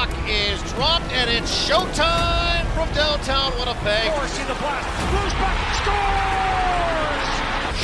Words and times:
puck 0.00 0.16
is 0.26 0.58
dropped, 0.72 1.12
and 1.12 1.28
it's 1.28 1.68
showtime 1.68 2.64
from 2.72 2.88
downtown 2.94 3.52
Winnipeg. 3.58 4.10
Dorsey 4.14 4.42
the 4.44 4.54
blast, 4.54 4.88
moves 5.12 5.34
back, 5.34 5.74
scores! 5.76 7.28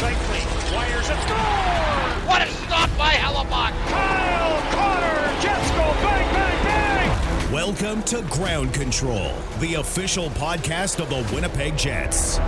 Shankly 0.01 0.43
wires 0.75 1.11
it, 1.11 1.21
scores! 1.27 2.27
What 2.27 2.41
a 2.41 2.51
stop 2.65 2.89
by 2.97 3.13
Hellebuyck! 3.13 3.75
Kyle 3.91 4.63
Connor, 4.73 5.43
Jets 5.43 5.71
go 5.73 5.93
bang, 6.01 6.35
bang, 6.35 6.65
bang! 6.65 7.53
Welcome 7.53 8.03
to 8.05 8.23
Ground 8.31 8.73
Control, 8.73 9.35
the 9.61 9.75
official 9.75 10.31
podcast 10.31 11.01
of 11.01 11.11
the 11.11 11.35
Winnipeg 11.35 11.77
Jets. 11.77 12.39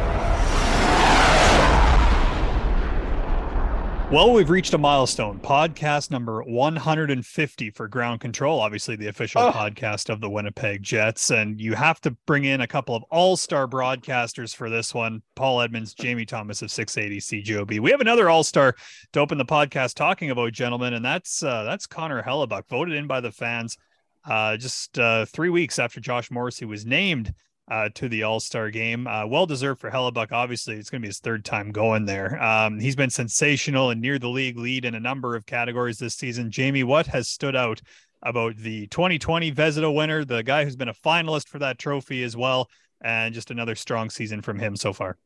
Well, 4.11 4.33
we've 4.33 4.49
reached 4.49 4.73
a 4.73 4.79
milestone. 4.79 5.39
Podcast 5.39 6.11
number 6.11 6.43
150 6.43 7.71
for 7.73 7.89
Ground 7.89 8.23
Control, 8.23 8.59
obviously 8.59 8.97
the 8.97 9.09
official 9.09 9.43
oh. 9.43 9.53
podcast 9.53 10.09
of 10.09 10.23
the 10.23 10.31
Winnipeg 10.31 10.83
Jets. 10.83 11.31
And 11.31 11.61
you 11.61 11.75
have 11.75 12.01
to 12.01 12.13
bring 12.25 12.47
in 12.47 12.63
a 12.63 12.67
couple 12.67 12.97
of 12.97 13.03
all 13.11 13.37
star 13.37 13.69
broadcasters 13.69 14.57
for 14.57 14.71
this 14.71 14.95
one 14.95 15.21
Paul 15.37 15.61
Edmonds, 15.61 15.93
Jamie 15.93 16.25
Thomas 16.25 16.63
of 16.63 16.71
680 16.71 17.43
CJOB. 17.43 17.81
We 17.81 17.91
have 17.91 18.01
another 18.01 18.31
all 18.31 18.45
star 18.45 18.77
to 19.13 19.21
open 19.21 19.37
the 19.37 19.45
podcast 19.45 19.93
talking 19.93 20.31
about, 20.31 20.55
gentlemen, 20.55 20.95
and 20.95 21.05
that's 21.05 21.43
uh, 21.43 21.65
that's 21.65 21.87
Connor 21.87 22.23
Hellebuyck, 22.23 22.67
voted 22.71 22.95
in 22.95 23.07
by 23.07 23.21
the 23.21 23.31
fans 23.31 23.77
uh, 24.25 24.57
just 24.57 24.99
uh, 24.99 25.27
three 25.27 25.51
weeks 25.51 25.79
after 25.79 26.01
Josh 26.01 26.31
Morrissey 26.31 26.65
was 26.65 26.87
named 26.87 27.35
uh, 27.71 27.89
to 27.95 28.09
the 28.09 28.23
All 28.23 28.41
Star 28.41 28.71
game. 28.71 29.07
Uh, 29.07 29.27
well 29.27 29.47
deserved 29.47 29.81
for 29.81 29.91
Hellebuyck. 29.91 30.33
Obviously, 30.33 30.77
it's 30.77 30.91
going 30.91 31.01
to 31.01 31.07
be 31.07 31.09
his 31.09 31.21
third 31.21 31.45
time 31.45 31.71
going 31.71 32.07
there. 32.07 32.43
Um, 32.43 32.79
he's 32.79 32.97
been 32.97 33.11
sensational 33.11 33.91
and 33.91 34.01
near 34.01 34.19
the 34.19 34.29
league 34.29 34.59
lead 34.59 34.85
in 34.85 34.95
a 34.95 35.01
number 35.01 35.37
of 35.37 35.47
categories 35.47 35.99
this 35.99 36.15
season. 36.15 36.51
Jamie, 36.51 36.85
what 36.85 37.07
has 37.09 37.29
stood 37.29 37.57
out 37.57 37.81
about 38.23 38.57
the 38.57 38.87
2020 38.89 39.53
Vezina 39.53 39.95
winner, 39.95 40.25
the 40.25 40.43
guy 40.43 40.65
who's 40.65 40.77
been 40.77 40.89
a 40.89 40.95
finalist 40.95 41.49
for 41.49 41.59
that 41.59 41.79
trophy 41.79 42.23
as 42.25 42.37
well, 42.37 42.69
and 43.01 43.35
just 43.35 43.51
another 43.51 43.75
strong 43.75 44.11
season 44.11 44.43
from 44.43 44.59
him 44.59 44.75
so 44.75 44.93
far? 44.93 45.17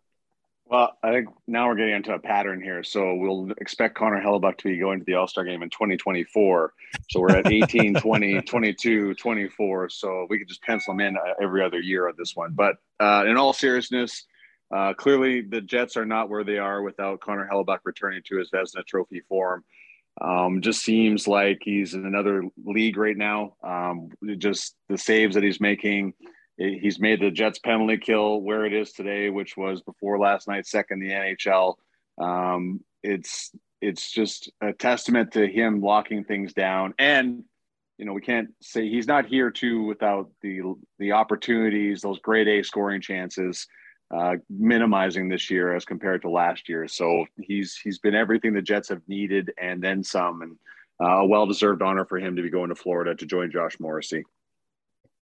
Well, 0.73 0.97
I 1.03 1.13
think 1.13 1.29
now 1.47 1.69
we're 1.69 1.75
getting 1.75 1.97
into 1.97 2.15
a 2.15 2.19
pattern 2.19 2.63
here. 2.63 2.83
So 2.83 3.15
we'll 3.15 3.51
expect 3.59 3.95
Connor 3.95 4.23
Hellebuyck 4.23 4.57
to 4.57 4.71
be 4.71 4.79
going 4.79 5.01
to 5.01 5.05
the 5.05 5.17
All 5.17 5.29
Star 5.29 5.45
game 5.45 5.63
in 5.63 5.69
2024. 5.69 6.73
So 7.11 7.21
we're 7.21 7.37
at 7.37 7.53
18, 7.53 7.95
20, 8.01 8.41
22, 8.41 9.15
24. 9.15 9.91
So 9.91 10.27
we 10.31 10.39
could 10.39 10.49
just 10.49 10.63
pencil 10.63 10.95
them 10.95 11.01
in 11.07 11.19
uh, 11.19 11.35
every 11.43 11.63
other 11.63 11.79
year 11.79 12.09
of 12.09 12.17
this 12.17 12.35
one. 12.35 12.55
But 12.55 12.77
uh, 12.99 13.25
in 13.27 13.37
all 13.37 13.53
seriousness, 13.53 14.25
uh, 14.75 14.95
clearly 14.95 15.43
the 15.43 15.61
Jets 15.61 15.99
are 15.99 16.07
not 16.07 16.31
where 16.31 16.43
they 16.43 16.57
are 16.57 16.81
without 16.81 17.21
Connor 17.21 17.47
Hellebuyck 17.53 17.81
returning 17.85 18.23
to 18.29 18.39
his 18.39 18.51
Vezina 18.51 18.83
Trophy 18.87 19.21
form. 19.29 19.65
Um, 20.23 20.63
just 20.63 20.83
seems 20.83 21.29
like 21.29 21.59
he's 21.63 21.93
in 21.93 22.07
another 22.07 22.45
league 22.65 22.97
right 22.97 23.17
now. 23.17 23.57
Um, 23.63 24.09
just 24.39 24.75
the 24.89 24.97
saves 24.97 25.35
that 25.35 25.45
he's 25.45 25.61
making 25.61 26.15
he's 26.57 27.01
made 27.01 27.21
the 27.21 27.31
Jets 27.31 27.59
penalty 27.59 27.97
kill 27.97 28.41
where 28.41 28.65
it 28.65 28.73
is 28.73 28.93
today, 28.93 29.31
which 29.31 29.57
was 29.57 29.81
before 29.83 30.19
last 30.19 30.49
night, 30.49 30.67
second 30.67 31.03
in 31.03 31.09
the 31.09 31.15
NHL. 31.15 31.75
Um, 32.19 32.81
it's 33.03 33.51
it's 33.81 34.13
just 34.13 34.51
a 34.61 34.73
testament 34.73 35.33
to 35.33 35.47
him 35.47 35.81
locking 35.81 36.25
things 36.25 36.53
down, 36.53 36.95
and 36.99 37.45
you 37.99 38.05
know 38.05 38.13
we 38.13 38.21
can't 38.21 38.51
say 38.61 38.89
he's 38.89 39.07
not 39.07 39.27
here 39.27 39.51
too 39.51 39.83
without 39.85 40.31
the 40.43 40.61
the 40.99 41.13
opportunities, 41.13 42.03
those 42.03 42.21
grade 42.21 42.49
A 42.49 42.63
scoring 42.63 43.01
chances, 43.01 43.67
uh, 44.15 44.37
minimizing 44.51 45.29
this 45.29 45.51
year 45.51 45.75
as 45.75 45.85
compared 45.85 46.23
to 46.23 46.31
last 46.31 46.69
year. 46.69 46.87
So 46.87 47.27
he's 47.41 47.77
he's 47.83 47.99
been 47.99 48.15
everything 48.15 48.53
the 48.53 48.63
Jets 48.63 48.91
have 48.91 49.03
needed 49.09 49.53
and 49.61 49.83
then 49.83 50.05
some, 50.05 50.43
and 50.43 50.57
uh, 51.03 51.23
a 51.23 51.27
well 51.27 51.47
deserved 51.47 51.83
honor 51.83 52.05
for 52.05 52.19
him 52.19 52.37
to 52.37 52.43
be 52.43 52.51
going 52.51 52.69
to 52.69 52.77
Florida 52.77 53.15
to 53.15 53.27
join 53.27 53.51
Josh 53.51 53.81
Morrissey 53.81 54.25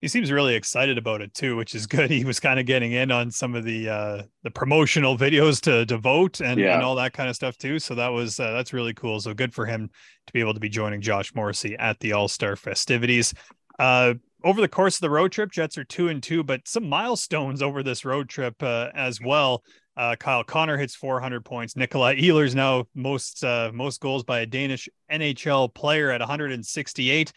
he 0.02 0.08
seems 0.08 0.32
really 0.32 0.56
excited 0.56 0.98
about 0.98 1.22
it 1.22 1.34
too, 1.34 1.56
which 1.56 1.74
is 1.74 1.88
good. 1.88 2.12
He 2.18 2.24
was 2.24 2.40
kind 2.40 2.60
of 2.60 2.66
getting 2.66 2.92
in 2.92 3.12
on 3.12 3.32
some 3.32 3.56
of 3.56 3.64
the 3.64 3.90
uh, 3.90 4.24
the 4.44 4.52
promotional 4.52 5.18
videos 5.18 5.60
to 5.62 5.86
to 5.86 5.98
vote 5.98 6.40
and, 6.40 6.60
yeah. 6.60 6.76
and 6.76 6.84
all 6.84 6.96
that 6.96 7.14
kind 7.14 7.30
of 7.30 7.36
stuff 7.36 7.58
too. 7.58 7.80
So 7.80 7.96
that 7.96 8.10
was 8.10 8.40
uh, 8.40 8.52
that's 8.52 8.74
really 8.74 8.94
cool. 8.94 9.20
So 9.20 9.34
good 9.34 9.54
for 9.54 9.66
him 9.66 9.90
to 10.28 10.34
be 10.34 10.40
able 10.40 10.54
to 10.54 10.60
be 10.60 10.70
joining 10.70 11.02
Josh 11.02 11.34
Morrissey 11.34 11.76
at 11.78 12.00
the 12.00 12.14
All 12.14 12.28
Star 12.28 12.56
festivities. 12.56 13.34
Uh, 13.80 14.16
over 14.44 14.62
the 14.62 14.68
course 14.68 14.96
of 14.96 15.02
the 15.02 15.10
road 15.10 15.32
trip, 15.32 15.52
Jets 15.52 15.78
are 15.78 15.84
two 15.84 16.10
and 16.10 16.22
two, 16.22 16.44
but 16.44 16.68
some 16.68 16.88
milestones 16.88 17.62
over 17.62 17.82
this 17.82 18.06
road 18.06 18.30
trip 18.30 18.62
uh, 18.62 18.90
as 18.94 19.20
well. 19.20 19.64
Uh, 19.96 20.16
Kyle 20.16 20.44
Connor 20.44 20.78
hits 20.78 20.96
400 20.96 21.44
points. 21.44 21.76
Nikolai 21.76 22.18
Ehlers 22.18 22.54
now 22.54 22.86
most 22.94 23.44
uh, 23.44 23.72
most 23.74 24.00
goals 24.00 24.24
by 24.24 24.42
a 24.42 24.46
Danish 24.46 24.88
NHL 25.12 25.74
player 25.74 26.12
at 26.12 26.22
168. 26.22 27.34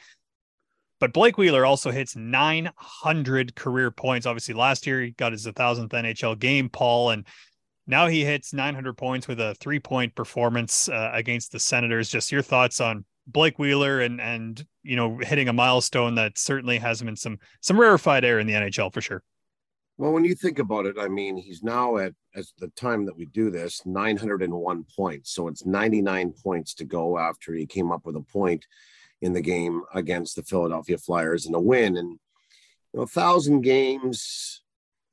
But 1.01 1.15
Blake 1.15 1.39
Wheeler 1.39 1.65
also 1.65 1.91
hits 1.91 2.15
900 2.15 3.57
career 3.57 3.91
points. 3.91 4.27
Obviously, 4.27 4.55
last 4.55 4.87
year 4.87 5.01
he 5.01 5.11
got 5.13 5.33
his 5.33 5.47
1000th 5.47 5.89
NHL 5.89 6.39
game, 6.39 6.69
Paul, 6.69 7.11
and 7.11 7.27
now 7.87 8.07
he 8.07 8.25
hits 8.25 8.53
900 8.53 8.97
points 8.97 9.27
with 9.27 9.41
a 9.41 9.55
three 9.55 9.81
point 9.81 10.15
performance 10.15 10.89
uh, 10.89 11.11
against 11.15 11.53
the 11.53 11.59
Senators. 11.59 12.11
Just 12.11 12.31
your 12.31 12.43
thoughts 12.43 12.81
on 12.81 13.07
Blake 13.27 13.59
Wheeler 13.59 14.01
and 14.01 14.21
and 14.21 14.65
you 14.83 14.97
know 14.97 15.19
hitting 15.19 15.49
a 15.49 15.53
milestone 15.53 16.15
that 16.17 16.39
certainly 16.39 16.79
has 16.79 17.01
him 17.01 17.09
in 17.09 17.17
some 17.17 17.39
some 17.61 17.81
rarefied 17.81 18.25
air 18.25 18.39
in 18.39 18.47
the 18.47 18.53
NHL 18.53 18.93
for 18.93 19.01
sure. 19.01 19.23
Well, 19.97 20.13
when 20.13 20.25
you 20.25 20.35
think 20.35 20.59
about 20.59 20.87
it, 20.87 20.97
I 20.99 21.09
mean, 21.09 21.37
he's 21.37 21.63
now 21.63 21.99
at 21.99 22.15
as 22.35 22.53
the 22.59 22.69
time 22.69 23.05
that 23.07 23.17
we 23.17 23.27
do 23.27 23.51
this, 23.51 23.83
901 23.85 24.85
points. 24.97 25.33
So 25.33 25.49
it's 25.49 25.67
99 25.67 26.33
points 26.43 26.75
to 26.75 26.85
go 26.85 27.19
after 27.19 27.53
he 27.53 27.67
came 27.67 27.91
up 27.91 28.07
with 28.07 28.17
a 28.17 28.23
point 28.23 28.67
in 29.21 29.33
the 29.33 29.41
game 29.41 29.83
against 29.95 30.37
the 30.37 30.43
Philadelphia 30.43 30.99
Flyers 30.99 31.47
and 31.47 31.55
a 31.55 31.61
win. 31.61 31.97
And 31.97 32.19
you 32.93 32.99
know, 32.99 33.03
a 33.03 33.07
thousand 33.07 33.63
games, 33.63 34.63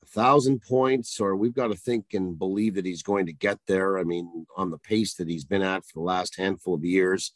a 0.03 0.07
thousand 0.07 0.62
points, 0.62 1.19
or 1.19 1.35
we've 1.35 1.53
got 1.53 1.68
to 1.68 1.75
think 1.75 2.13
and 2.13 2.38
believe 2.38 2.75
that 2.75 2.85
he's 2.85 3.03
going 3.03 3.25
to 3.25 3.34
get 3.34 3.59
there. 3.67 4.00
I 4.00 4.03
mean, 4.03 4.46
on 4.56 4.72
the 4.72 4.79
pace 4.79 5.16
that 5.16 5.29
he's 5.29 5.46
been 5.46 5.62
at 5.62 5.85
for 5.85 6.00
the 6.00 6.06
last 6.06 6.38
handful 6.38 6.73
of 6.73 6.85
years, 6.85 7.34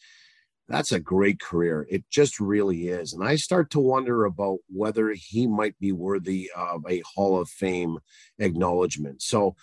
that's 0.67 0.93
a 0.93 0.99
great 0.99 1.39
career. 1.39 1.85
It 1.89 2.05
just 2.09 2.39
really 2.39 2.87
is. 2.87 3.13
And 3.13 3.23
I 3.23 3.35
start 3.35 3.69
to 3.71 3.79
wonder 3.79 4.25
about 4.25 4.59
whether 4.67 5.11
he 5.11 5.45
might 5.45 5.77
be 5.79 5.91
worthy 5.91 6.49
of 6.55 6.85
a 6.89 7.01
Hall 7.13 7.39
of 7.41 7.49
Fame 7.49 7.99
acknowledgement. 8.39 9.21
So 9.21 9.55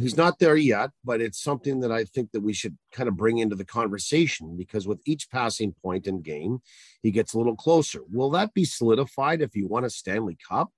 he's 0.00 0.16
not 0.16 0.38
there 0.38 0.56
yet, 0.56 0.90
but 1.04 1.20
it's 1.20 1.42
something 1.42 1.80
that 1.80 1.92
I 1.92 2.04
think 2.04 2.32
that 2.32 2.40
we 2.40 2.52
should 2.52 2.76
kind 2.92 3.08
of 3.08 3.16
bring 3.16 3.38
into 3.38 3.56
the 3.56 3.64
conversation 3.64 4.56
because 4.56 4.86
with 4.86 5.00
each 5.06 5.30
passing 5.30 5.74
point 5.82 6.06
in 6.06 6.22
game, 6.22 6.60
he 7.02 7.10
gets 7.10 7.34
a 7.34 7.38
little 7.38 7.56
closer. 7.56 8.00
Will 8.10 8.30
that 8.30 8.54
be 8.54 8.64
solidified 8.64 9.42
if 9.42 9.54
you 9.54 9.66
want 9.68 9.86
a 9.86 9.90
Stanley 9.90 10.38
Cup? 10.48 10.70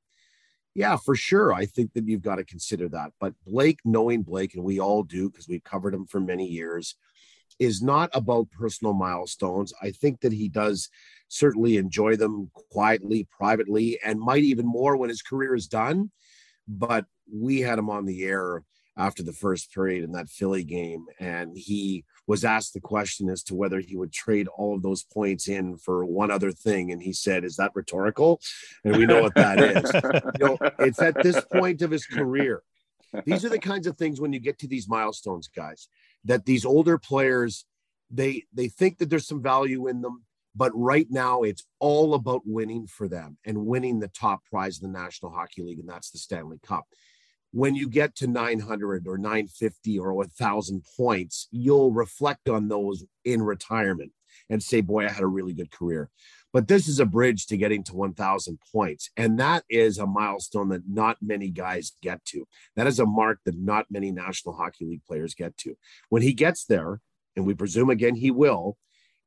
Yeah, 0.74 0.96
for 0.96 1.14
sure. 1.14 1.52
I 1.52 1.66
think 1.66 1.92
that 1.92 2.08
you've 2.08 2.22
got 2.22 2.36
to 2.36 2.44
consider 2.44 2.88
that. 2.88 3.12
But 3.20 3.34
Blake, 3.46 3.78
knowing 3.84 4.22
Blake, 4.22 4.54
and 4.54 4.64
we 4.64 4.80
all 4.80 5.04
do 5.04 5.30
because 5.30 5.48
we've 5.48 5.62
covered 5.62 5.94
him 5.94 6.06
for 6.06 6.18
many 6.18 6.46
years, 6.46 6.96
is 7.60 7.80
not 7.80 8.10
about 8.12 8.50
personal 8.50 8.92
milestones. 8.92 9.72
I 9.80 9.92
think 9.92 10.20
that 10.22 10.32
he 10.32 10.48
does 10.48 10.88
certainly 11.28 11.76
enjoy 11.76 12.16
them 12.16 12.50
quietly, 12.72 13.28
privately, 13.30 14.00
and 14.04 14.18
might 14.18 14.42
even 14.42 14.66
more 14.66 14.96
when 14.96 15.10
his 15.10 15.22
career 15.22 15.54
is 15.54 15.68
done. 15.68 16.10
But 16.66 17.04
we 17.32 17.60
had 17.60 17.78
him 17.78 17.90
on 17.90 18.06
the 18.06 18.24
air 18.24 18.64
after 18.96 19.22
the 19.22 19.32
first 19.32 19.72
period 19.72 20.04
in 20.04 20.12
that 20.12 20.28
Philly 20.28 20.64
game. 20.64 21.06
And 21.18 21.56
he 21.56 22.04
was 22.26 22.44
asked 22.44 22.74
the 22.74 22.80
question 22.80 23.28
as 23.28 23.42
to 23.44 23.54
whether 23.54 23.80
he 23.80 23.96
would 23.96 24.12
trade 24.12 24.48
all 24.48 24.74
of 24.74 24.82
those 24.82 25.02
points 25.02 25.48
in 25.48 25.76
for 25.76 26.04
one 26.04 26.30
other 26.30 26.52
thing. 26.52 26.92
And 26.92 27.02
he 27.02 27.12
said, 27.12 27.44
Is 27.44 27.56
that 27.56 27.72
rhetorical? 27.74 28.40
And 28.84 28.96
we 28.96 29.06
know 29.06 29.22
what 29.22 29.34
that 29.34 29.60
is. 29.60 29.92
you 30.40 30.46
know, 30.46 30.58
it's 30.78 31.02
at 31.02 31.22
this 31.22 31.44
point 31.52 31.82
of 31.82 31.90
his 31.90 32.06
career. 32.06 32.62
These 33.24 33.44
are 33.44 33.48
the 33.48 33.58
kinds 33.58 33.86
of 33.86 33.96
things 33.96 34.20
when 34.20 34.32
you 34.32 34.40
get 34.40 34.58
to 34.60 34.68
these 34.68 34.88
milestones, 34.88 35.48
guys, 35.48 35.88
that 36.24 36.44
these 36.44 36.64
older 36.64 36.98
players 36.98 37.64
they 38.10 38.44
they 38.52 38.68
think 38.68 38.98
that 38.98 39.10
there's 39.10 39.26
some 39.26 39.42
value 39.42 39.88
in 39.88 40.00
them 40.00 40.22
but 40.56 40.70
right 40.74 41.08
now 41.10 41.42
it's 41.42 41.66
all 41.80 42.14
about 42.14 42.42
winning 42.44 42.86
for 42.86 43.08
them 43.08 43.36
and 43.44 43.66
winning 43.66 43.98
the 43.98 44.08
top 44.08 44.44
prize 44.44 44.80
in 44.80 44.90
the 44.90 44.98
National 44.98 45.32
Hockey 45.32 45.62
League 45.62 45.80
and 45.80 45.88
that's 45.88 46.10
the 46.10 46.18
Stanley 46.18 46.58
Cup 46.64 46.84
when 47.54 47.76
you 47.76 47.88
get 47.88 48.16
to 48.16 48.26
900 48.26 49.06
or 49.06 49.16
950 49.16 49.98
or 50.00 50.12
1000 50.12 50.84
points 50.96 51.46
you'll 51.52 51.92
reflect 51.92 52.48
on 52.48 52.66
those 52.66 53.04
in 53.24 53.40
retirement 53.40 54.10
and 54.50 54.60
say 54.60 54.80
boy 54.80 55.06
i 55.06 55.08
had 55.08 55.22
a 55.22 55.26
really 55.26 55.54
good 55.54 55.70
career. 55.70 56.10
But 56.52 56.68
this 56.68 56.86
is 56.86 57.00
a 57.00 57.06
bridge 57.06 57.46
to 57.46 57.56
getting 57.56 57.82
to 57.84 57.94
1000 57.94 58.58
points 58.72 59.10
and 59.16 59.38
that 59.38 59.62
is 59.70 59.98
a 59.98 60.06
milestone 60.06 60.68
that 60.70 60.82
not 60.88 61.16
many 61.22 61.48
guys 61.48 61.92
get 62.02 62.24
to. 62.26 62.44
That 62.74 62.88
is 62.88 62.98
a 62.98 63.06
mark 63.06 63.38
that 63.44 63.56
not 63.56 63.86
many 63.88 64.10
national 64.10 64.56
hockey 64.56 64.84
league 64.84 65.04
players 65.06 65.34
get 65.34 65.56
to. 65.58 65.76
When 66.08 66.22
he 66.22 66.32
gets 66.32 66.64
there 66.64 67.00
and 67.36 67.46
we 67.46 67.54
presume 67.54 67.88
again 67.88 68.16
he 68.16 68.32
will 68.32 68.76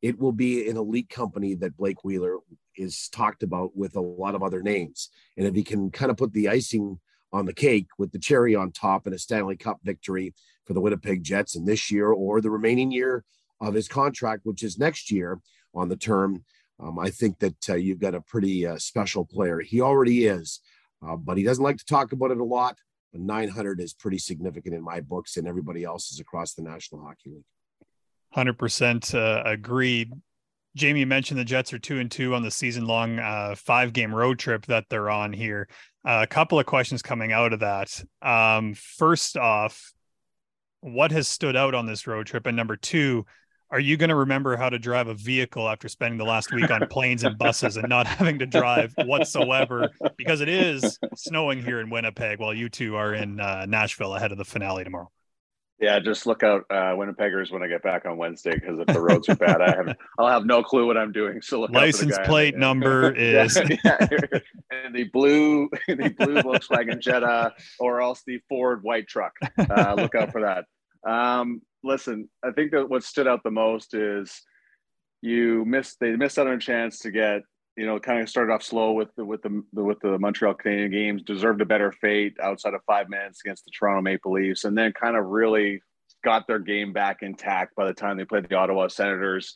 it 0.02 0.20
will 0.20 0.34
be 0.34 0.70
an 0.70 0.76
elite 0.78 1.10
company 1.10 1.56
that 1.56 1.78
blake 1.78 2.04
wheeler 2.04 2.38
is 2.76 3.08
talked 3.10 3.42
about 3.42 3.76
with 3.76 3.96
a 3.96 4.02
lot 4.02 4.36
of 4.36 4.44
other 4.44 4.62
names. 4.62 5.10
And 5.38 5.48
if 5.48 5.56
he 5.56 5.64
can 5.64 5.90
kind 5.92 6.12
of 6.12 6.18
put 6.18 6.34
the 6.34 6.50
icing 6.50 7.00
on 7.34 7.46
the 7.46 7.54
cake 7.54 7.88
with 7.98 8.12
the 8.12 8.20
cherry 8.20 8.56
on 8.56 8.72
top 8.72 9.06
and 9.06 9.14
a 9.14 9.20
Stanley 9.20 9.58
Cup 9.58 9.80
victory 9.84 10.34
for 10.66 10.74
the 10.74 10.82
Winnipeg 10.82 11.24
Jets 11.24 11.56
in 11.56 11.66
this 11.66 11.92
year 11.92 12.12
or 12.12 12.42
the 12.42 12.50
remaining 12.50 12.92
year 12.92 13.24
of 13.60 13.74
his 13.74 13.88
contract, 13.88 14.46
which 14.46 14.64
is 14.64 14.78
next 14.78 15.12
year 15.12 15.40
on 15.74 15.90
the 15.90 15.96
term. 15.96 16.44
Um, 16.80 17.00
I 17.00 17.10
think 17.10 17.40
that 17.40 17.70
uh, 17.70 17.76
you've 17.76 18.00
got 18.00 18.16
a 18.16 18.22
pretty 18.22 18.66
uh, 18.66 18.78
special 18.78 19.26
player. 19.26 19.60
He 19.60 19.82
already 19.82 20.28
is, 20.28 20.60
uh, 21.06 21.16
but 21.16 21.38
he 21.38 21.44
doesn't 21.44 21.64
like 21.64 21.78
to 21.78 21.86
talk 21.86 22.12
about 22.12 22.32
it 22.32 22.38
a 22.38 22.44
lot. 22.44 22.78
But 23.12 23.22
900 23.22 23.80
is 23.80 23.94
pretty 23.94 24.20
significant 24.20 24.76
in 24.76 24.84
my 24.84 25.02
books 25.02 25.38
and 25.38 25.48
everybody 25.48 25.84
else's 25.84 26.20
across 26.20 26.54
the 26.54 26.62
National 26.62 27.02
Hockey 27.02 27.32
League. 27.32 27.44
100% 28.36 29.16
uh, 29.16 29.44
agree. 29.46 30.12
Jamie 30.78 31.06
mentioned 31.06 31.40
the 31.40 31.46
Jets 31.46 31.74
are 31.74 31.80
two 31.80 32.00
and 32.00 32.10
two 32.10 32.36
on 32.36 32.44
the 32.44 32.52
season 32.52 32.86
long 32.86 33.20
uh, 33.20 33.56
five 33.58 33.94
game 33.94 34.14
road 34.14 34.40
trip 34.40 34.66
that 34.68 34.86
they're 34.90 35.10
on 35.10 35.34
here. 35.34 35.68
Uh, 36.08 36.20
a 36.24 36.28
couple 36.28 36.60
of 36.60 36.66
questions 36.66 37.02
coming 37.02 37.34
out 37.34 37.52
of 37.52 37.60
that. 37.60 38.02
Um, 38.22 38.74
first 38.76 39.36
off, 39.36 39.92
what 40.82 41.12
has 41.12 41.28
stood 41.28 41.56
out 41.56 41.74
on 41.74 41.86
this 41.86 42.08
road 42.08 42.28
trip? 42.28 42.46
And 42.46 42.56
number 42.56 42.78
two, 42.78 43.26
are 43.70 43.80
you 43.80 43.98
going 43.98 44.10
to 44.10 44.16
remember 44.16 44.56
how 44.56 44.70
to 44.70 44.80
drive 44.80 45.08
a 45.08 45.14
vehicle 45.14 45.68
after 45.68 45.90
spending 45.90 46.18
the 46.18 46.24
last 46.24 46.54
week 46.54 46.72
on 46.72 46.88
planes 46.88 47.24
and 47.24 47.38
buses 47.38 47.76
and 47.76 47.90
not 47.90 48.08
having 48.08 48.40
to 48.40 48.46
drive 48.46 48.94
whatsoever 49.04 49.90
because 50.16 50.40
it 50.40 50.48
is 50.48 50.98
snowing 51.16 51.62
here 51.62 51.82
in 51.82 51.90
Winnipeg 51.90 52.40
while 52.40 52.54
you 52.54 52.70
two 52.70 52.96
are 52.96 53.14
in 53.14 53.40
uh, 53.40 53.66
Nashville 53.68 54.16
ahead 54.16 54.32
of 54.32 54.38
the 54.38 54.46
finale 54.46 54.86
tomorrow? 54.86 55.12
Yeah, 55.80 56.00
just 56.00 56.26
look 56.26 56.42
out 56.42 56.66
uh, 56.72 56.96
Winnipeggers 56.96 57.52
when 57.52 57.62
I 57.62 57.68
get 57.68 57.84
back 57.84 58.06
on 58.06 58.18
Wednesday 58.18 58.56
because 58.56 58.80
if 58.80 58.88
the 58.88 59.00
roads 59.00 59.30
are 59.30 59.36
bad, 59.36 59.62
I 59.62 59.76
have 59.76 59.96
I'll 60.20 60.28
have 60.28 60.46
no 60.46 60.64
clue 60.64 60.88
what 60.88 60.98
I'm 60.98 61.12
doing. 61.12 61.40
So 61.42 61.62
license 61.62 62.18
plate 62.26 62.56
the, 62.56 62.60
number 62.60 63.12
is 63.16 63.56
yeah, 63.86 64.08
and 64.72 64.96
the 64.96 65.04
blue 65.14 65.70
the 65.88 66.16
blue 66.18 66.42
Volkswagen 66.42 67.00
Jetta 67.00 67.54
or 67.80 68.02
else 68.02 68.24
the 68.26 68.40
Ford 68.50 68.82
white 68.82 69.08
truck. 69.08 69.34
Uh, 69.60 69.94
look 69.96 70.16
out 70.16 70.32
for 70.32 70.42
that. 70.42 70.66
Um, 71.08 71.62
listen, 71.84 72.28
I 72.44 72.52
think 72.52 72.72
that 72.72 72.90
what 72.90 73.04
stood 73.04 73.28
out 73.28 73.44
the 73.44 73.52
most 73.52 73.94
is 73.94 74.42
you 75.22 75.64
missed 75.66 75.98
they 76.00 76.16
missed 76.16 76.40
out 76.40 76.48
on 76.48 76.54
a 76.54 76.60
chance 76.60 77.00
to 77.00 77.12
get 77.12 77.42
you 77.78 77.86
know 77.86 78.00
kind 78.00 78.20
of 78.20 78.30
started 78.30 78.52
off 78.52 78.64
slow 78.64 78.92
with 78.92 79.14
the 79.16 79.24
with 79.24 79.42
the 79.44 79.64
with 79.74 80.00
the 80.02 80.18
Montreal 80.18 80.56
Canadian 80.56 80.92
games 80.92 81.22
deserved 81.22 81.62
a 81.62 81.66
better 81.66 81.92
fate 81.92 82.36
outside 82.42 82.74
of 82.74 82.82
five 82.86 83.08
minutes 83.08 83.42
against 83.46 83.64
the 83.66 83.72
Toronto 83.72 84.02
Maple 84.02 84.34
Leafs 84.34 84.66
and 84.66 84.78
then 84.78 84.92
kind 84.92 85.16
of 85.16 85.26
really 85.28 85.82
got 86.24 86.48
their 86.48 86.60
game 86.60 86.92
back 86.92 87.22
intact 87.22 87.76
by 87.76 87.86
the 87.86 87.94
time 87.94 88.18
they 88.18 88.26
played 88.26 88.50
the 88.50 88.56
Ottawa 88.56 88.88
Senators. 88.88 89.56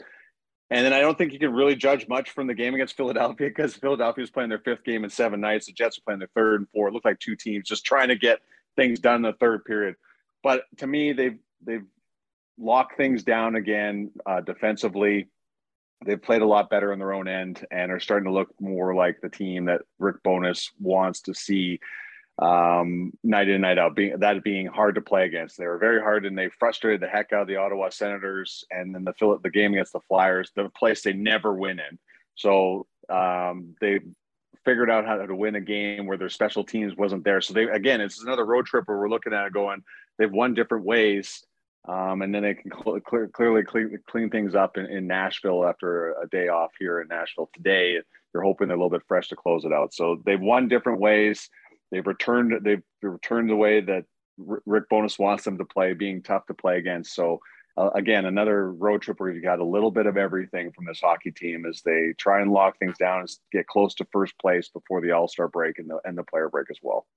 And 0.70 0.86
then 0.86 0.94
I 0.94 1.02
don't 1.02 1.18
think 1.18 1.34
you 1.34 1.40
can 1.40 1.52
really 1.52 1.76
judge 1.76 2.08
much 2.08 2.30
from 2.30 2.48
the 2.48 2.54
game 2.54 2.74
against 2.76 2.96
Philadelphia 2.98 3.50
because 3.50 3.76
Philadelphia 3.76 4.22
was 4.22 4.30
playing 4.30 4.50
their 4.50 4.60
fifth 4.60 4.84
game 4.84 5.04
in 5.04 5.10
seven 5.10 5.42
nights. 5.42 5.66
The 5.66 5.74
Jets 5.74 5.98
were 5.98 6.04
playing 6.06 6.20
their 6.20 6.30
third 6.34 6.62
and 6.62 6.70
four. 6.70 6.88
It 6.88 6.94
looked 6.94 7.06
like 7.06 7.20
two 7.20 7.36
teams 7.36 7.68
just 7.68 7.84
trying 7.84 8.08
to 8.10 8.16
get 8.16 8.40
things 8.76 9.00
done 9.00 9.18
in 9.18 9.22
the 9.24 9.34
third 9.34 9.66
period. 9.66 9.96
But 10.44 10.64
to 10.78 10.88
me, 10.88 11.12
they've 11.12 11.38
they've 11.62 11.86
locked 12.58 12.96
things 12.96 13.24
down 13.24 13.56
again 13.56 14.12
uh, 14.26 14.42
defensively. 14.42 15.28
They've 16.04 16.22
played 16.22 16.42
a 16.42 16.48
lot 16.48 16.70
better 16.70 16.92
on 16.92 17.00
their 17.00 17.14
own 17.14 17.28
end 17.28 17.66
and 17.72 17.92
are 17.92 18.00
starting 18.00 18.26
to 18.26 18.34
look 18.34 18.50
more 18.60 18.96
like 18.96 19.22
the 19.22 19.30
team 19.30 19.66
that 19.66 19.82
Rick 20.00 20.24
Bowness 20.24 20.72
wants 20.80 21.22
to 21.22 21.34
see 21.34 21.80
um, 22.40 23.14
night 23.24 23.48
in 23.48 23.56
and 23.56 23.62
night 23.62 23.78
out. 23.78 23.96
Being 23.96 24.18
that 24.20 24.44
being 24.44 24.66
hard 24.66 24.96
to 24.96 25.02
play 25.02 25.26
against, 25.26 25.58
they 25.58 25.68
were 25.68 25.78
very 25.78 26.02
hard 26.02 26.26
and 26.26 26.38
they 26.38 26.50
frustrated 26.50 27.02
the 27.02 27.08
heck 27.08 27.32
out 27.34 27.44
of 27.44 27.48
the 27.48 27.58
Ottawa 27.58 27.90
Senators. 27.90 28.64
And 28.72 28.96
then 28.96 29.04
the 29.04 29.40
the 29.44 29.50
game 29.50 29.74
against 29.74 29.94
the 29.94 30.00
Flyers, 30.08 30.52
the 30.56 30.70
place 30.70 31.04
they 31.04 31.14
never 31.14 31.54
win 31.54 31.80
in. 31.80 32.00
So 32.36 32.88
um, 33.10 33.76
they 33.80 34.00
figured 34.66 34.90
out 34.90 35.06
how 35.06 35.18
to 35.18 35.36
win 35.36 35.56
a 35.56 35.62
game 35.62 36.06
where 36.08 36.18
their 36.18 36.30
special 36.30 36.64
teams 36.64 36.96
wasn't 36.96 37.24
there. 37.24 37.42
So 37.42 37.54
they 37.54 37.64
again, 37.66 38.02
it's 38.02 38.24
another 38.24 38.46
road 38.46 38.66
trip 38.66 38.88
where 38.88 38.98
we're 38.98 39.10
looking 39.10 39.34
at 39.34 39.46
it 39.46 39.54
going. 39.54 39.84
They've 40.18 40.32
won 40.32 40.56
different 40.56 40.86
ways 40.86 41.46
um, 41.88 42.22
and 42.22 42.34
then 42.34 42.44
they 42.44 42.54
can 42.54 42.72
cl- 42.72 43.00
clear, 43.00 43.28
clearly 43.28 43.64
clean, 43.64 43.98
clean, 44.08 44.30
things 44.30 44.54
up 44.54 44.78
in, 44.78 44.86
in, 44.86 45.08
Nashville 45.08 45.66
after 45.66 46.14
a 46.22 46.28
day 46.28 46.48
off 46.48 46.72
here 46.78 47.02
in 47.02 47.08
Nashville 47.08 47.50
today. 47.54 47.98
They're 48.32 48.44
hoping 48.44 48.68
they're 48.68 48.78
a 48.78 48.80
little 48.80 48.96
bit 48.96 49.08
fresh 49.08 49.30
to 49.30 49.36
close 49.36 49.66
it 49.66 49.74
out. 49.74 49.94
So 49.94 50.22
they've 50.26 50.40
won 50.40 50.68
different 50.68 51.00
ways. 51.00 51.50
They've 51.92 52.06
returned. 52.06 52.54
They've 52.64 52.84
returned 53.02 53.50
the 53.50 53.56
way 53.56 53.82
that 53.82 54.06
R- 54.48 54.62
Rick 54.66 54.90
Bowness 54.90 55.18
wants 55.18 55.44
them 55.44 55.58
to 55.58 55.66
play, 55.66 55.94
being 55.94 56.22
tough 56.22 56.46
to 56.48 56.54
play 56.54 56.78
against. 56.78 57.16
So 57.16 57.40
uh, 57.78 57.90
again, 57.96 58.26
another 58.26 58.72
road 58.72 59.02
trip 59.02 59.20
where 59.20 59.32
you 59.32 59.42
got 59.42 59.60
a 59.60 59.66
little 59.66 59.92
bit 59.92 60.06
of 60.06 60.18
everything 60.18 60.72
from 60.72 60.86
this 60.86 61.02
hockey 61.02 61.32
team 61.32 61.66
as 61.66 61.82
they 61.84 62.14
try 62.18 62.42
and 62.42 62.52
lock 62.52 62.78
things 62.78 62.98
down 63.00 63.22
and 63.22 63.30
get 63.52 63.66
close 63.66 63.96
to 63.96 64.06
first 64.12 64.38
place 64.40 64.70
before 64.70 65.02
the 65.02 65.12
All 65.12 65.28
Star 65.28 65.48
break 65.48 65.80
and 65.80 65.90
the 65.90 66.00
and 66.06 66.16
the 66.16 66.24
player 66.24 66.48
break 66.48 66.68
as 66.70 66.78
well. 66.84 67.08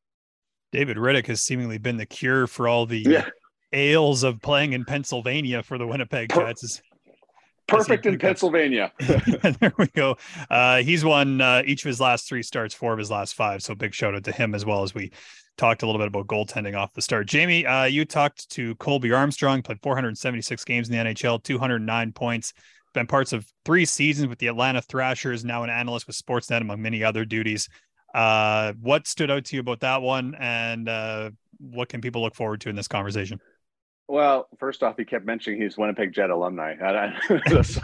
David 0.72 0.96
Rittich 0.96 1.26
has 1.26 1.42
seemingly 1.42 1.78
been 1.78 1.98
the 1.98 2.06
cure 2.06 2.46
for 2.46 2.66
all 2.66 2.86
the 2.86 3.04
yeah 3.06 3.28
ails 3.74 4.22
of 4.22 4.40
playing 4.40 4.72
in 4.72 4.84
Pennsylvania 4.84 5.62
for 5.62 5.78
the 5.78 5.86
Winnipeg 5.86 6.32
Jets. 6.32 6.80
Perfect 7.66 8.06
in 8.06 8.18
Pennsylvania. 8.18 8.92
there 9.00 9.72
we 9.78 9.86
go. 9.88 10.16
Uh, 10.50 10.82
he's 10.82 11.04
won 11.04 11.40
uh, 11.40 11.62
each 11.64 11.84
of 11.84 11.88
his 11.88 12.00
last 12.00 12.28
three 12.28 12.42
starts, 12.42 12.74
four 12.74 12.92
of 12.92 12.98
his 12.98 13.10
last 13.10 13.34
five. 13.34 13.62
So 13.62 13.74
big 13.74 13.94
shout 13.94 14.14
out 14.14 14.24
to 14.24 14.32
him 14.32 14.54
as 14.54 14.66
well 14.66 14.82
as 14.82 14.94
we 14.94 15.12
talked 15.56 15.82
a 15.82 15.86
little 15.86 15.98
bit 15.98 16.08
about 16.08 16.26
goaltending 16.26 16.76
off 16.76 16.92
the 16.92 17.00
start. 17.00 17.26
Jamie, 17.26 17.64
uh, 17.64 17.84
you 17.84 18.04
talked 18.04 18.50
to 18.50 18.74
Colby 18.76 19.12
Armstrong, 19.12 19.62
played 19.62 19.80
476 19.82 20.64
games 20.64 20.90
in 20.90 20.96
the 20.96 21.10
NHL, 21.10 21.42
209 21.42 22.12
points, 22.12 22.52
been 22.92 23.06
parts 23.06 23.32
of 23.32 23.46
three 23.64 23.84
seasons 23.84 24.28
with 24.28 24.38
the 24.38 24.48
Atlanta 24.48 24.82
Thrashers, 24.82 25.44
now 25.44 25.62
an 25.62 25.70
analyst 25.70 26.06
with 26.06 26.16
Sportsnet, 26.16 26.60
among 26.60 26.82
many 26.82 27.02
other 27.02 27.24
duties. 27.24 27.68
Uh, 28.14 28.72
what 28.80 29.06
stood 29.06 29.30
out 29.30 29.44
to 29.46 29.56
you 29.56 29.60
about 29.60 29.80
that 29.80 30.02
one, 30.02 30.34
and 30.38 30.88
uh, 30.88 31.30
what 31.58 31.88
can 31.88 32.00
people 32.00 32.22
look 32.22 32.34
forward 32.34 32.60
to 32.62 32.68
in 32.68 32.76
this 32.76 32.88
conversation? 32.88 33.40
Well, 34.06 34.48
first 34.58 34.82
off, 34.82 34.96
he 34.98 35.04
kept 35.04 35.24
mentioning 35.24 35.60
he's 35.60 35.78
Winnipeg 35.78 36.12
Jet 36.12 36.28
alumni, 36.28 36.74
so, 37.62 37.80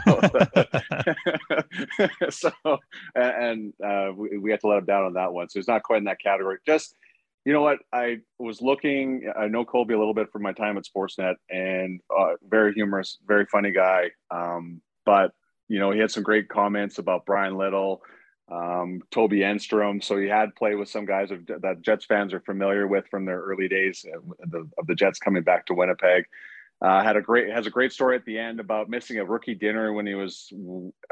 so 2.29 2.77
and 3.15 3.73
uh, 3.83 4.11
we, 4.15 4.37
we 4.37 4.51
had 4.51 4.59
to 4.59 4.67
let 4.67 4.77
him 4.77 4.85
down 4.85 5.05
on 5.05 5.13
that 5.13 5.33
one. 5.33 5.49
So 5.49 5.57
he's 5.57 5.67
not 5.67 5.81
quite 5.81 5.97
in 5.97 6.03
that 6.03 6.21
category. 6.21 6.57
Just 6.65 6.95
you 7.43 7.53
know 7.53 7.61
what? 7.63 7.79
I 7.91 8.19
was 8.37 8.61
looking. 8.61 9.31
I 9.35 9.47
know 9.47 9.65
Colby 9.65 9.95
a 9.95 9.97
little 9.97 10.13
bit 10.13 10.31
from 10.31 10.43
my 10.43 10.53
time 10.53 10.77
at 10.77 10.83
Sportsnet, 10.83 11.35
and 11.49 11.99
uh, 12.15 12.33
very 12.47 12.73
humorous, 12.73 13.17
very 13.25 13.47
funny 13.47 13.71
guy. 13.71 14.11
Um, 14.29 14.81
but 15.07 15.31
you 15.67 15.79
know, 15.79 15.89
he 15.89 15.99
had 15.99 16.11
some 16.11 16.21
great 16.21 16.49
comments 16.49 16.99
about 16.99 17.25
Brian 17.25 17.57
Little 17.57 18.03
um, 18.51 19.01
Toby 19.11 19.39
Enstrom. 19.39 20.03
So 20.03 20.17
he 20.17 20.27
had 20.27 20.55
played 20.55 20.75
with 20.75 20.89
some 20.89 21.05
guys 21.05 21.29
that 21.29 21.81
Jets 21.81 22.05
fans 22.05 22.33
are 22.33 22.41
familiar 22.41 22.87
with 22.87 23.07
from 23.09 23.25
their 23.25 23.39
early 23.39 23.67
days 23.67 24.05
of 24.13 24.51
the, 24.51 24.69
of 24.77 24.87
the 24.87 24.95
Jets 24.95 25.19
coming 25.19 25.43
back 25.43 25.65
to 25.67 25.73
Winnipeg. 25.73 26.25
Uh, 26.81 27.03
had 27.03 27.15
a 27.15 27.21
great 27.21 27.53
has 27.53 27.67
a 27.67 27.69
great 27.69 27.93
story 27.93 28.15
at 28.15 28.25
the 28.25 28.39
end 28.39 28.59
about 28.59 28.89
missing 28.89 29.19
a 29.19 29.23
rookie 29.23 29.53
dinner 29.53 29.93
when 29.93 30.07
he 30.07 30.15
was 30.15 30.51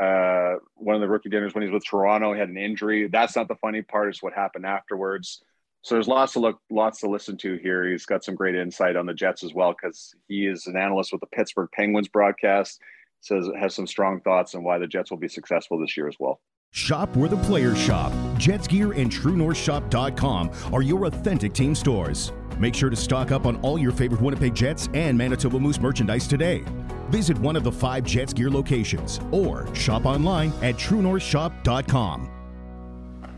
uh, 0.02 0.56
one 0.74 0.96
of 0.96 1.02
the 1.02 1.08
rookie 1.08 1.30
dinners 1.30 1.54
when 1.54 1.62
he 1.62 1.70
was 1.70 1.76
with 1.76 1.86
Toronto. 1.86 2.34
He 2.34 2.40
had 2.40 2.50
an 2.50 2.58
injury. 2.58 3.08
That's 3.08 3.36
not 3.36 3.48
the 3.48 3.56
funny 3.56 3.84
part; 3.84 4.10
is 4.10 4.24
what 4.24 4.34
happened 4.34 4.66
afterwards. 4.66 5.44
So 5.84 5.96
there's 5.96 6.08
lots 6.08 6.34
to 6.34 6.40
look, 6.40 6.60
lots 6.72 7.00
to 7.02 7.08
listen 7.10 7.38
to 7.38 7.56
here. 7.58 7.88
He's 7.88 8.08
got 8.08 8.24
some 8.24 8.36
great 8.36 8.56
insight 8.56 8.96
on 8.96 9.06
the 9.06 9.14
Jets 9.14 9.44
as 9.44 9.54
well 9.54 9.74
because 9.80 10.16
he 10.28 10.48
is 10.48 10.66
an 10.66 10.76
analyst 10.76 11.12
with 11.12 11.22
the 11.22 11.28
Pittsburgh 11.28 11.70
Penguins 11.72 12.08
broadcast. 12.08 12.82
Says 13.22 13.48
has 13.58 13.76
some 13.76 13.86
strong 13.86 14.22
thoughts 14.22 14.56
on 14.56 14.64
why 14.64 14.80
the 14.80 14.88
Jets 14.88 15.12
will 15.12 15.18
be 15.18 15.28
successful 15.28 15.80
this 15.80 15.96
year 15.96 16.08
as 16.08 16.16
well. 16.20 16.42
Shop 16.72 17.16
where 17.16 17.30
the 17.30 17.38
players 17.38 17.78
shop. 17.78 18.12
Jets 18.38 18.68
Gear 18.68 18.92
and 18.94 19.12
TrueNorthShop.com 19.12 20.52
are 20.72 20.82
your 20.82 21.06
authentic 21.06 21.54
team 21.54 21.74
stores. 21.76 22.32
Make 22.60 22.76
sure 22.76 22.90
to 22.90 22.96
stock 22.96 23.32
up 23.32 23.46
on 23.46 23.56
all 23.62 23.80
your 23.80 23.92
favorite 23.92 24.22
Winnipeg 24.22 24.54
Jets 24.54 24.88
and 24.94 25.18
Manitoba 25.18 25.60
Moose 25.60 25.80
merchandise 25.80 26.28
today. 26.28 26.64
Visit 27.10 27.38
one 27.40 27.56
of 27.56 27.64
the 27.64 27.72
five 27.72 28.04
Jets 28.04 28.34
Gear 28.34 28.50
locations 28.52 29.20
or 29.32 29.74
shop 29.74 30.06
online 30.06 30.52
at 30.62 30.76
TrueNorthShop.com. 30.76 32.30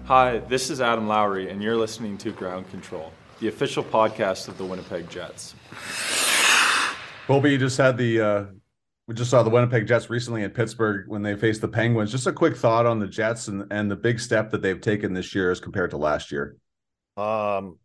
Hi, 0.06 0.40
this 0.40 0.70
is 0.70 0.82
Adam 0.82 1.08
Lowry, 1.08 1.50
and 1.50 1.64
you're 1.64 1.78
listening 1.78 2.18
to 2.18 2.32
Ground 2.32 2.70
Control, 2.70 3.14
the 3.40 3.48
official 3.48 3.84
podcast 3.84 4.50
of 4.50 4.58
the 4.58 4.66
Winnipeg 4.66 5.10
Jets. 5.10 5.56
Colby, 7.28 7.52
you 7.52 7.58
just 7.58 7.78
had 7.78 7.98
the 7.98 8.20
uh, 8.20 8.46
we 9.08 9.16
just 9.16 9.30
saw 9.30 9.44
the 9.44 9.50
Winnipeg 9.50 9.88
Jets 9.88 10.10
recently 10.10 10.44
in 10.44 10.52
Pittsburgh 10.52 11.06
when 11.08 11.22
they 11.22 11.36
faced 11.36 11.62
the 11.62 11.68
Penguins. 11.68 12.12
Just 12.12 12.28
a 12.28 12.34
quick 12.34 12.56
thought 12.56 12.86
on 12.86 13.00
the 13.00 13.08
Jets 13.08 13.48
and, 13.48 13.66
and 13.72 13.90
the 13.90 13.96
big 13.96 14.20
step 14.20 14.52
that 14.52 14.62
they've 14.62 14.80
taken 14.80 15.14
this 15.14 15.34
year 15.36 15.52
as 15.52 15.60
compared 15.60 15.92
to 15.92 15.98
last 15.98 16.32
year. 16.32 16.56
Um, 17.18 17.78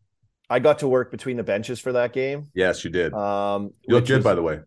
I 0.48 0.60
got 0.60 0.80
to 0.80 0.88
work 0.88 1.10
between 1.10 1.36
the 1.36 1.42
benches 1.42 1.80
for 1.80 1.92
that 1.92 2.12
game. 2.12 2.48
Yes, 2.54 2.84
you 2.84 2.90
did. 2.90 3.12
Um, 3.12 3.72
you 3.82 3.94
look 3.94 4.06
good, 4.06 4.22
by 4.22 4.34
the 4.34 4.42
way. 4.42 4.60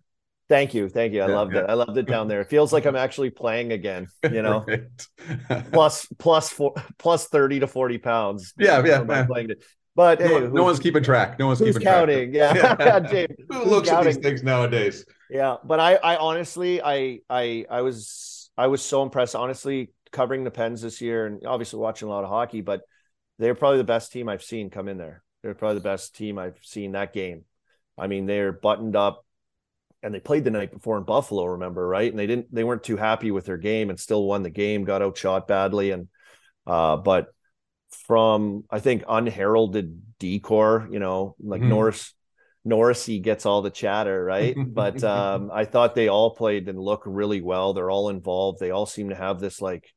Thank 0.50 0.74
you, 0.74 0.89
thank 0.89 1.13
you. 1.13 1.22
I 1.22 1.27
yeah, 1.29 1.36
loved 1.36 1.53
yeah. 1.53 1.62
it. 1.62 1.70
I 1.70 1.74
loved 1.75 1.96
it 1.96 2.08
down 2.08 2.27
there. 2.27 2.41
It 2.41 2.50
feels 2.50 2.74
like 2.74 2.86
I'm 2.86 2.96
actually 2.96 3.29
playing 3.29 3.72
again. 3.72 4.08
You 4.24 4.41
know, 4.41 4.65
plus 5.72 6.08
plus 6.18 6.50
four 6.50 6.74
plus 6.98 7.27
thirty 7.27 7.60
to 7.60 7.68
forty 7.68 8.00
pounds. 8.00 8.53
Yeah, 8.58 8.84
yeah. 8.84 9.25
Playing 9.25 9.51
it. 9.51 9.63
But 10.00 10.22
no, 10.22 10.27
hey, 10.27 10.48
no 10.48 10.63
one's 10.63 10.79
keeping 10.79 11.03
track. 11.03 11.38
No 11.39 11.48
one's 11.48 11.62
keeping 11.62 11.82
counting. 11.82 12.32
track. 12.32 12.56
Yeah, 12.56 12.75
yeah. 12.79 13.25
Who 13.51 13.65
looks 13.65 13.89
counting? 13.89 14.13
at 14.13 14.15
these 14.15 14.18
things 14.24 14.44
nowadays? 14.44 15.06
Yeah, 15.29 15.58
but 15.63 15.82
I, 15.82 15.96
I 15.96 16.15
honestly, 16.15 16.82
I, 16.82 17.20
I, 17.29 17.65
I 17.70 17.82
was, 17.82 18.50
I 18.58 18.68
was 18.68 18.82
so 18.82 19.03
impressed. 19.03 19.36
Honestly, 19.36 19.91
covering 20.13 20.46
the 20.46 20.51
Pens 20.51 20.82
this 20.82 21.01
year, 21.01 21.25
and 21.25 21.46
obviously 21.46 21.79
watching 21.79 22.08
a 22.08 22.12
lot 22.12 22.24
of 22.24 22.29
hockey, 22.29 22.62
but 22.62 22.82
they're 23.39 23.56
probably 23.56 23.79
the 23.79 23.84
best 23.84 24.13
team 24.13 24.29
I've 24.29 24.44
seen 24.44 24.70
come 24.70 24.88
in 24.88 24.98
there. 24.98 25.22
They're 25.44 25.53
probably 25.53 25.79
the 25.79 25.82
best 25.82 26.15
team 26.15 26.39
I've 26.39 26.60
seen 26.63 26.94
that 26.94 27.13
game. 27.13 27.44
I 27.98 28.08
mean, 28.08 28.25
they're 28.25 28.53
buttoned 28.53 28.96
up. 28.96 29.25
and 30.01 30.13
they 30.13 30.22
played 30.22 30.46
the 30.46 30.51
night 30.51 30.72
before 30.72 30.98
in 30.98 31.03
Buffalo, 31.03 31.46
remember, 31.46 31.86
right? 31.86 32.10
And 32.10 32.18
they 32.18 32.27
didn't 32.27 32.53
they 32.56 32.63
weren't 32.63 32.84
too 32.84 32.98
happy 32.98 33.32
with 33.32 33.46
their 33.46 33.58
game 33.58 33.89
and 33.89 34.00
still 34.00 34.24
won 34.24 34.44
the 34.44 34.50
game, 34.50 34.86
got 34.86 35.01
outshot 35.01 35.48
badly. 35.48 35.91
And 35.91 36.08
uh, 36.65 36.98
but 36.98 37.34
from 38.08 38.63
I 38.69 38.79
think 38.79 39.03
unheralded 39.08 40.01
decor, 40.19 40.88
you 40.91 41.00
know, 41.00 41.36
like 41.39 41.62
mm-hmm. 41.62 41.69
Norris 41.69 42.13
Norrisy 42.67 43.22
gets 43.22 43.46
all 43.46 43.62
the 43.62 43.69
chatter, 43.69 44.24
right? 44.24 44.55
but 44.58 45.03
um, 45.03 45.50
I 45.53 45.65
thought 45.65 45.96
they 45.96 46.08
all 46.08 46.36
played 46.36 46.67
and 46.67 46.79
look 46.79 47.03
really 47.05 47.41
well. 47.41 47.74
They're 47.74 47.91
all 47.91 48.10
involved. 48.10 48.60
They 48.60 48.72
all 48.72 48.86
seem 48.86 49.10
to 49.10 49.15
have 49.15 49.39
this 49.39 49.62
like 49.62 49.91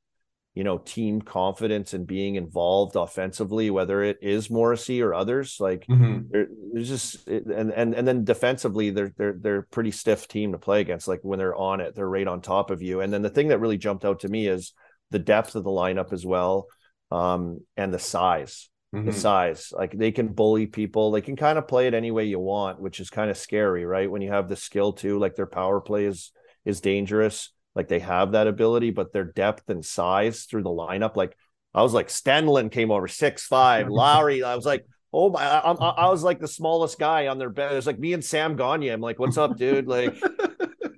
you 0.54 0.64
know 0.64 0.78
team 0.78 1.22
confidence 1.22 1.94
and 1.94 2.06
being 2.06 2.34
involved 2.34 2.94
offensively 2.94 3.70
whether 3.70 4.02
it 4.02 4.18
is 4.20 4.50
Morrissey 4.50 5.00
or 5.00 5.14
others 5.14 5.56
like 5.60 5.86
mm-hmm. 5.86 6.28
there's 6.30 6.88
just 6.88 7.26
and 7.26 7.70
and 7.70 7.94
and 7.94 8.06
then 8.06 8.24
defensively 8.24 8.90
they're 8.90 9.12
they're 9.16 9.36
they're 9.38 9.62
pretty 9.62 9.90
stiff 9.90 10.28
team 10.28 10.52
to 10.52 10.58
play 10.58 10.80
against 10.80 11.08
like 11.08 11.20
when 11.22 11.38
they're 11.38 11.56
on 11.56 11.80
it 11.80 11.94
they're 11.94 12.08
right 12.08 12.28
on 12.28 12.42
top 12.42 12.70
of 12.70 12.82
you 12.82 13.00
and 13.00 13.12
then 13.12 13.22
the 13.22 13.30
thing 13.30 13.48
that 13.48 13.60
really 13.60 13.78
jumped 13.78 14.04
out 14.04 14.20
to 14.20 14.28
me 14.28 14.46
is 14.46 14.74
the 15.10 15.18
depth 15.18 15.54
of 15.54 15.64
the 15.64 15.70
lineup 15.70 16.12
as 16.12 16.26
well 16.26 16.66
um 17.12 17.60
and 17.76 17.92
the 17.92 17.98
size 17.98 18.68
mm-hmm. 18.94 19.06
the 19.06 19.12
size 19.12 19.72
like 19.76 19.92
they 19.92 20.10
can 20.10 20.28
bully 20.28 20.66
people 20.66 21.10
they 21.10 21.20
can 21.20 21.36
kind 21.36 21.58
of 21.58 21.68
play 21.68 21.86
it 21.86 21.94
any 21.94 22.10
way 22.10 22.24
you 22.24 22.38
want 22.38 22.80
which 22.80 23.00
is 23.00 23.10
kind 23.10 23.30
of 23.30 23.36
scary 23.36 23.84
right 23.84 24.10
when 24.10 24.22
you 24.22 24.30
have 24.30 24.48
the 24.48 24.56
skill 24.56 24.92
too 24.92 25.18
like 25.18 25.34
their 25.34 25.46
power 25.46 25.80
play 25.80 26.04
is 26.04 26.32
is 26.64 26.80
dangerous 26.80 27.50
like 27.74 27.88
they 27.88 28.00
have 28.00 28.32
that 28.32 28.46
ability, 28.46 28.90
but 28.90 29.12
their 29.12 29.24
depth 29.24 29.68
and 29.70 29.84
size 29.84 30.44
through 30.44 30.62
the 30.62 30.70
lineup, 30.70 31.16
like 31.16 31.36
I 31.74 31.82
was 31.82 31.94
like 31.94 32.08
Stenlund 32.08 32.70
came 32.70 32.90
over 32.90 33.08
six 33.08 33.46
five, 33.46 33.88
Lowry. 33.90 34.42
I 34.42 34.54
was 34.56 34.66
like, 34.66 34.86
oh 35.12 35.30
my, 35.30 35.42
I, 35.42 35.72
I, 35.72 35.88
I, 35.88 36.08
was 36.10 36.22
like 36.22 36.38
the 36.38 36.48
smallest 36.48 36.98
guy 36.98 37.28
on 37.28 37.38
their 37.38 37.50
bed. 37.50 37.72
It 37.72 37.76
was 37.76 37.86
like 37.86 37.98
me 37.98 38.12
and 38.12 38.24
Sam 38.24 38.56
Gagner. 38.56 38.92
I'm 38.92 39.00
like, 39.00 39.18
what's 39.18 39.38
up, 39.38 39.56
dude? 39.56 39.86
Like, 39.86 40.14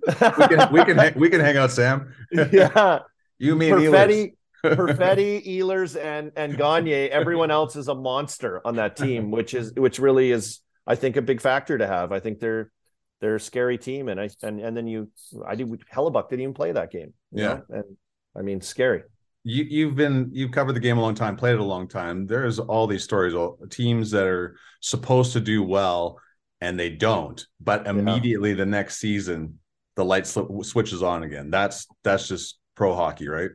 we 0.07 0.49
can 0.49 0.73
we 0.73 0.85
can 0.85 0.99
hang, 0.99 1.15
we 1.15 1.31
can 1.31 1.41
hang 1.41 1.57
out, 1.57 1.71
Sam. 1.71 2.13
yeah, 2.33 3.01
you 3.39 3.55
mean 3.55 3.75
Perfetti, 3.75 4.35
Perfetti, 4.65 5.47
Ehlers, 5.59 6.01
and 6.01 6.33
and 6.37 6.57
Gagner. 6.57 7.09
Everyone 7.11 7.51
else 7.51 7.77
is 7.77 7.89
a 7.89 7.95
monster 7.95 8.61
on 8.65 8.77
that 8.77 8.97
team, 8.97 9.31
which 9.31 9.55
is 9.55 9.73
which 9.75 9.99
really 9.99 10.31
is, 10.31 10.61
I 10.87 10.95
think, 10.95 11.17
a 11.17 11.23
big 11.23 11.41
factor 11.41 11.79
to 11.79 11.87
have. 11.87 12.13
I 12.13 12.21
think 12.21 12.41
they're 12.41 12.71
they're 13.21 13.37
a 13.37 13.41
scary 13.41 13.79
team, 13.79 14.09
and 14.09 14.21
I 14.21 14.29
and 14.43 14.61
and 14.61 14.77
then 14.77 14.87
you, 14.87 15.11
I 15.47 15.55
did 15.55 15.69
Hellebuyck 15.69 16.29
didn't 16.29 16.43
even 16.43 16.55
play 16.55 16.73
that 16.73 16.91
game. 16.91 17.13
Yeah, 17.33 17.47
know? 17.47 17.63
and 17.71 17.97
I 18.37 18.43
mean, 18.43 18.61
scary. 18.61 19.03
You 19.45 19.65
you've 19.65 19.95
been 19.95 20.31
you've 20.33 20.53
covered 20.53 20.73
the 20.73 20.81
game 20.81 20.99
a 20.99 21.03
long 21.03 21.15
time, 21.15 21.37
played 21.37 21.55
it 21.55 21.61
a 21.61 21.65
long 21.65 21.89
time. 21.89 22.27
There's 22.27 22.59
all 22.59 22.87
these 22.87 23.05
stories, 23.05 23.35
all 23.35 23.59
teams 23.71 24.11
that 24.13 24.27
are 24.27 24.57
supposed 24.81 25.35
to 25.35 25.41
do 25.41 25.63
well 25.63 26.19
and 26.61 26.81
they 26.81 26.89
don't, 26.89 27.47
but 27.61 27.87
immediately 27.87 28.51
yeah. 28.51 28.57
the 28.57 28.67
next 28.67 28.97
season 28.97 29.59
the 29.97 30.05
light 30.05 30.27
slip, 30.27 30.49
switches 30.63 31.03
on 31.03 31.23
again. 31.23 31.51
That's 31.51 31.87
that's 32.03 32.27
just 32.29 32.59
pro 32.75 32.95
hockey, 32.95 33.29
right? 33.29 33.51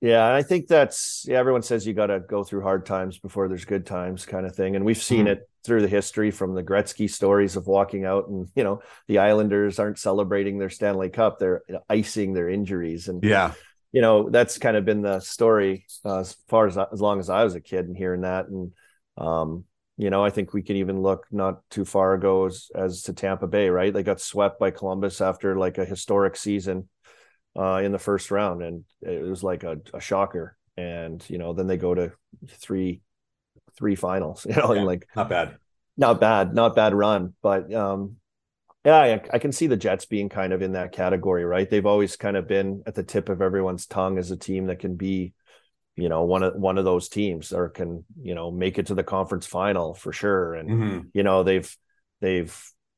Yeah, 0.00 0.26
and 0.26 0.36
I 0.36 0.42
think 0.42 0.66
that's 0.66 1.24
yeah. 1.26 1.38
Everyone 1.38 1.62
says 1.62 1.86
you 1.86 1.94
got 1.94 2.08
to 2.08 2.20
go 2.20 2.44
through 2.44 2.62
hard 2.62 2.84
times 2.84 3.18
before 3.18 3.48
there's 3.48 3.64
good 3.64 3.86
times, 3.86 4.26
kind 4.26 4.44
of 4.44 4.54
thing. 4.54 4.76
And 4.76 4.84
we've 4.84 5.02
seen 5.02 5.24
mm. 5.24 5.30
it 5.30 5.48
through 5.64 5.82
the 5.82 5.88
history 5.88 6.30
from 6.30 6.54
the 6.54 6.62
Gretzky 6.62 7.08
stories 7.08 7.56
of 7.56 7.66
walking 7.66 8.04
out, 8.04 8.28
and 8.28 8.46
you 8.54 8.62
know 8.62 8.82
the 9.08 9.18
Islanders 9.18 9.78
aren't 9.78 9.98
celebrating 9.98 10.58
their 10.58 10.68
Stanley 10.68 11.08
Cup; 11.08 11.38
they're 11.38 11.62
icing 11.88 12.34
their 12.34 12.50
injuries. 12.50 13.08
And 13.08 13.24
yeah, 13.24 13.54
you 13.90 14.02
know 14.02 14.28
that's 14.28 14.58
kind 14.58 14.76
of 14.76 14.84
been 14.84 15.00
the 15.00 15.20
story 15.20 15.86
uh, 16.04 16.18
as 16.18 16.36
far 16.48 16.66
as 16.66 16.76
as 16.76 17.00
long 17.00 17.18
as 17.18 17.30
I 17.30 17.44
was 17.44 17.54
a 17.54 17.60
kid 17.60 17.86
and 17.86 17.96
hearing 17.96 18.20
that. 18.20 18.48
And 18.48 18.72
um, 19.16 19.64
you 19.96 20.10
know, 20.10 20.22
I 20.22 20.28
think 20.28 20.52
we 20.52 20.62
can 20.62 20.76
even 20.76 21.00
look 21.00 21.26
not 21.30 21.62
too 21.70 21.86
far 21.86 22.12
ago 22.12 22.44
as, 22.44 22.70
as 22.74 23.02
to 23.04 23.14
Tampa 23.14 23.46
Bay, 23.46 23.70
right? 23.70 23.94
They 23.94 24.02
got 24.02 24.20
swept 24.20 24.60
by 24.60 24.72
Columbus 24.72 25.22
after 25.22 25.56
like 25.56 25.78
a 25.78 25.86
historic 25.86 26.36
season 26.36 26.90
uh, 27.56 27.80
in 27.82 27.92
the 27.92 27.98
first 27.98 28.30
round, 28.30 28.62
and 28.62 28.84
it 29.02 29.22
was 29.22 29.42
like 29.42 29.64
a, 29.64 29.78
a, 29.94 30.00
shocker. 30.00 30.56
And 30.76 31.24
you 31.28 31.38
know, 31.38 31.52
then 31.52 31.66
they 31.66 31.76
go 31.76 31.94
to 31.94 32.12
three 32.48 33.00
three 33.76 33.94
finals. 33.94 34.46
You 34.48 34.56
know, 34.56 34.72
yeah, 34.72 34.82
like 34.82 35.08
not 35.16 35.28
bad, 35.28 35.56
not 35.96 36.20
bad, 36.20 36.54
not 36.54 36.76
bad 36.76 36.94
run. 36.94 37.34
But 37.42 37.72
um, 37.72 38.16
yeah, 38.84 38.98
I, 38.98 39.20
I, 39.32 39.38
can 39.38 39.52
see 39.52 39.66
the 39.66 39.76
Jets 39.76 40.04
being 40.04 40.28
kind 40.28 40.52
of 40.52 40.62
in 40.62 40.72
that 40.72 40.92
category, 40.92 41.44
right? 41.44 41.68
They've 41.68 41.86
always 41.86 42.16
kind 42.16 42.36
of 42.36 42.46
been 42.46 42.82
at 42.86 42.94
the 42.94 43.02
tip 43.02 43.28
of 43.28 43.42
everyone's 43.42 43.86
tongue 43.86 44.18
as 44.18 44.30
a 44.30 44.36
team 44.36 44.66
that 44.66 44.78
can 44.78 44.94
be, 44.94 45.32
you 45.96 46.08
know, 46.08 46.24
one 46.24 46.42
of 46.42 46.54
one 46.54 46.78
of 46.78 46.84
those 46.84 47.08
teams 47.08 47.52
or 47.52 47.70
can 47.70 48.04
you 48.20 48.34
know 48.34 48.50
make 48.50 48.78
it 48.78 48.86
to 48.86 48.94
the 48.94 49.04
conference 49.04 49.46
final 49.46 49.94
for 49.94 50.12
sure. 50.12 50.54
And 50.54 50.70
mm-hmm. 50.70 51.00
you 51.14 51.22
know, 51.22 51.42
they've 51.42 51.74
they've 52.20 52.54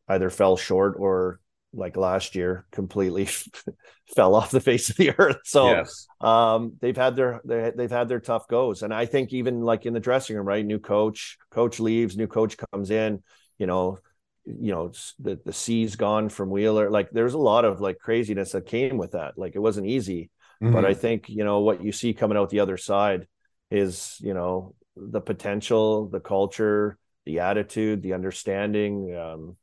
either 0.09 0.31
fell 0.31 0.57
short 0.57 0.97
or 0.99 1.41
like 1.73 1.97
last 1.97 2.35
year 2.35 2.67
completely 2.73 3.29
fell 4.17 4.35
off 4.35 4.51
the 4.51 4.61
face 4.61 4.91
of 4.91 4.97
the 4.97 5.15
earth. 5.19 5.39
So 5.45 5.71
yes. 5.71 6.07
um, 6.21 6.75
they've 6.81 6.97
had 6.97 7.17
their 7.17 7.41
they, 7.45 7.73
they've 7.77 7.91
had 7.91 8.09
their 8.09 8.21
tough 8.21 8.49
goes. 8.49 8.83
And 8.83 8.93
i 8.93 9.07
think 9.07 9.33
even 9.33 9.61
like 9.61 9.87
in 9.87 9.93
the 9.93 10.01
dressing 10.01 10.37
room 10.37 10.47
right 10.47 10.65
new 10.65 10.79
coach 10.79 11.39
coach 11.51 11.81
leaves 11.81 12.17
new 12.17 12.27
coach 12.27 12.57
comes 12.73 12.91
in 12.91 13.23
you 13.59 13.67
know 13.67 13.99
you 14.47 14.73
know 14.73 14.93
the 15.19 15.39
the 15.45 15.53
C's 15.53 15.97
gone 15.97 16.29
from 16.29 16.51
Wheeler. 16.51 16.91
Like 16.91 17.11
there's 17.11 17.35
a 17.35 17.39
lot 17.39 17.65
of 17.65 17.81
like 17.81 17.99
craziness 17.99 18.53
that 18.53 18.67
came 18.67 18.97
with 18.97 19.13
that. 19.13 19.37
Like 19.37 19.55
it 19.55 19.61
wasn't 19.61 19.87
easy. 19.87 20.31
Mm-hmm. 20.61 20.73
but 20.73 20.85
i 20.85 20.93
think 20.93 21.29
you 21.29 21.45
know 21.45 21.61
what 21.61 21.85
you 21.85 21.93
see 21.93 22.13
coming 22.13 22.37
out 22.37 22.51
the 22.51 22.59
other 22.59 22.77
side 22.77 23.29
is 23.71 24.17
you 24.19 24.35
know 24.35 24.75
the 24.97 25.21
potential 25.21 26.09
the 26.09 26.19
culture 26.19 26.99
the 27.27 27.39
attitude 27.39 28.03
the 28.03 28.13
understanding 28.13 29.15
um, 29.15 29.57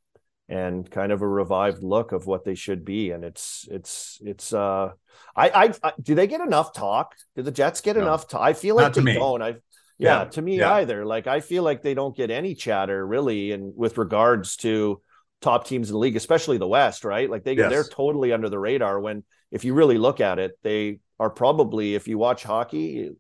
and 0.48 0.90
kind 0.90 1.12
of 1.12 1.22
a 1.22 1.28
revived 1.28 1.84
look 1.84 2.12
of 2.12 2.28
what 2.28 2.46
they 2.46 2.56
should 2.56 2.86
be. 2.86 3.12
And 3.12 3.24
it's 3.24 3.68
it's 3.72 4.20
it's 4.24 4.54
uh 4.54 4.92
I 5.36 5.50
I, 5.50 5.74
I 5.84 5.94
do 6.02 6.16
they 6.16 6.28
get 6.28 6.42
enough 6.42 6.74
talk? 6.74 7.16
Do 7.36 7.42
the 7.42 7.52
Jets 7.52 7.82
get 7.82 7.96
no. 7.96 8.04
enough 8.04 8.28
talk? 8.28 8.42
I 8.42 8.54
feel 8.54 8.76
like 8.76 8.96
Not 8.96 9.04
they 9.04 9.14
don't. 9.14 9.42
I 9.42 9.56
yeah, 9.98 10.20
yeah, 10.20 10.26
to 10.26 10.42
me 10.42 10.60
yeah. 10.60 10.74
either. 10.76 11.06
Like 11.06 11.28
I 11.28 11.40
feel 11.40 11.64
like 11.64 11.82
they 11.82 11.94
don't 11.94 12.16
get 12.16 12.30
any 12.30 12.54
chatter 12.54 13.06
really 13.06 13.52
and 13.52 13.74
with 13.76 13.98
regards 13.98 14.58
to 14.58 15.02
top 15.42 15.68
teams 15.68 15.90
in 15.90 15.94
the 15.94 16.00
league, 16.00 16.16
especially 16.16 16.58
the 16.58 16.68
West, 16.68 17.06
right? 17.06 17.30
Like 17.30 17.44
they 17.44 17.56
yes. 17.56 17.70
they're 17.70 17.84
totally 17.84 18.34
under 18.34 18.50
the 18.50 18.60
radar 18.60 19.00
when 19.00 19.24
if 19.52 19.64
you 19.64 19.74
really 19.74 19.98
look 19.98 20.20
at 20.20 20.38
it, 20.38 20.52
they 20.64 21.00
are 21.20 21.30
probably 21.30 21.96
if 21.96 22.08
you 22.08 22.18
watch 22.18 22.44
hockey 22.44 23.12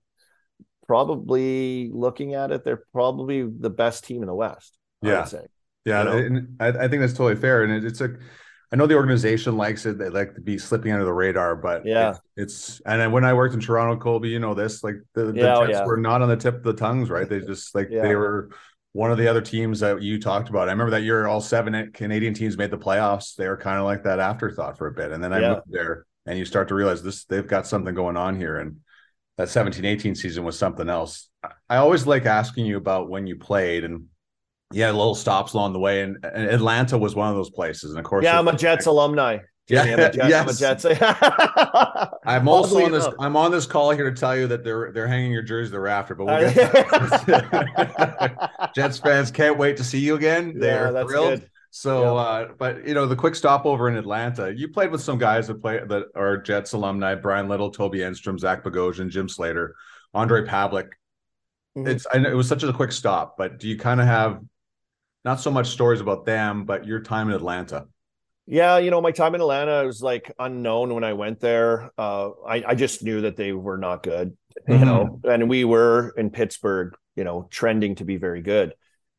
probably 0.85 1.89
looking 1.91 2.35
at 2.35 2.51
it, 2.51 2.63
they're 2.63 2.83
probably 2.93 3.41
the 3.43 3.69
best 3.69 4.03
team 4.05 4.21
in 4.21 4.27
the 4.27 4.35
West. 4.35 4.77
Yeah. 5.01 5.27
Yeah, 5.85 6.03
you 6.03 6.09
uh, 6.09 6.13
know? 6.13 6.17
and 6.17 6.57
I, 6.59 6.67
I, 6.67 6.87
think 6.87 7.01
that's 7.01 7.13
totally 7.13 7.35
fair. 7.35 7.63
And 7.63 7.71
it, 7.71 7.85
it's 7.85 8.01
a, 8.01 8.15
I 8.71 8.75
know 8.75 8.87
the 8.87 8.95
organization 8.95 9.55
likes 9.55 9.85
it; 9.85 9.97
they 9.97 10.09
like 10.09 10.35
to 10.35 10.41
be 10.41 10.57
slipping 10.57 10.91
under 10.91 11.05
the 11.05 11.13
radar. 11.13 11.55
But 11.55 11.85
yeah, 11.85 12.15
it's, 12.35 12.79
it's 12.79 12.81
and 12.85 13.13
when 13.13 13.23
I 13.23 13.33
worked 13.33 13.53
in 13.53 13.59
Toronto, 13.59 14.01
Colby, 14.01 14.29
you 14.29 14.39
know 14.39 14.53
this, 14.53 14.83
like 14.83 14.95
the, 15.13 15.31
the 15.31 15.41
yeah, 15.41 15.55
oh, 15.55 15.65
Jets 15.65 15.79
yeah. 15.79 15.85
were 15.85 15.97
not 15.97 16.21
on 16.21 16.29
the 16.29 16.35
tip 16.35 16.55
of 16.55 16.63
the 16.63 16.73
tongues, 16.73 17.09
right? 17.09 17.29
They 17.29 17.39
just 17.45 17.75
like 17.75 17.89
yeah. 17.91 18.01
they 18.01 18.15
were 18.15 18.49
one 18.93 19.11
of 19.11 19.17
the 19.17 19.27
other 19.27 19.41
teams 19.41 19.81
that 19.81 20.01
you 20.01 20.19
talked 20.19 20.49
about. 20.49 20.67
I 20.67 20.71
remember 20.71 20.91
that 20.91 21.03
year, 21.03 21.27
all 21.27 21.41
seven 21.41 21.91
Canadian 21.93 22.33
teams 22.33 22.57
made 22.57 22.71
the 22.71 22.77
playoffs. 22.77 23.35
They 23.35 23.47
were 23.47 23.57
kind 23.57 23.77
of 23.77 23.85
like 23.85 24.03
that 24.03 24.19
afterthought 24.19 24.77
for 24.77 24.87
a 24.87 24.91
bit, 24.91 25.11
and 25.11 25.23
then 25.23 25.33
I 25.33 25.41
moved 25.41 25.61
there, 25.67 26.05
and 26.25 26.37
you 26.39 26.45
start 26.45 26.69
to 26.69 26.75
realize 26.75 27.03
this 27.03 27.25
they've 27.25 27.47
got 27.47 27.67
something 27.67 27.93
going 27.93 28.17
on 28.17 28.37
here, 28.37 28.57
and 28.57 28.77
that 29.37 29.49
17 29.49 29.85
18 29.85 30.15
season 30.15 30.43
was 30.43 30.57
something 30.57 30.89
else. 30.89 31.29
I 31.69 31.77
always 31.77 32.07
like 32.07 32.25
asking 32.25 32.65
you 32.65 32.77
about 32.77 33.09
when 33.09 33.27
you 33.27 33.35
played 33.35 33.83
and 33.83 34.07
yeah, 34.75 34.91
little 34.91 35.15
stops 35.15 35.53
along 35.53 35.71
the 35.71 35.79
way, 35.79 36.01
and, 36.01 36.17
and, 36.25 36.49
Atlanta 36.49 36.97
was 36.97 37.15
one 37.15 37.29
of 37.29 37.35
those 37.35 37.49
places. 37.49 37.91
And 37.91 37.99
of 37.99 38.03
course, 38.03 38.25
yeah, 38.25 38.37
I'm 38.37 38.49
a 38.49 38.57
Jets 38.57 38.87
alumni. 38.87 39.37
Yeah, 39.69 39.83
I'm 39.83 39.99
a 39.99 40.11
Jets. 40.11 40.59
yes. 40.59 40.59
Jets. 40.59 40.85
I'm 42.25 42.49
also 42.49 42.83
on 42.83 42.91
this. 42.91 43.07
I'm 43.17 43.37
on 43.37 43.51
this 43.51 43.65
call 43.65 43.91
here 43.91 44.09
to 44.09 44.19
tell 44.19 44.35
you 44.35 44.47
that 44.47 44.65
they're 44.65 44.91
they're 44.91 45.07
hanging 45.07 45.31
your 45.31 45.43
jersey 45.43 45.71
the 45.71 45.79
rafter. 45.79 46.13
But 46.13 46.25
we'll 46.25 46.53
get 46.53 46.75
Jets 48.75 48.99
fans 48.99 49.31
can't 49.31 49.57
wait 49.57 49.77
to 49.77 49.85
see 49.85 49.99
you 49.99 50.15
again. 50.15 50.59
They're 50.59 50.91
yeah, 50.91 51.03
thrilled. 51.05 51.39
Good. 51.39 51.49
So, 51.71 52.17
uh, 52.17 52.49
but 52.57 52.85
you 52.85 52.93
know, 52.93 53.05
the 53.05 53.15
quick 53.15 53.35
stopover 53.35 53.87
in 53.87 53.95
Atlanta, 53.95 54.53
you 54.53 54.67
played 54.67 54.91
with 54.91 55.01
some 55.01 55.17
guys 55.17 55.47
that 55.47 55.61
play 55.61 55.79
that 55.87 56.07
are 56.15 56.35
Jets 56.35 56.73
alumni: 56.73 57.15
Brian 57.15 57.47
Little, 57.47 57.71
Toby 57.71 57.99
Enstrom, 57.99 58.37
Zach 58.37 58.61
Bogosian, 58.61 59.09
Jim 59.09 59.29
Slater, 59.29 59.73
Andre 60.13 60.45
Pavelec. 60.45 60.89
Mm-hmm. 61.77 61.87
It's 61.87 62.05
I 62.11 62.17
know 62.17 62.29
it 62.29 62.35
was 62.35 62.49
such 62.49 62.63
a 62.63 62.73
quick 62.73 62.91
stop, 62.91 63.37
but 63.37 63.57
do 63.57 63.69
you 63.69 63.77
kind 63.77 64.01
of 64.01 64.07
have 64.07 64.41
not 65.25 65.41
so 65.41 65.51
much 65.51 65.69
stories 65.69 65.99
about 65.99 66.25
them, 66.25 66.63
but 66.63 66.85
your 66.85 67.01
time 67.01 67.29
in 67.29 67.35
Atlanta. 67.35 67.87
Yeah, 68.45 68.77
you 68.77 68.91
know, 68.91 69.01
my 69.01 69.11
time 69.11 69.33
in 69.33 69.41
Atlanta 69.41 69.83
was 69.83 70.03
like 70.03 70.31
unknown 70.37 70.93
when 70.93 71.03
I 71.03 71.13
went 71.13 71.39
there. 71.39 71.91
Uh, 71.97 72.29
I, 72.47 72.63
I 72.67 72.75
just 72.75 73.03
knew 73.03 73.21
that 73.21 73.35
they 73.35 73.51
were 73.51 73.77
not 73.77 74.03
good, 74.03 74.37
mm-hmm. 74.69 74.79
you 74.79 74.85
know, 74.85 75.19
and 75.23 75.49
we 75.49 75.65
were 75.65 76.13
in 76.15 76.29
Pittsburgh, 76.29 76.95
you 77.15 77.23
know, 77.23 77.47
trending 77.49 77.95
to 77.95 78.05
be 78.05 78.17
very 78.17 78.43
good. 78.43 78.75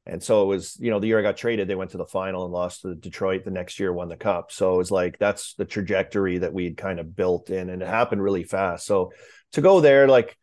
And 0.08 0.22
so 0.22 0.44
it 0.44 0.46
was, 0.46 0.76
you 0.78 0.92
know, 0.92 1.00
the 1.00 1.08
year 1.08 1.18
I 1.18 1.22
got 1.22 1.36
traded, 1.36 1.66
they 1.66 1.74
went 1.74 1.90
to 1.90 1.96
the 1.96 2.06
final 2.06 2.44
and 2.44 2.52
lost 2.52 2.82
to 2.82 2.94
Detroit. 2.94 3.44
The 3.44 3.50
next 3.50 3.80
year, 3.80 3.92
won 3.92 4.08
the 4.08 4.16
cup. 4.16 4.52
So 4.52 4.74
it 4.74 4.78
was 4.78 4.92
like 4.92 5.18
that's 5.18 5.54
the 5.54 5.64
trajectory 5.64 6.38
that 6.38 6.54
we'd 6.54 6.76
kind 6.76 7.00
of 7.00 7.16
built 7.16 7.50
in, 7.50 7.68
and 7.68 7.82
it 7.82 7.88
happened 7.88 8.22
really 8.22 8.44
fast. 8.44 8.86
So 8.86 9.10
to 9.52 9.60
go 9.60 9.80
there, 9.80 10.06
like 10.06 10.38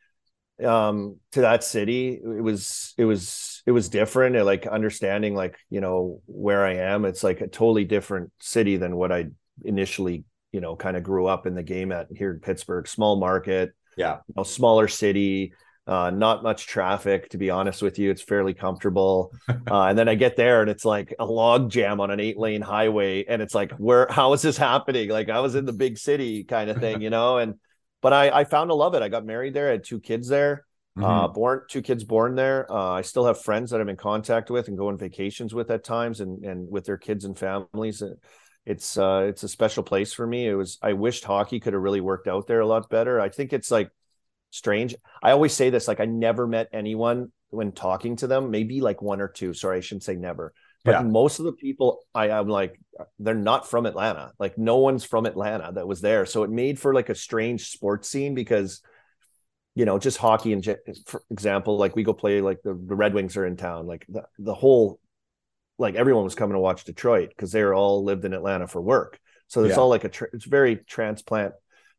um 0.63 1.19
to 1.31 1.41
that 1.41 1.63
city 1.63 2.13
it 2.13 2.43
was 2.43 2.93
it 2.95 3.05
was 3.05 3.52
it 3.65 3.71
was 3.71 3.89
different 3.89 4.35
like 4.45 4.67
understanding 4.67 5.35
like 5.35 5.57
you 5.69 5.81
know 5.81 6.21
where 6.25 6.65
i 6.65 6.75
am 6.75 7.05
it's 7.05 7.23
like 7.23 7.41
a 7.41 7.47
totally 7.47 7.85
different 7.85 8.31
city 8.39 8.77
than 8.77 8.95
what 8.95 9.11
i 9.11 9.25
initially, 9.63 10.23
you 10.51 10.61
know, 10.61 10.75
kind 10.75 10.97
of 10.97 11.03
grew 11.03 11.27
up 11.27 11.45
in 11.45 11.55
the 11.55 11.63
game 11.63 11.91
at 11.91 12.07
here 12.15 12.31
in 12.31 12.39
Pittsburgh, 12.39 12.87
small 12.87 13.15
market, 13.17 13.73
yeah, 13.97 14.19
you 14.27 14.33
know, 14.37 14.43
smaller 14.43 14.87
city, 14.87 15.53
uh, 15.85 16.09
not 16.09 16.43
much 16.43 16.65
traffic, 16.67 17.29
to 17.29 17.37
be 17.37 17.49
honest 17.49 17.81
with 17.81 17.99
you. 17.99 18.09
It's 18.09 18.21
fairly 18.21 18.53
comfortable. 18.53 19.31
Uh, 19.65 19.85
and 19.85 19.97
then 19.97 20.09
I 20.09 20.15
get 20.15 20.35
there 20.35 20.61
and 20.61 20.69
it's 20.69 20.85
like 20.85 21.15
a 21.19 21.25
log 21.25 21.71
jam 21.71 21.99
on 21.99 22.11
an 22.11 22.19
eight 22.19 22.37
lane 22.37 22.61
highway. 22.61 23.23
And 23.23 23.41
it's 23.41 23.55
like, 23.55 23.71
where, 23.73 24.07
how 24.09 24.33
is 24.33 24.41
this 24.41 24.57
happening? 24.57 25.09
Like 25.09 25.29
I 25.29 25.39
was 25.39 25.55
in 25.55 25.65
the 25.65 25.73
big 25.73 25.97
city 25.97 26.43
kind 26.43 26.69
of 26.69 26.77
thing, 26.77 27.01
you 27.01 27.09
know? 27.09 27.37
And, 27.37 27.55
but 28.01 28.13
I, 28.13 28.29
I 28.29 28.43
found 28.43 28.69
to 28.69 28.75
love 28.75 28.93
it. 28.93 29.01
I 29.01 29.09
got 29.09 29.25
married 29.25 29.53
there. 29.53 29.69
I 29.69 29.71
had 29.71 29.83
two 29.83 29.99
kids 29.99 30.27
there, 30.27 30.65
mm-hmm. 30.97 31.03
uh, 31.03 31.27
born, 31.27 31.61
two 31.69 31.81
kids 31.81 32.03
born 32.03 32.35
there. 32.35 32.71
Uh, 32.71 32.91
I 32.91 33.01
still 33.01 33.25
have 33.25 33.41
friends 33.41 33.71
that 33.71 33.81
I'm 33.81 33.89
in 33.89 33.97
contact 33.97 34.49
with 34.49 34.67
and 34.67 34.77
go 34.77 34.87
on 34.87 34.97
vacations 34.97 35.53
with 35.53 35.71
at 35.71 35.83
times 35.83 36.19
and, 36.19 36.43
and 36.43 36.69
with 36.69 36.85
their 36.85 36.97
kids 36.97 37.25
and 37.25 37.37
families. 37.37 38.03
It's, 38.65 38.97
uh, 38.97 39.25
it's 39.27 39.43
a 39.43 39.49
special 39.49 39.83
place 39.83 40.13
for 40.13 40.25
me. 40.25 40.47
It 40.47 40.55
was, 40.55 40.77
I 40.81 40.93
wished 40.93 41.25
hockey 41.25 41.59
could 41.59 41.73
have 41.73 41.81
really 41.81 42.01
worked 42.01 42.27
out 42.27 42.47
there 42.47 42.61
a 42.61 42.67
lot 42.67 42.89
better. 42.89 43.19
I 43.19 43.29
think 43.29 43.53
it's 43.53 43.71
like, 43.71 43.89
strange. 44.53 44.95
I 45.21 45.31
always 45.31 45.51
say 45.51 45.71
this 45.71 45.87
like 45.87 45.99
I 45.99 46.05
never 46.05 46.47
met 46.47 46.69
anyone 46.71 47.31
when 47.49 47.71
talking 47.71 48.15
to 48.17 48.27
them, 48.27 48.51
maybe 48.51 48.81
like 48.81 49.01
one 49.01 49.19
or 49.19 49.27
two. 49.27 49.53
Sorry, 49.53 49.77
I 49.77 49.81
shouldn't 49.81 50.03
say 50.03 50.15
never. 50.15 50.53
But 50.85 50.91
yeah. 50.91 51.01
most 51.01 51.39
of 51.39 51.45
the 51.45 51.53
people 51.53 52.01
I 52.13 52.29
am 52.29 52.47
like 52.47 52.79
they're 53.19 53.33
not 53.33 53.69
from 53.69 53.85
Atlanta. 53.85 54.31
Like 54.39 54.57
no 54.57 54.77
one's 54.77 55.03
from 55.03 55.25
Atlanta 55.25 55.71
that 55.73 55.87
was 55.87 56.01
there. 56.01 56.25
So 56.25 56.43
it 56.43 56.51
made 56.51 56.79
for 56.79 56.93
like 56.93 57.09
a 57.09 57.15
strange 57.15 57.69
sports 57.69 58.09
scene 58.09 58.35
because 58.35 58.81
you 59.75 59.85
know, 59.85 59.97
just 59.97 60.17
hockey 60.17 60.53
and 60.53 60.63
for 61.07 61.23
example, 61.31 61.77
like 61.77 61.95
we 61.95 62.03
go 62.03 62.13
play 62.13 62.41
like 62.41 62.61
the, 62.63 62.73
the 62.73 62.95
Red 62.95 63.13
Wings 63.13 63.37
are 63.37 63.45
in 63.45 63.57
town, 63.57 63.87
like 63.87 64.05
the, 64.07 64.23
the 64.37 64.53
whole 64.53 64.99
like 65.79 65.95
everyone 65.95 66.23
was 66.23 66.35
coming 66.35 66.53
to 66.53 66.59
watch 66.59 66.83
Detroit 66.83 67.29
because 67.29 67.51
they 67.51 67.63
were 67.63 67.73
all 67.73 68.03
lived 68.03 68.25
in 68.25 68.33
Atlanta 68.33 68.67
for 68.67 68.81
work. 68.81 69.19
So 69.47 69.61
there's 69.61 69.75
yeah. 69.75 69.81
all 69.81 69.89
like 69.89 70.03
a 70.03 70.09
tra- 70.09 70.29
it's 70.33 70.45
very 70.45 70.77
transplant 70.77 71.53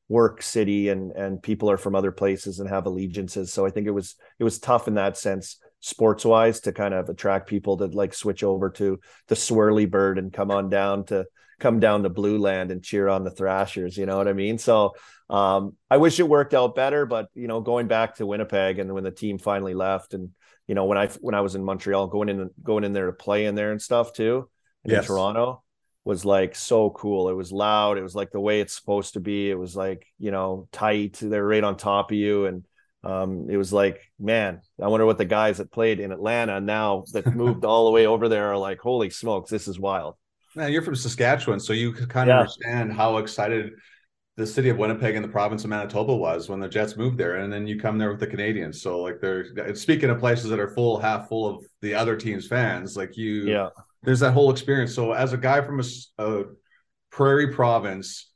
work 0.09 0.43
city 0.43 0.90
and 0.90 1.12
and 1.12 1.43
people 1.43 1.71
are 1.71 1.78
from 1.78 1.95
other 1.95 2.12
places 2.12 2.61
and 2.61 2.69
have 2.69 2.85
allegiances 2.85 3.50
so 3.50 3.64
i 3.64 3.71
think 3.71 3.87
it 3.87 3.90
was 3.90 4.16
it 4.38 4.45
was 4.45 4.59
tough 4.59 4.87
in 4.87 4.95
that 4.95 5.16
sense 5.16 5.59
sports 5.81 6.26
wise 6.26 6.61
to 6.61 6.73
kind 6.73 6.93
of 6.93 7.09
attract 7.09 7.49
people 7.49 7.78
to 7.78 7.87
like 7.87 8.12
switch 8.12 8.45
over 8.45 8.69
to 8.69 9.00
the 9.28 9.35
swirly 9.35 9.90
bird 9.90 10.19
and 10.19 10.33
come 10.33 10.50
on 10.50 10.69
down 10.69 11.04
to 11.04 11.25
come 11.59 11.81
down 11.81 12.03
to 12.03 12.09
blue 12.09 12.39
land 12.39 12.71
and 12.71 12.83
cheer 12.83 13.09
on 13.09 13.25
the 13.25 13.31
thrashers 13.31 13.97
you 13.97 14.07
know 14.07 14.17
what 14.17 14.29
i 14.29 14.33
mean 14.33 14.59
so 14.59 14.93
um 15.31 15.75
i 15.91 15.97
wish 15.97 16.19
it 16.21 16.29
worked 16.29 16.55
out 16.55 16.75
better 16.75 17.07
but 17.07 17.29
you 17.35 17.49
know 17.49 17.61
going 17.61 17.87
back 17.87 18.17
to 18.17 18.27
winnipeg 18.27 18.79
and 18.79 18.93
when 18.93 19.05
the 19.05 19.11
team 19.11 19.39
finally 19.39 19.75
left 19.75 20.15
and 20.15 20.31
you 20.67 20.75
know 20.75 20.85
when 20.85 20.99
i 20.99 21.07
when 21.21 21.35
i 21.35 21.41
was 21.41 21.55
in 21.55 21.65
montreal 21.65 22.07
going 22.07 22.29
in 22.29 22.51
going 22.63 22.85
in 22.85 22.93
there 22.93 23.07
to 23.07 23.13
play 23.13 23.47
in 23.47 23.55
there 23.55 23.73
and 23.73 23.81
stuff 23.81 24.13
too 24.13 24.49
yes. 24.85 25.03
in 25.03 25.07
toronto 25.07 25.65
was 26.05 26.25
like 26.25 26.55
so 26.55 26.91
cool. 26.91 27.29
It 27.31 27.35
was 27.35 27.51
loud. 27.51 27.97
It 27.97 28.03
was 28.03 28.15
like 28.15 28.31
the 28.31 28.41
way 28.41 28.61
it's 28.61 28.77
supposed 28.77 29.15
to 29.15 29.21
be. 29.21 29.51
It 29.51 29.59
was 29.59 29.75
like, 29.75 30.07
you 30.19 30.31
know, 30.31 30.69
tight. 30.71 31.19
They're 31.21 31.47
right 31.47 31.65
on 31.65 31.77
top 31.77 32.11
of 32.11 32.17
you. 32.17 32.45
And 32.45 32.67
um, 33.03 33.49
it 33.49 33.57
was 33.57 33.73
like, 33.73 34.01
man, 34.19 34.61
I 34.81 34.89
wonder 34.89 35.07
what 35.07 35.19
the 35.19 35.25
guys 35.25 35.59
that 35.59 35.73
played 35.73 36.01
in 36.01 36.13
Atlanta 36.13 36.61
now 36.61 37.05
that 37.13 37.35
moved 37.35 37.65
all 37.65 37.87
the 37.87 37.91
way 37.91 38.07
over 38.07 38.29
there 38.29 38.53
are 38.53 38.59
like, 38.59 38.81
holy 38.81 39.11
smokes, 39.11 39.51
this 39.51 39.67
is 39.67 39.81
wild. 39.81 40.17
Man, 40.57 40.73
you're 40.73 40.83
from 40.83 40.95
Saskatchewan, 40.95 41.61
so 41.61 41.73
you 41.73 41.93
kind 41.93 42.31
of 42.31 42.35
yeah. 42.35 42.41
understand 42.41 42.93
how 42.93 43.19
excited 43.19 43.73
the 44.37 44.47
city 44.47 44.69
of 44.69 44.79
Winnipeg 44.79 45.15
and 45.15 45.25
the 45.25 45.29
province 45.29 45.63
of 45.65 45.71
Manitoba 45.71 46.15
was 46.15 46.49
when 46.49 46.59
the 46.59 46.69
Jets 46.69 46.97
moved 46.97 47.19
there, 47.19 47.37
and 47.37 47.53
then 47.53 47.67
you 47.67 47.79
come 47.79 47.99
there 47.99 48.11
with 48.11 48.21
the 48.21 48.27
Canadians. 48.27 48.83
So 48.83 49.01
like 49.01 49.21
they're 49.21 49.75
speaking 49.75 50.11
of 50.11 50.19
places 50.19 50.51
that 50.51 50.59
are 50.59 50.69
full, 50.69 50.99
half 50.99 51.29
full 51.29 51.47
of 51.49 51.65
the 51.83 51.95
other 51.95 52.17
team's 52.17 52.47
fans. 52.47 52.97
Like 52.97 53.17
you, 53.17 53.45
yeah, 53.45 53.69
there's 54.03 54.21
that 54.21 54.33
whole 54.33 54.51
experience. 54.51 54.95
So 54.95 55.13
as 55.13 55.33
a 55.33 55.39
guy 55.39 55.61
from 55.61 55.81
a, 55.81 55.85
a 56.19 56.45
prairie 57.11 57.53
province, 57.53 58.33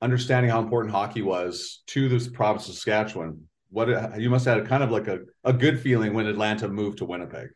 understanding 0.00 0.50
how 0.50 0.60
important 0.60 0.94
hockey 0.94 1.22
was 1.22 1.82
to 1.88 2.08
this 2.08 2.26
province 2.28 2.68
of 2.68 2.74
Saskatchewan, 2.74 3.46
what 3.70 4.18
you 4.18 4.30
must 4.30 4.46
have 4.46 4.58
had 4.58 4.68
kind 4.68 4.82
of 4.82 4.90
like 4.90 5.08
a, 5.08 5.20
a 5.44 5.52
good 5.52 5.78
feeling 5.80 6.14
when 6.14 6.26
Atlanta 6.26 6.68
moved 6.68 6.98
to 6.98 7.04
Winnipeg. 7.04 7.48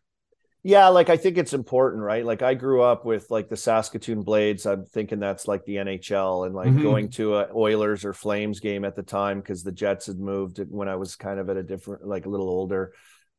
Yeah, 0.65 0.89
like 0.89 1.09
I 1.09 1.17
think 1.17 1.39
it's 1.39 1.55
important, 1.55 2.03
right? 2.03 2.25
Like 2.25 2.43
I 2.43 2.55
grew 2.55 2.83
up 2.83 3.05
with 3.05 3.31
like 3.31 3.49
the 3.49 3.57
Saskatoon 3.57 4.23
Blades. 4.23 4.67
I'm 4.67 4.85
thinking 4.87 5.21
that's 5.21 5.47
like 5.47 5.65
the 5.65 5.77
NHL 5.77 6.47
and 6.47 6.55
like 6.55 6.69
mm-hmm. 6.69 6.83
going 6.83 7.11
to 7.11 7.37
a 7.37 7.49
Oilers 7.55 8.05
or 8.05 8.13
Flames 8.13 8.61
game 8.61 8.85
at 8.85 8.97
the 8.97 9.03
time 9.03 9.39
because 9.41 9.63
the 9.63 9.73
Jets 9.73 10.07
had 10.07 10.19
moved 10.19 10.59
when 10.69 10.89
I 10.89 10.97
was 10.97 11.15
kind 11.15 11.39
of 11.39 11.49
at 11.49 11.57
a 11.57 11.63
different, 11.63 12.07
like 12.07 12.27
a 12.27 12.29
little 12.29 12.49
older 12.49 12.93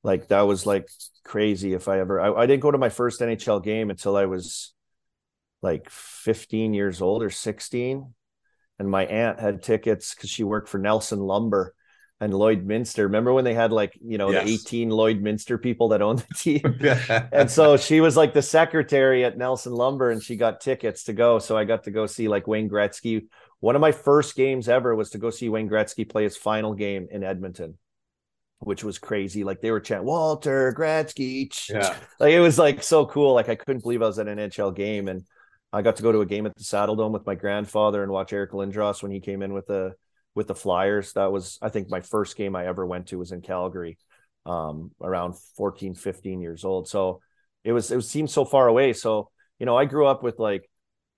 like 0.04 0.28
that 0.30 0.42
was 0.42 0.66
like 0.66 0.90
crazy 1.24 1.74
if 1.74 1.88
i 1.88 2.00
ever 2.00 2.20
I, 2.20 2.44
I, 2.44 2.46
didn't 2.46 2.62
go 2.62 2.72
to 2.72 2.78
my 2.78 2.90
first 2.90 3.22
nhl 3.22 3.64
game 3.64 3.90
until 3.90 4.16
i 4.16 4.26
was 4.26 4.74
like 5.62 5.90
15 5.90 6.74
years 6.74 7.02
old 7.02 7.24
or 7.24 7.30
16 7.30 8.14
and 8.80 8.90
my 8.90 9.06
aunt 9.06 9.40
had 9.40 9.62
tickets 9.62 10.16
because 10.16 10.30
she 10.30 10.44
worked 10.44 10.70
for 10.70 10.78
nelson 10.78 11.20
lumber 11.20 11.74
and 12.22 12.34
lloydminster 12.34 13.04
remember 13.04 13.32
when 13.32 13.46
they 13.46 13.54
had 13.54 13.72
like 13.72 13.98
you 14.02 14.18
know 14.18 14.30
yes. 14.30 14.46
the 14.46 14.54
18 14.54 14.90
lloydminster 14.90 15.62
people 15.62 15.90
that 15.90 16.02
owned 16.02 16.20
the 16.20 16.34
team 16.36 16.80
and 17.32 17.50
so 17.50 17.78
she 17.78 18.02
was 18.02 18.18
like 18.18 18.34
the 18.34 18.42
secretary 18.42 19.24
at 19.24 19.38
nelson 19.38 19.74
lumber 19.74 20.12
and 20.12 20.22
she 20.22 20.36
got 20.36 20.62
tickets 20.62 21.04
to 21.04 21.14
go 21.14 21.40
so 21.40 21.58
i 21.58 21.64
got 21.64 21.84
to 21.84 21.92
go 21.92 22.06
see 22.06 22.28
like 22.28 22.48
wayne 22.48 22.70
gretzky 22.70 23.28
one 23.62 23.76
of 23.76 23.82
my 23.82 23.92
first 23.92 24.36
games 24.36 24.68
ever 24.68 24.96
was 24.96 25.12
to 25.12 25.18
go 25.18 25.30
see 25.30 25.50
wayne 25.50 25.70
gretzky 25.70 26.08
play 26.08 26.24
his 26.24 26.38
final 26.38 26.74
game 26.74 27.08
in 27.12 27.24
edmonton 27.24 27.78
which 28.60 28.84
was 28.84 29.00
crazy. 29.00 29.44
Like 29.44 29.62
they 29.62 29.72
were 29.72 29.80
chanting 29.80 30.08
Walter 30.08 30.74
Gretzky. 30.78 31.50
Yeah. 31.70 31.96
Like 32.20 32.34
it 32.34 32.42
was 32.42 32.60
like 32.60 32.84
so 32.84 33.06
cool. 33.06 33.34
Like 33.34 33.50
I 33.50 33.56
couldn't 33.56 33.82
believe 33.82 34.02
I 34.02 34.08
was 34.08 34.20
at 34.20 34.28
an 34.28 34.38
NHL 34.38 34.76
game 34.76 35.08
and 35.08 35.24
I 35.72 35.82
got 35.82 35.96
to 35.98 36.04
go 36.04 36.12
to 36.12 36.20
a 36.20 36.26
game 36.26 36.46
at 36.46 36.56
the 36.56 36.64
Saddledome 36.64 37.12
with 37.12 37.26
my 37.26 37.36
grandfather 37.36 38.04
and 38.04 38.12
watch 38.12 38.34
Eric 38.34 38.52
Lindros 38.52 39.02
when 39.02 39.12
he 39.12 39.22
came 39.22 39.42
in 39.42 39.54
with 39.54 39.68
the 39.68 39.94
with 40.40 40.48
the 40.48 40.56
Flyers. 40.56 41.14
That 41.14 41.32
was 41.32 41.60
I 41.62 41.70
think 41.70 41.90
my 41.90 42.02
first 42.02 42.36
game 42.36 42.56
I 42.56 42.66
ever 42.66 42.86
went 42.86 43.08
to 43.08 43.20
was 43.20 43.32
in 43.32 43.42
Calgary 43.42 43.98
um 44.46 44.92
around 45.02 45.36
14 45.58 45.94
15 45.94 46.42
years 46.42 46.66
old. 46.66 46.88
So 46.88 47.22
it 47.64 47.74
was 47.74 47.92
it 47.92 47.96
was 47.96 48.10
seemed 48.10 48.32
so 48.32 48.46
far 48.46 48.68
away. 48.68 48.94
So, 48.94 49.30
you 49.60 49.66
know, 49.66 49.78
I 49.78 49.86
grew 49.86 50.08
up 50.08 50.24
with 50.24 50.40
like 50.40 50.68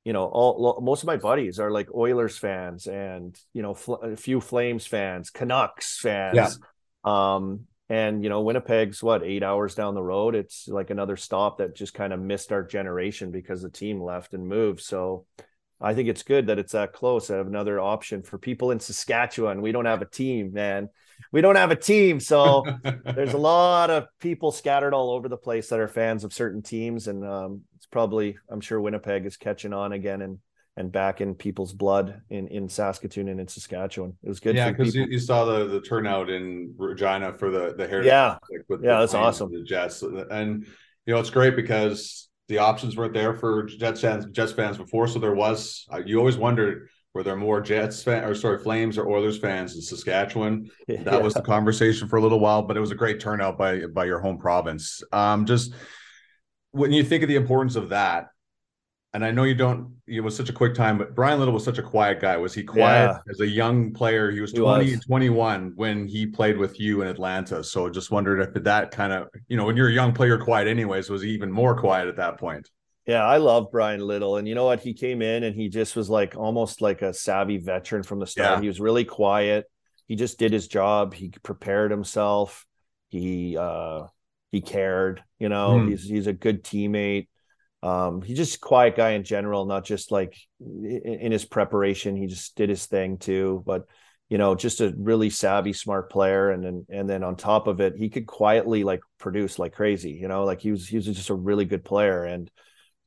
you 0.04 0.12
know 0.12 0.26
all 0.26 0.82
most 0.82 1.04
of 1.04 1.08
my 1.08 1.18
buddies 1.18 1.60
are 1.60 1.72
like 1.72 1.94
Oilers 1.94 2.38
fans 2.38 2.88
and 2.88 3.40
you 3.54 3.62
know 3.62 3.74
fl- 3.74 4.04
a 4.04 4.18
few 4.18 4.42
Flames 4.42 4.86
fans, 4.86 5.30
Canucks 5.30 5.98
fans. 6.00 6.36
Yeah 6.36 6.50
um, 7.04 7.62
and 7.90 8.24
you 8.24 8.30
know, 8.30 8.42
Winnipeg's 8.42 9.04
what 9.04 9.24
eight 9.24 9.44
hours 9.44 9.76
down 9.76 9.96
the 9.96 10.04
road. 10.04 10.36
It's 10.36 10.68
like 10.68 10.90
another 10.90 11.18
stop 11.18 11.58
that 11.58 11.76
just 11.76 11.94
kind 11.94 12.14
of 12.14 12.20
missed 12.20 12.52
our 12.52 12.64
generation 12.64 13.32
because 13.32 13.62
the 13.62 13.70
team 13.70 14.02
left 14.02 14.34
and 14.34 14.48
moved. 14.48 14.82
So 14.82 15.26
I 15.82 15.94
think 15.94 16.10
it's 16.10 16.24
good 16.24 16.48
that 16.48 16.60
it's 16.60 16.74
that 16.74 16.94
close. 16.94 17.30
I 17.30 17.38
have 17.38 17.48
another 17.48 17.80
option 17.80 18.22
for 18.22 18.38
people 18.38 18.72
in 18.72 18.80
Saskatchewan. 18.80 19.62
We 19.62 19.72
don't 19.72 19.86
have 19.86 20.02
a 20.02 20.06
team, 20.06 20.54
man. 20.54 20.90
We 21.32 21.42
don't 21.42 21.56
have 21.56 21.72
a 21.72 21.76
team. 21.76 22.20
So 22.20 22.66
there's 23.06 23.34
a 23.34 23.38
lot 23.38 23.90
of 23.90 24.08
people 24.20 24.52
scattered 24.52 24.94
all 24.94 25.12
over 25.12 25.28
the 25.28 25.38
place 25.38 25.70
that 25.70 25.80
are 25.80 25.88
fans 25.88 26.24
of 26.24 26.34
certain 26.34 26.62
teams. 26.62 27.08
And 27.08 27.26
um, 27.26 27.62
it's 27.76 27.88
probably, 27.88 28.38
I'm 28.50 28.62
sure 28.62 28.80
Winnipeg 28.80 29.26
is 29.26 29.38
catching 29.38 29.74
on 29.74 29.94
again 29.94 30.22
and 30.22 30.40
and 30.78 30.92
back 30.92 31.20
in 31.20 31.36
people's 31.36 31.74
blood 31.74 32.22
in 32.30 32.48
in 32.48 32.70
Saskatoon 32.70 33.28
and 33.28 33.40
in 33.40 33.48
Saskatchewan. 33.48 34.18
It 34.24 34.30
was 34.30 34.40
good. 34.40 34.56
Yeah, 34.56 34.72
because 34.72 34.96
you, 34.96 35.06
you, 35.06 35.20
saw 35.20 35.44
the 35.44 35.66
the 35.66 35.82
turnout 35.82 36.30
in 36.30 36.74
Regina 36.78 37.34
for 37.34 37.50
the 37.52 37.74
the 37.76 37.88
Heritage. 37.88 38.08
Yeah, 38.08 38.38
like 38.50 38.80
yeah, 38.82 39.00
that's 39.00 39.14
awesome. 39.14 39.52
The 39.52 39.64
Jets 39.64 40.02
and 40.02 40.66
you 41.06 41.14
know 41.14 41.20
it's 41.20 41.30
great 41.30 41.56
because 41.56 42.30
the 42.52 42.58
options 42.58 42.98
weren't 42.98 43.14
there 43.14 43.34
for 43.34 43.64
Jets 43.64 44.02
fans 44.02 44.26
Jets 44.32 44.52
fans 44.52 44.78
before, 44.78 45.08
so 45.08 45.20
there 45.20 45.34
was. 45.34 45.86
Uh, 45.92 46.02
you 46.06 46.20
always 46.20 46.38
wondered 46.38 46.90
were 47.14 47.24
there 47.24 47.38
more 47.38 47.62
Jets 47.62 48.04
fan 48.04 48.26
or 48.26 48.36
sorry 48.36 48.60
Flames 48.60 48.98
or 48.98 49.10
Oilers 49.10 49.40
fans 49.40 49.74
in 49.76 49.82
Saskatchewan? 49.82 50.70
That 50.88 51.06
yeah. 51.06 51.18
was 51.18 51.34
the 51.34 51.42
conversation 51.42 52.10
for 52.10 52.18
a 52.18 52.22
little 52.22 52.42
while, 52.42 52.62
but 52.62 52.76
it 52.76 52.82
was 52.82 52.92
a 52.92 52.96
great 52.96 53.22
turnout 53.22 53.58
by 53.58 53.86
by 53.86 54.04
your 54.04 54.20
home 54.20 54.38
province. 54.38 55.02
Um, 55.14 55.46
just 55.46 55.74
when 56.72 56.92
you 56.92 57.06
think 57.06 57.24
of 57.24 57.30
the 57.30 57.38
importance 57.38 57.78
of 57.78 57.90
that 57.90 58.28
and 59.14 59.26
I 59.26 59.32
know 59.32 59.44
you 59.44 59.56
don't, 59.56 59.96
it 60.08 60.22
was 60.22 60.36
such 60.36 60.50
a 60.50 60.54
quick 60.54 60.74
time, 60.74 60.98
but 60.98 61.14
Brian 61.14 61.38
Little 61.40 61.54
was 61.54 61.66
such 61.66 61.78
a 61.78 61.84
quiet 61.84 62.22
guy. 62.22 62.38
Was 62.38 62.54
he 62.54 62.64
quiet 62.64 63.12
yeah. 63.12 63.18
as 63.30 63.42
a 63.42 63.48
young 63.48 63.92
player? 63.92 64.32
He 64.32 64.40
was 64.40 64.54
20 64.54 64.86
he 64.86 64.92
was. 64.92 65.06
21 65.06 65.74
when 65.76 66.08
he 66.08 66.26
played 66.26 66.58
with 66.58 66.80
you 66.80 67.02
in 67.02 67.10
Atlanta. 67.10 67.62
So 67.62 67.90
just 67.90 68.10
wondered 68.10 68.40
if 68.40 68.64
that 68.64 68.92
kind 68.92 69.12
of, 69.12 69.28
you 69.50 69.58
know, 69.58 69.66
when 69.66 69.76
you're 69.76 69.90
a 69.90 69.94
young 69.94 70.14
player, 70.14 70.38
quiet 70.38 70.68
anyways, 70.68 71.10
was 71.10 71.22
he 71.22 71.32
even 71.32 71.52
more 71.52 71.78
quiet 71.78 72.08
at 72.08 72.16
that 72.16 72.38
point? 72.38 72.70
Yeah, 73.06 73.26
I 73.26 73.38
love 73.38 73.70
Brian 73.70 74.00
Little. 74.00 74.38
And 74.38 74.48
you 74.48 74.56
know 74.56 74.66
what? 74.66 74.80
He 74.80 74.94
came 74.94 75.22
in 75.22 75.44
and 75.44 75.56
he 75.56 75.68
just 75.68 75.98
was 75.98 76.10
like 76.10 76.38
almost 76.38 76.82
like 76.82 77.02
a 77.02 77.14
savvy 77.14 77.58
veteran 77.58 78.04
from 78.04 78.20
the 78.20 78.28
start. 78.28 78.58
Yeah. 78.58 78.62
He 78.62 78.68
was 78.68 78.80
really 78.80 79.04
quiet. 79.04 79.66
He 80.08 80.16
just 80.16 80.40
did 80.40 80.54
his 80.54 80.70
job. 80.70 81.14
He 81.14 81.30
prepared 81.44 81.92
himself. 81.92 82.66
He, 83.10 83.58
uh, 83.58 84.04
he 84.54 84.62
cared, 84.62 85.22
you 85.38 85.50
know, 85.50 85.72
mm. 85.72 85.90
he's, 85.90 86.04
he's 86.04 86.28
a 86.28 86.34
good 86.34 86.64
teammate 86.64 87.28
um 87.84 88.22
he's 88.22 88.38
just 88.38 88.62
quiet 88.62 88.96
guy 88.96 89.12
in 89.12 89.24
general 89.24 89.66
not 89.66 89.84
just 89.84 90.12
like 90.12 90.38
in, 90.60 91.32
his 91.32 91.46
preparation 91.46 92.16
he 92.16 92.28
just 92.28 92.56
did 92.56 92.70
his 92.70 92.86
thing 92.86 93.18
too 93.18 93.64
but 93.66 93.86
you 94.30 94.38
know 94.38 94.54
just 94.54 94.82
a 94.82 94.94
really 94.98 95.30
savvy 95.30 95.74
smart 95.74 96.12
player 96.12 96.52
and 96.52 96.64
then 96.64 96.86
and 96.90 97.10
then 97.10 97.24
on 97.24 97.36
top 97.36 97.68
of 97.68 97.82
it 97.82 97.96
he 97.98 98.10
could 98.10 98.28
quietly 98.28 98.84
like 98.84 99.02
produce 99.18 99.58
like 99.58 99.74
crazy 99.74 100.12
you 100.12 100.28
know 100.28 100.44
like 100.44 100.62
he 100.62 100.72
was 100.72 100.88
he 100.88 100.96
was 100.96 101.06
just 101.06 101.30
a 101.30 101.36
really 101.36 101.66
good 101.66 101.84
player 101.84 102.24
and 102.24 102.52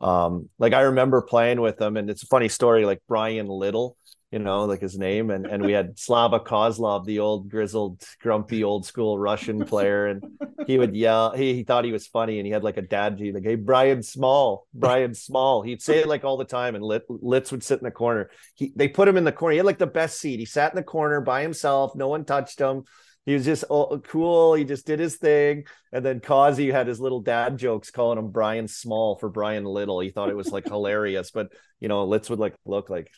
um, 0.01 0.51
like 0.59 0.75
I 0.75 0.83
remember 0.83 1.23
playing 1.23 1.61
with 1.61 1.81
him 1.81 1.97
and 1.97 2.11
it's 2.11 2.23
a 2.23 2.27
funny 2.27 2.49
story. 2.49 2.85
Like 2.85 3.01
Brian 3.09 3.47
Little, 3.47 3.97
you 4.35 4.41
know, 4.41 4.65
like 4.65 4.81
his 4.81 4.99
name, 4.99 5.31
and 5.31 5.47
and 5.47 5.65
we 5.65 5.71
had 5.71 5.97
Slava 6.07 6.41
Kozlov, 6.41 7.05
the 7.05 7.21
old 7.21 7.49
grizzled, 7.49 8.03
grumpy, 8.21 8.65
old 8.65 8.85
school 8.85 9.17
Russian 9.17 9.65
player, 9.65 10.09
and 10.09 10.25
he 10.67 10.77
would 10.77 10.97
yell. 10.97 11.31
He, 11.31 11.55
he 11.55 11.63
thought 11.63 11.85
he 11.85 11.93
was 11.93 12.09
funny, 12.09 12.41
and 12.41 12.47
he 12.47 12.53
had 12.53 12.65
like 12.65 12.77
a 12.77 12.83
dad 12.83 13.17
G, 13.17 13.31
like, 13.31 13.45
"Hey, 13.45 13.55
Brian 13.55 14.03
Small, 14.03 14.67
Brian 14.75 15.15
Small." 15.15 15.63
He'd 15.63 15.81
say 15.81 16.01
it 16.01 16.09
like 16.09 16.25
all 16.25 16.37
the 16.37 16.45
time, 16.45 16.75
and 16.75 16.83
Lit, 16.83 17.05
Litz 17.09 17.53
would 17.53 17.63
sit 17.63 17.79
in 17.79 17.85
the 17.85 17.93
corner. 17.93 18.29
He 18.57 18.73
they 18.75 18.89
put 18.89 19.07
him 19.07 19.17
in 19.17 19.23
the 19.23 19.31
corner. 19.31 19.53
He 19.53 19.59
had 19.59 19.67
like 19.67 19.79
the 19.79 19.87
best 19.87 20.19
seat. 20.19 20.41
He 20.41 20.47
sat 20.47 20.73
in 20.73 20.77
the 20.77 20.83
corner 20.83 21.21
by 21.21 21.41
himself. 21.43 21.95
No 21.95 22.09
one 22.09 22.25
touched 22.25 22.59
him. 22.59 22.83
He 23.27 23.35
was 23.35 23.45
just 23.45 23.65
oh, 23.71 24.01
cool. 24.01 24.55
He 24.55 24.65
just 24.65 24.85
did 24.85 24.99
his 24.99 25.15
thing. 25.15 25.67
And 25.93 26.05
then 26.05 26.19
Causey 26.19 26.73
had 26.73 26.89
his 26.89 26.99
little 26.99 27.21
dad 27.21 27.57
jokes 27.57 27.93
calling 27.93 28.19
him 28.19 28.33
Brian 28.33 28.67
Small 28.67 29.17
for 29.17 29.29
Brian 29.29 29.65
Little. 29.65 30.01
He 30.01 30.11
thought 30.11 30.29
it 30.29 30.37
was 30.37 30.51
like 30.51 30.67
hilarious, 30.67 31.31
but 31.31 31.53
you 31.79 31.87
know, 31.87 32.05
Litz 32.05 32.29
would 32.31 32.41
like 32.41 32.57
look 32.67 32.91
like 32.91 33.13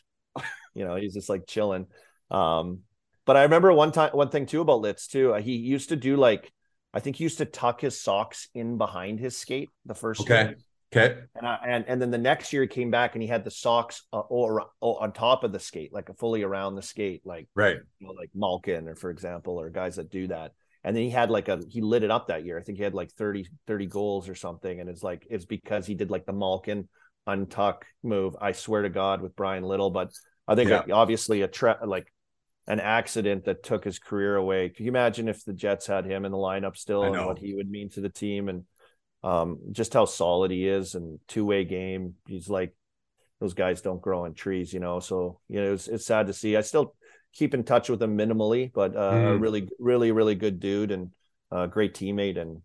you 0.76 0.84
know, 0.84 0.96
he's 0.96 1.14
just 1.14 1.28
like 1.28 1.46
chilling. 1.46 1.86
Um, 2.30 2.80
but 3.24 3.36
I 3.36 3.42
remember 3.42 3.72
one 3.72 3.92
time, 3.92 4.10
one 4.12 4.28
thing 4.28 4.46
too 4.46 4.60
about 4.60 4.80
Litz 4.80 5.08
too. 5.08 5.34
Uh, 5.34 5.40
he 5.40 5.56
used 5.56 5.88
to 5.88 5.96
do 5.96 6.16
like, 6.16 6.52
I 6.94 7.00
think 7.00 7.16
he 7.16 7.24
used 7.24 7.38
to 7.38 7.44
tuck 7.44 7.80
his 7.80 8.00
socks 8.00 8.48
in 8.54 8.78
behind 8.78 9.18
his 9.18 9.36
skate 9.36 9.70
the 9.84 9.94
first 9.94 10.20
okay. 10.20 10.44
Time. 10.44 10.56
Okay. 10.94 11.18
And, 11.34 11.46
I, 11.46 11.58
and 11.66 11.84
and 11.88 12.00
then 12.00 12.10
the 12.12 12.18
next 12.18 12.52
year 12.52 12.62
he 12.62 12.68
came 12.68 12.92
back 12.92 13.14
and 13.14 13.22
he 13.22 13.28
had 13.28 13.44
the 13.44 13.50
socks 13.50 14.04
uh, 14.12 14.20
or, 14.20 14.66
or 14.80 15.02
on 15.02 15.12
top 15.12 15.42
of 15.42 15.52
the 15.52 15.58
skate, 15.58 15.92
like 15.92 16.08
fully 16.18 16.42
around 16.42 16.76
the 16.76 16.82
skate, 16.82 17.22
like 17.24 17.48
right, 17.56 17.78
you 17.98 18.06
know, 18.06 18.12
like 18.12 18.30
Malkin 18.34 18.86
or 18.86 18.94
for 18.94 19.10
example, 19.10 19.60
or 19.60 19.68
guys 19.68 19.96
that 19.96 20.10
do 20.10 20.28
that. 20.28 20.52
And 20.84 20.94
then 20.96 21.02
he 21.02 21.10
had 21.10 21.28
like 21.28 21.48
a 21.48 21.60
he 21.68 21.80
lit 21.80 22.04
it 22.04 22.12
up 22.12 22.28
that 22.28 22.44
year. 22.44 22.56
I 22.56 22.62
think 22.62 22.78
he 22.78 22.84
had 22.84 22.94
like 22.94 23.10
30, 23.12 23.48
30 23.66 23.86
goals 23.86 24.28
or 24.28 24.36
something. 24.36 24.80
And 24.80 24.88
it's 24.88 25.02
like 25.02 25.26
it's 25.28 25.44
because 25.44 25.86
he 25.86 25.94
did 25.94 26.12
like 26.12 26.24
the 26.24 26.32
Malkin 26.32 26.88
untuck 27.26 27.82
move. 28.04 28.36
I 28.40 28.52
swear 28.52 28.82
to 28.82 28.88
God 28.88 29.20
with 29.20 29.34
Brian 29.34 29.64
Little, 29.64 29.90
but 29.90 30.12
I 30.48 30.54
think 30.54 30.70
yeah. 30.70 30.84
obviously 30.92 31.42
a 31.42 31.48
tra- 31.48 31.80
like 31.84 32.12
an 32.66 32.80
accident 32.80 33.44
that 33.44 33.62
took 33.62 33.84
his 33.84 33.98
career 33.98 34.36
away. 34.36 34.68
Can 34.68 34.84
you 34.84 34.90
imagine 34.90 35.28
if 35.28 35.44
the 35.44 35.52
Jets 35.52 35.86
had 35.86 36.04
him 36.04 36.24
in 36.24 36.32
the 36.32 36.38
lineup 36.38 36.76
still 36.76 37.04
and 37.04 37.26
what 37.26 37.38
he 37.38 37.54
would 37.54 37.70
mean 37.70 37.90
to 37.90 38.00
the 38.00 38.08
team 38.08 38.48
and 38.48 38.64
um, 39.22 39.58
just 39.72 39.92
how 39.92 40.04
solid 40.04 40.50
he 40.50 40.66
is 40.66 40.94
and 40.94 41.18
two 41.26 41.44
way 41.44 41.64
game. 41.64 42.14
He's 42.28 42.48
like 42.48 42.74
those 43.40 43.54
guys 43.54 43.82
don't 43.82 44.00
grow 44.00 44.24
on 44.24 44.34
trees, 44.34 44.72
you 44.72 44.80
know. 44.80 45.00
So 45.00 45.40
you 45.48 45.60
know 45.60 45.72
it's, 45.72 45.88
it's 45.88 46.06
sad 46.06 46.28
to 46.28 46.32
see. 46.32 46.56
I 46.56 46.60
still 46.60 46.94
keep 47.32 47.54
in 47.54 47.64
touch 47.64 47.88
with 47.88 48.02
him 48.02 48.16
minimally, 48.16 48.72
but 48.72 48.96
uh, 48.96 49.12
mm. 49.12 49.34
a 49.34 49.38
really, 49.38 49.68
really, 49.78 50.12
really 50.12 50.34
good 50.34 50.60
dude 50.60 50.90
and 50.90 51.10
a 51.50 51.68
great 51.68 51.94
teammate. 51.94 52.38
And 52.38 52.62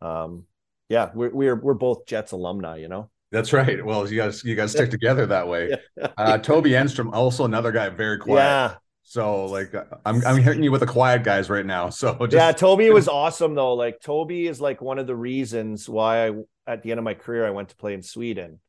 um, 0.00 0.44
yeah, 0.88 1.10
we're 1.14 1.30
we're 1.30 1.56
we're 1.56 1.74
both 1.74 2.06
Jets 2.06 2.32
alumni, 2.32 2.76
you 2.76 2.88
know. 2.88 3.10
That's 3.34 3.52
right. 3.52 3.84
Well, 3.84 4.08
you 4.08 4.16
guys, 4.16 4.44
you 4.44 4.54
guys 4.54 4.70
stick 4.70 4.90
together 4.90 5.26
that 5.26 5.48
way. 5.48 5.76
Uh, 6.16 6.38
Toby 6.38 6.70
Enstrom, 6.70 7.12
also 7.12 7.44
another 7.44 7.72
guy, 7.72 7.88
very 7.88 8.18
quiet. 8.18 8.44
Yeah. 8.44 8.74
So 9.02 9.46
like, 9.46 9.74
I'm 10.06 10.24
I'm 10.24 10.36
hitting 10.38 10.62
you 10.62 10.70
with 10.70 10.80
the 10.80 10.86
quiet 10.86 11.24
guys 11.24 11.50
right 11.50 11.64
now. 11.64 11.90
So 11.90 12.14
just... 12.20 12.32
yeah, 12.32 12.52
Toby 12.52 12.90
was 12.90 13.08
awesome 13.22 13.54
though. 13.54 13.74
Like 13.74 14.00
Toby 14.00 14.46
is 14.46 14.60
like 14.60 14.80
one 14.80 14.98
of 14.98 15.06
the 15.06 15.16
reasons 15.16 15.88
why 15.88 16.28
I, 16.28 16.32
at 16.66 16.82
the 16.82 16.90
end 16.92 16.98
of 16.98 17.04
my 17.04 17.14
career, 17.14 17.46
I 17.46 17.50
went 17.50 17.70
to 17.70 17.76
play 17.76 17.94
in 17.94 18.02
Sweden. 18.02 18.60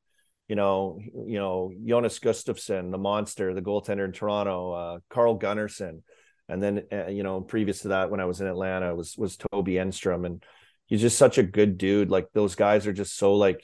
You 0.47 0.55
know, 0.55 0.99
you 1.01 1.37
know, 1.37 1.71
Jonas 1.85 2.19
Gustavsson, 2.19 2.91
the 2.91 2.97
monster, 2.97 3.53
the 3.53 3.61
goaltender 3.61 4.05
in 4.05 4.11
Toronto, 4.11 4.71
uh, 4.71 4.99
Carl 5.09 5.37
Gunnarsson, 5.37 6.01
and 6.49 6.63
then 6.63 6.83
uh, 6.91 7.07
you 7.07 7.23
know, 7.23 7.41
previous 7.41 7.81
to 7.81 7.89
that, 7.89 8.09
when 8.09 8.19
I 8.19 8.25
was 8.25 8.41
in 8.41 8.47
Atlanta, 8.47 8.95
was 8.95 9.15
was 9.17 9.37
Toby 9.37 9.73
Enstrom, 9.73 10.25
and 10.25 10.43
he's 10.87 11.01
just 11.01 11.17
such 11.17 11.37
a 11.37 11.43
good 11.43 11.77
dude. 11.77 12.09
Like 12.09 12.27
those 12.33 12.55
guys 12.55 12.87
are 12.87 12.93
just 12.93 13.17
so 13.17 13.35
like 13.35 13.63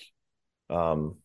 um, 0.72 1.16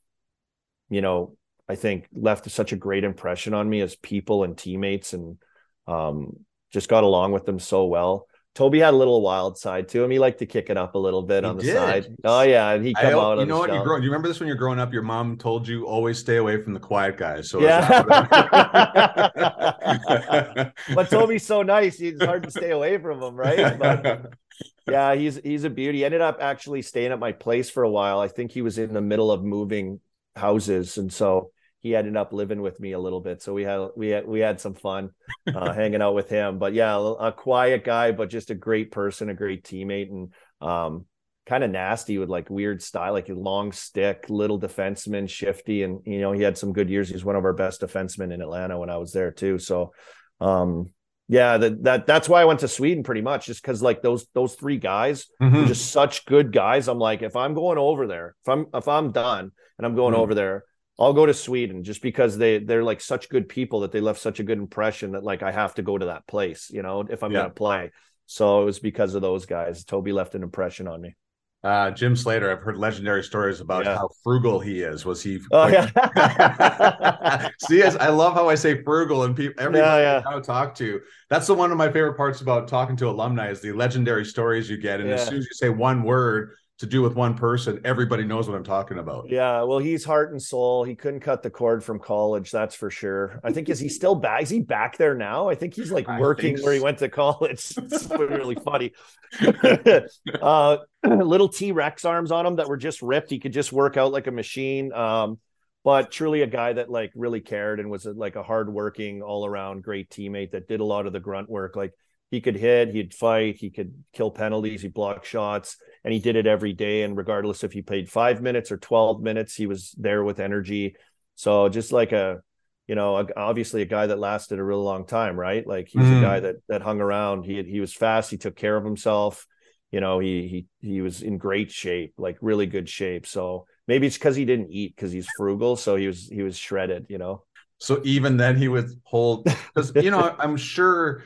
you 0.88 1.00
know, 1.00 1.36
I 1.68 1.74
think 1.74 2.06
left 2.12 2.50
such 2.50 2.72
a 2.72 2.76
great 2.76 3.04
impression 3.04 3.54
on 3.54 3.68
me 3.68 3.80
as 3.80 3.96
people 3.96 4.44
and 4.44 4.56
teammates 4.56 5.12
and 5.12 5.38
um, 5.86 6.38
just 6.72 6.88
got 6.88 7.04
along 7.04 7.32
with 7.32 7.44
them 7.44 7.58
so 7.58 7.86
well. 7.86 8.28
Toby 8.56 8.80
had 8.80 8.94
a 8.94 8.96
little 8.96 9.20
wild 9.20 9.58
side 9.58 9.86
to 9.88 10.02
him. 10.02 10.10
He 10.10 10.18
liked 10.18 10.38
to 10.38 10.46
kick 10.46 10.70
it 10.70 10.78
up 10.78 10.94
a 10.94 10.98
little 10.98 11.22
bit 11.22 11.44
he 11.44 11.50
on 11.50 11.58
the 11.58 11.62
did. 11.62 11.74
side. 11.74 12.16
Oh 12.24 12.40
yeah, 12.40 12.70
and 12.70 12.82
he 12.82 12.94
come 12.94 13.04
I, 13.04 13.12
out. 13.12 13.38
You 13.38 13.44
know 13.44 13.58
what? 13.58 13.70
You 13.70 13.82
grow. 13.82 13.98
Do 13.98 14.04
you 14.04 14.10
remember 14.10 14.28
this 14.28 14.40
when 14.40 14.46
you're 14.46 14.56
growing 14.56 14.78
up? 14.78 14.94
Your 14.94 15.02
mom 15.02 15.36
told 15.36 15.68
you 15.68 15.86
always 15.86 16.18
stay 16.18 16.38
away 16.38 16.62
from 16.62 16.72
the 16.72 16.80
quiet 16.80 17.18
guys. 17.18 17.50
So 17.50 17.60
yeah. 17.60 18.02
but 20.94 21.10
Toby's 21.10 21.44
so 21.44 21.62
nice. 21.62 22.00
It's 22.00 22.24
hard 22.24 22.44
to 22.44 22.50
stay 22.50 22.70
away 22.70 22.96
from 22.96 23.22
him, 23.22 23.36
right? 23.36 23.78
But 23.78 24.32
yeah, 24.88 25.14
he's 25.14 25.36
he's 25.36 25.64
a 25.64 25.70
beauty. 25.70 25.98
He 25.98 26.04
ended 26.04 26.20
up 26.20 26.38
actually 26.40 26.82
staying 26.82 27.12
at 27.12 27.18
my 27.18 27.32
place 27.32 27.70
for 27.70 27.82
a 27.82 27.90
while. 27.90 28.20
I 28.20 28.28
think 28.28 28.52
he 28.52 28.62
was 28.62 28.78
in 28.78 28.92
the 28.92 29.00
middle 29.00 29.30
of 29.30 29.42
moving 29.42 30.00
houses, 30.34 30.98
and 30.98 31.12
so 31.12 31.50
he 31.80 31.94
ended 31.94 32.16
up 32.16 32.32
living 32.32 32.62
with 32.62 32.80
me 32.80 32.92
a 32.92 32.98
little 32.98 33.20
bit. 33.20 33.42
So 33.42 33.52
we 33.52 33.62
had 33.64 33.88
we 33.96 34.08
had 34.08 34.26
we 34.26 34.40
had 34.40 34.60
some 34.60 34.74
fun 34.74 35.10
uh, 35.52 35.72
hanging 35.74 36.02
out 36.02 36.14
with 36.14 36.28
him. 36.28 36.58
But 36.58 36.74
yeah, 36.74 36.96
a 37.18 37.32
quiet 37.32 37.84
guy, 37.84 38.12
but 38.12 38.30
just 38.30 38.50
a 38.50 38.54
great 38.54 38.90
person, 38.90 39.28
a 39.28 39.34
great 39.34 39.64
teammate, 39.64 40.10
and 40.10 40.32
um, 40.60 41.06
kind 41.46 41.62
of 41.62 41.70
nasty 41.70 42.18
with 42.18 42.28
like 42.28 42.50
weird 42.50 42.82
style, 42.82 43.12
like 43.12 43.28
a 43.28 43.34
long 43.34 43.72
stick, 43.72 44.26
little 44.28 44.60
defenseman, 44.60 45.28
shifty, 45.28 45.82
and 45.82 46.00
you 46.04 46.20
know 46.20 46.32
he 46.32 46.42
had 46.42 46.58
some 46.58 46.72
good 46.72 46.90
years. 46.90 47.08
He's 47.08 47.24
one 47.24 47.36
of 47.36 47.44
our 47.44 47.52
best 47.52 47.80
defensemen 47.80 48.32
in 48.32 48.42
Atlanta 48.42 48.78
when 48.78 48.90
I 48.90 48.96
was 48.96 49.12
there 49.12 49.30
too. 49.30 49.58
So 49.58 49.92
um, 50.40 50.90
yeah, 51.28 51.58
that, 51.58 51.82
that 51.82 52.06
that's 52.06 52.28
why 52.28 52.40
I 52.40 52.44
went 52.44 52.60
to 52.60 52.68
Sweden 52.68 53.02
pretty 53.02 53.20
much, 53.20 53.46
just 53.46 53.60
because 53.60 53.82
like 53.82 54.00
those 54.00 54.26
those 54.32 54.54
three 54.54 54.78
guys 54.78 55.26
mm-hmm. 55.42 55.56
are 55.56 55.66
just 55.66 55.90
such 55.90 56.24
good 56.24 56.52
guys. 56.52 56.86
I'm 56.86 56.98
like, 56.98 57.22
if 57.22 57.34
I'm 57.34 57.54
going 57.54 57.78
over 57.78 58.06
there, 58.06 58.36
if 58.42 58.48
I'm 58.48 58.66
if 58.72 58.86
I'm 58.86 59.10
done 59.10 59.50
and 59.78 59.86
I'm 59.86 59.96
going 59.96 60.14
mm-hmm. 60.14 60.22
over 60.22 60.34
there, 60.34 60.64
I'll 60.98 61.14
go 61.14 61.26
to 61.26 61.34
Sweden 61.34 61.82
just 61.82 62.00
because 62.00 62.38
they 62.38 62.58
they're 62.58 62.84
like 62.84 63.00
such 63.00 63.28
good 63.28 63.48
people 63.48 63.80
that 63.80 63.90
they 63.90 64.00
left 64.00 64.20
such 64.20 64.38
a 64.38 64.44
good 64.44 64.58
impression 64.58 65.12
that 65.12 65.24
like 65.24 65.42
I 65.42 65.50
have 65.50 65.74
to 65.74 65.82
go 65.82 65.98
to 65.98 66.06
that 66.06 66.28
place, 66.28 66.70
you 66.70 66.82
know, 66.82 67.00
if 67.00 67.24
I'm 67.24 67.32
yeah. 67.32 67.40
gonna 67.40 67.50
play. 67.50 67.90
So 68.26 68.62
it 68.62 68.64
was 68.64 68.78
because 68.78 69.14
of 69.14 69.22
those 69.22 69.46
guys. 69.46 69.84
Toby 69.84 70.12
left 70.12 70.34
an 70.36 70.42
impression 70.44 70.86
on 70.86 71.00
me. 71.00 71.16
Uh, 71.66 71.90
Jim 71.90 72.14
Slater, 72.14 72.52
I've 72.52 72.62
heard 72.62 72.78
legendary 72.78 73.24
stories 73.24 73.60
about 73.60 73.84
yeah. 73.84 73.96
how 73.96 74.08
frugal 74.22 74.60
he 74.60 74.82
is. 74.82 75.04
Was 75.04 75.20
he? 75.20 75.40
Oh, 75.50 75.66
yeah. 75.66 77.48
See, 77.58 77.82
I 77.82 78.08
love 78.08 78.34
how 78.34 78.48
I 78.48 78.54
say 78.54 78.84
frugal, 78.84 79.24
and 79.24 79.34
people, 79.34 79.60
everybody 79.60 80.02
yeah, 80.02 80.22
yeah. 80.24 80.36
I 80.36 80.40
talk 80.40 80.76
to. 80.76 81.00
That's 81.28 81.48
the 81.48 81.54
one 81.54 81.72
of 81.72 81.76
my 81.76 81.90
favorite 81.90 82.16
parts 82.16 82.40
about 82.40 82.68
talking 82.68 82.94
to 82.98 83.08
alumni 83.08 83.50
is 83.50 83.60
the 83.60 83.72
legendary 83.72 84.24
stories 84.24 84.70
you 84.70 84.76
get. 84.76 85.00
And 85.00 85.08
yeah. 85.08 85.16
as 85.16 85.26
soon 85.26 85.38
as 85.38 85.44
you 85.44 85.54
say 85.54 85.68
one 85.68 86.04
word, 86.04 86.54
to 86.78 86.86
do 86.86 87.00
with 87.00 87.14
one 87.14 87.34
person, 87.34 87.80
everybody 87.84 88.24
knows 88.24 88.48
what 88.48 88.56
I'm 88.56 88.64
talking 88.64 88.98
about. 88.98 89.30
Yeah, 89.30 89.62
well, 89.62 89.78
he's 89.78 90.04
heart 90.04 90.32
and 90.32 90.42
soul. 90.42 90.84
He 90.84 90.94
couldn't 90.94 91.20
cut 91.20 91.42
the 91.42 91.48
cord 91.48 91.82
from 91.82 91.98
college, 91.98 92.50
that's 92.50 92.74
for 92.74 92.90
sure. 92.90 93.40
I 93.42 93.52
think 93.52 93.70
is 93.70 93.80
he 93.80 93.88
still 93.88 94.14
back? 94.14 94.42
Is 94.42 94.50
he 94.50 94.60
back 94.60 94.98
there 94.98 95.14
now? 95.14 95.48
I 95.48 95.54
think 95.54 95.74
he's 95.74 95.90
like 95.90 96.06
working 96.18 96.58
where 96.58 96.74
he 96.74 96.80
went 96.80 96.98
to 96.98 97.08
college. 97.08 97.72
it's 97.78 98.10
really 98.10 98.56
funny. 98.56 98.92
uh, 100.42 100.78
little 101.02 101.48
T 101.48 101.72
Rex 101.72 102.04
arms 102.04 102.30
on 102.30 102.44
him 102.44 102.56
that 102.56 102.68
were 102.68 102.76
just 102.76 103.00
ripped. 103.00 103.30
He 103.30 103.38
could 103.38 103.52
just 103.52 103.72
work 103.72 103.96
out 103.96 104.12
like 104.12 104.26
a 104.26 104.32
machine. 104.32 104.92
Um, 104.92 105.38
but 105.82 106.10
truly 106.10 106.42
a 106.42 106.48
guy 106.48 106.72
that 106.74 106.90
like 106.90 107.12
really 107.14 107.40
cared 107.40 107.80
and 107.80 107.88
was 107.88 108.06
a, 108.06 108.12
like 108.12 108.36
a 108.36 108.42
hardworking, 108.42 109.22
all 109.22 109.46
around 109.46 109.84
great 109.84 110.10
teammate 110.10 110.50
that 110.50 110.68
did 110.68 110.80
a 110.80 110.84
lot 110.84 111.06
of 111.06 111.12
the 111.12 111.20
grunt 111.20 111.48
work. 111.48 111.76
Like 111.76 111.92
he 112.30 112.40
could 112.40 112.56
hit, 112.56 112.90
he'd 112.90 113.14
fight, 113.14 113.56
he 113.56 113.70
could 113.70 113.94
kill 114.12 114.30
penalties, 114.30 114.82
he 114.82 114.88
blocked 114.88 115.26
shots, 115.26 115.76
and 116.06 116.12
he 116.12 116.20
did 116.20 116.36
it 116.36 116.46
every 116.46 116.72
day. 116.72 117.02
And 117.02 117.16
regardless 117.16 117.64
if 117.64 117.72
he 117.72 117.82
played 117.82 118.08
five 118.08 118.40
minutes 118.40 118.70
or 118.70 118.76
12 118.76 119.20
minutes, 119.20 119.56
he 119.56 119.66
was 119.66 119.92
there 119.98 120.22
with 120.22 120.38
energy. 120.38 120.94
So 121.34 121.68
just 121.68 121.90
like 121.90 122.12
a, 122.12 122.42
you 122.86 122.94
know, 122.94 123.16
a, 123.16 123.26
obviously 123.36 123.82
a 123.82 123.86
guy 123.86 124.06
that 124.06 124.20
lasted 124.20 124.60
a 124.60 124.64
really 124.64 124.84
long 124.84 125.04
time, 125.04 125.36
right? 125.36 125.66
Like 125.66 125.88
he's 125.88 126.04
mm. 126.04 126.18
a 126.18 126.20
guy 126.20 126.40
that 126.40 126.56
that 126.68 126.82
hung 126.82 127.00
around. 127.00 127.42
He 127.42 127.60
he 127.64 127.80
was 127.80 127.92
fast. 127.92 128.30
He 128.30 128.36
took 128.36 128.54
care 128.54 128.76
of 128.76 128.84
himself. 128.84 129.48
You 129.90 130.00
know, 130.00 130.20
he 130.20 130.46
he 130.80 130.88
he 130.88 131.00
was 131.00 131.22
in 131.22 131.38
great 131.38 131.72
shape, 131.72 132.14
like 132.18 132.38
really 132.40 132.66
good 132.66 132.88
shape. 132.88 133.26
So 133.26 133.66
maybe 133.88 134.06
it's 134.06 134.16
because 134.16 134.36
he 134.36 134.44
didn't 134.44 134.70
eat 134.70 134.94
because 134.94 135.10
he's 135.10 135.26
frugal. 135.36 135.74
So 135.74 135.96
he 135.96 136.06
was 136.06 136.28
he 136.28 136.42
was 136.42 136.56
shredded. 136.56 137.06
You 137.08 137.18
know. 137.18 137.42
So 137.78 138.00
even 138.04 138.36
then 138.36 138.56
he 138.56 138.68
would 138.68 138.90
hold 139.02 139.42
because 139.42 139.92
you 139.96 140.12
know 140.12 140.36
I'm 140.38 140.56
sure 140.56 141.24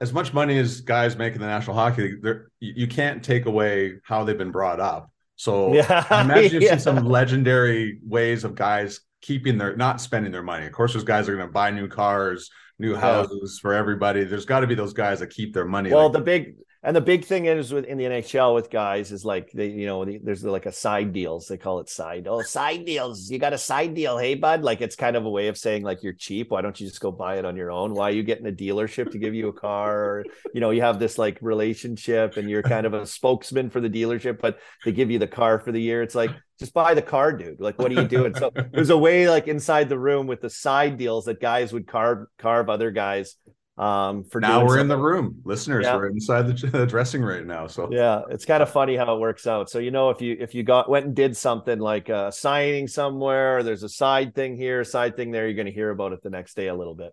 as 0.00 0.12
much 0.12 0.32
money 0.32 0.58
as 0.58 0.80
guys 0.80 1.16
make 1.16 1.34
in 1.34 1.40
the 1.40 1.46
National 1.46 1.76
Hockey 1.76 2.02
League, 2.02 2.24
you, 2.60 2.72
you 2.76 2.86
can't 2.86 3.22
take 3.22 3.46
away 3.46 3.96
how 4.02 4.24
they've 4.24 4.38
been 4.38 4.50
brought 4.50 4.80
up. 4.80 5.10
So 5.36 5.72
yeah, 5.74 6.22
imagine 6.22 6.52
you've 6.54 6.62
yeah. 6.62 6.70
seen 6.70 6.80
some 6.80 7.04
legendary 7.04 7.98
ways 8.02 8.44
of 8.44 8.54
guys 8.54 9.00
keeping 9.22 9.58
their 9.58 9.76
not 9.76 10.00
spending 10.00 10.32
their 10.32 10.42
money. 10.42 10.66
Of 10.66 10.72
course, 10.72 10.94
those 10.94 11.04
guys 11.04 11.28
are 11.28 11.36
going 11.36 11.46
to 11.46 11.52
buy 11.52 11.70
new 11.70 11.88
cars, 11.88 12.50
new 12.78 12.94
houses 12.94 13.58
yeah. 13.58 13.62
for 13.62 13.74
everybody. 13.74 14.24
There's 14.24 14.46
got 14.46 14.60
to 14.60 14.66
be 14.66 14.74
those 14.74 14.92
guys 14.92 15.20
that 15.20 15.30
keep 15.30 15.52
their 15.52 15.66
money. 15.66 15.92
Well, 15.92 16.04
like, 16.04 16.12
the 16.14 16.20
big 16.20 16.54
And 16.82 16.96
the 16.96 17.02
big 17.02 17.26
thing 17.26 17.44
is 17.44 17.74
with 17.74 17.84
in 17.84 17.98
the 17.98 18.04
NHL 18.04 18.54
with 18.54 18.70
guys 18.70 19.12
is 19.12 19.22
like 19.22 19.52
they, 19.52 19.66
you 19.66 19.84
know, 19.84 20.02
there's 20.22 20.42
like 20.42 20.64
a 20.64 20.72
side 20.72 21.12
deals. 21.12 21.46
They 21.46 21.58
call 21.58 21.80
it 21.80 21.90
side. 21.90 22.26
Oh, 22.26 22.40
side 22.40 22.86
deals. 22.86 23.30
You 23.30 23.38
got 23.38 23.52
a 23.52 23.58
side 23.58 23.94
deal, 23.94 24.16
hey 24.16 24.34
bud. 24.34 24.62
Like 24.62 24.80
it's 24.80 24.96
kind 24.96 25.14
of 25.14 25.26
a 25.26 25.30
way 25.30 25.48
of 25.48 25.58
saying 25.58 25.82
like 25.82 26.02
you're 26.02 26.14
cheap. 26.14 26.50
Why 26.50 26.62
don't 26.62 26.80
you 26.80 26.86
just 26.86 27.00
go 27.00 27.12
buy 27.12 27.36
it 27.36 27.44
on 27.44 27.54
your 27.54 27.70
own? 27.70 27.92
Why 27.92 28.08
are 28.08 28.14
you 28.14 28.22
getting 28.22 28.46
a 28.46 28.52
dealership 28.52 29.10
to 29.12 29.18
give 29.18 29.34
you 29.34 29.48
a 29.48 29.52
car? 29.52 29.94
Or, 29.94 30.24
you 30.54 30.60
know, 30.62 30.70
you 30.70 30.80
have 30.80 30.98
this 30.98 31.18
like 31.18 31.36
relationship 31.42 32.38
and 32.38 32.48
you're 32.48 32.62
kind 32.62 32.86
of 32.86 32.94
a 32.94 33.06
spokesman 33.06 33.68
for 33.68 33.82
the 33.82 33.90
dealership, 33.90 34.40
but 34.40 34.58
they 34.82 34.92
give 34.92 35.10
you 35.10 35.18
the 35.18 35.26
car 35.26 35.58
for 35.58 35.72
the 35.72 35.82
year. 35.82 36.02
It's 36.02 36.14
like 36.14 36.30
just 36.58 36.72
buy 36.72 36.94
the 36.94 37.02
car, 37.02 37.34
dude. 37.34 37.60
Like, 37.60 37.78
what 37.78 37.92
are 37.92 38.00
you 38.00 38.08
doing? 38.08 38.34
So 38.34 38.52
there's 38.72 38.90
a 38.90 38.96
way 38.96 39.28
like 39.28 39.48
inside 39.48 39.90
the 39.90 39.98
room 39.98 40.26
with 40.26 40.40
the 40.40 40.50
side 40.50 40.96
deals 40.96 41.26
that 41.26 41.42
guys 41.42 41.74
would 41.74 41.86
carve 41.86 42.26
carve 42.38 42.70
other 42.70 42.90
guys 42.90 43.36
um 43.78 44.24
for 44.24 44.40
now 44.40 44.60
we're 44.60 44.68
something. 44.68 44.82
in 44.82 44.88
the 44.88 44.96
room 44.96 45.40
listeners 45.44 45.86
yeah. 45.86 45.94
we're 45.94 46.08
inside 46.08 46.42
the 46.42 46.86
dressing 46.88 47.22
right 47.22 47.46
now 47.46 47.66
so 47.66 47.88
yeah 47.90 48.22
it's 48.28 48.44
kind 48.44 48.62
of 48.62 48.70
funny 48.70 48.96
how 48.96 49.14
it 49.14 49.20
works 49.20 49.46
out 49.46 49.70
so 49.70 49.78
you 49.78 49.90
know 49.90 50.10
if 50.10 50.20
you 50.20 50.36
if 50.40 50.54
you 50.54 50.62
got 50.62 50.88
went 50.88 51.06
and 51.06 51.14
did 51.14 51.36
something 51.36 51.78
like 51.78 52.10
uh 52.10 52.30
signing 52.30 52.88
somewhere 52.88 53.62
there's 53.62 53.82
a 53.82 53.88
side 53.88 54.34
thing 54.34 54.56
here 54.56 54.82
side 54.82 55.16
thing 55.16 55.30
there 55.30 55.46
you're 55.46 55.54
going 55.54 55.66
to 55.66 55.72
hear 55.72 55.90
about 55.90 56.12
it 56.12 56.22
the 56.22 56.30
next 56.30 56.56
day 56.56 56.66
a 56.66 56.74
little 56.74 56.94
bit 56.94 57.12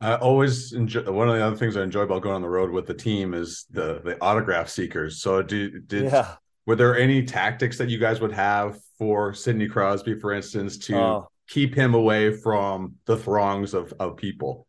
i 0.00 0.14
always 0.16 0.72
enjoy 0.72 1.02
one 1.02 1.28
of 1.28 1.36
the 1.36 1.44
other 1.44 1.56
things 1.56 1.76
i 1.76 1.82
enjoy 1.82 2.02
about 2.02 2.22
going 2.22 2.34
on 2.34 2.42
the 2.42 2.48
road 2.48 2.70
with 2.70 2.86
the 2.86 2.94
team 2.94 3.34
is 3.34 3.66
the 3.70 4.00
the 4.04 4.16
autograph 4.22 4.68
seekers 4.68 5.20
so 5.20 5.42
do 5.42 5.78
did 5.80 6.04
yeah. 6.04 6.36
were 6.66 6.74
there 6.74 6.98
any 6.98 7.22
tactics 7.22 7.76
that 7.76 7.90
you 7.90 7.98
guys 7.98 8.20
would 8.20 8.32
have 8.32 8.78
for 8.98 9.34
sidney 9.34 9.68
crosby 9.68 10.18
for 10.18 10.32
instance 10.32 10.78
to 10.78 10.96
oh. 10.96 11.28
keep 11.48 11.74
him 11.74 11.94
away 11.94 12.34
from 12.34 12.94
the 13.04 13.16
throngs 13.16 13.74
of 13.74 13.92
of 14.00 14.16
people 14.16 14.66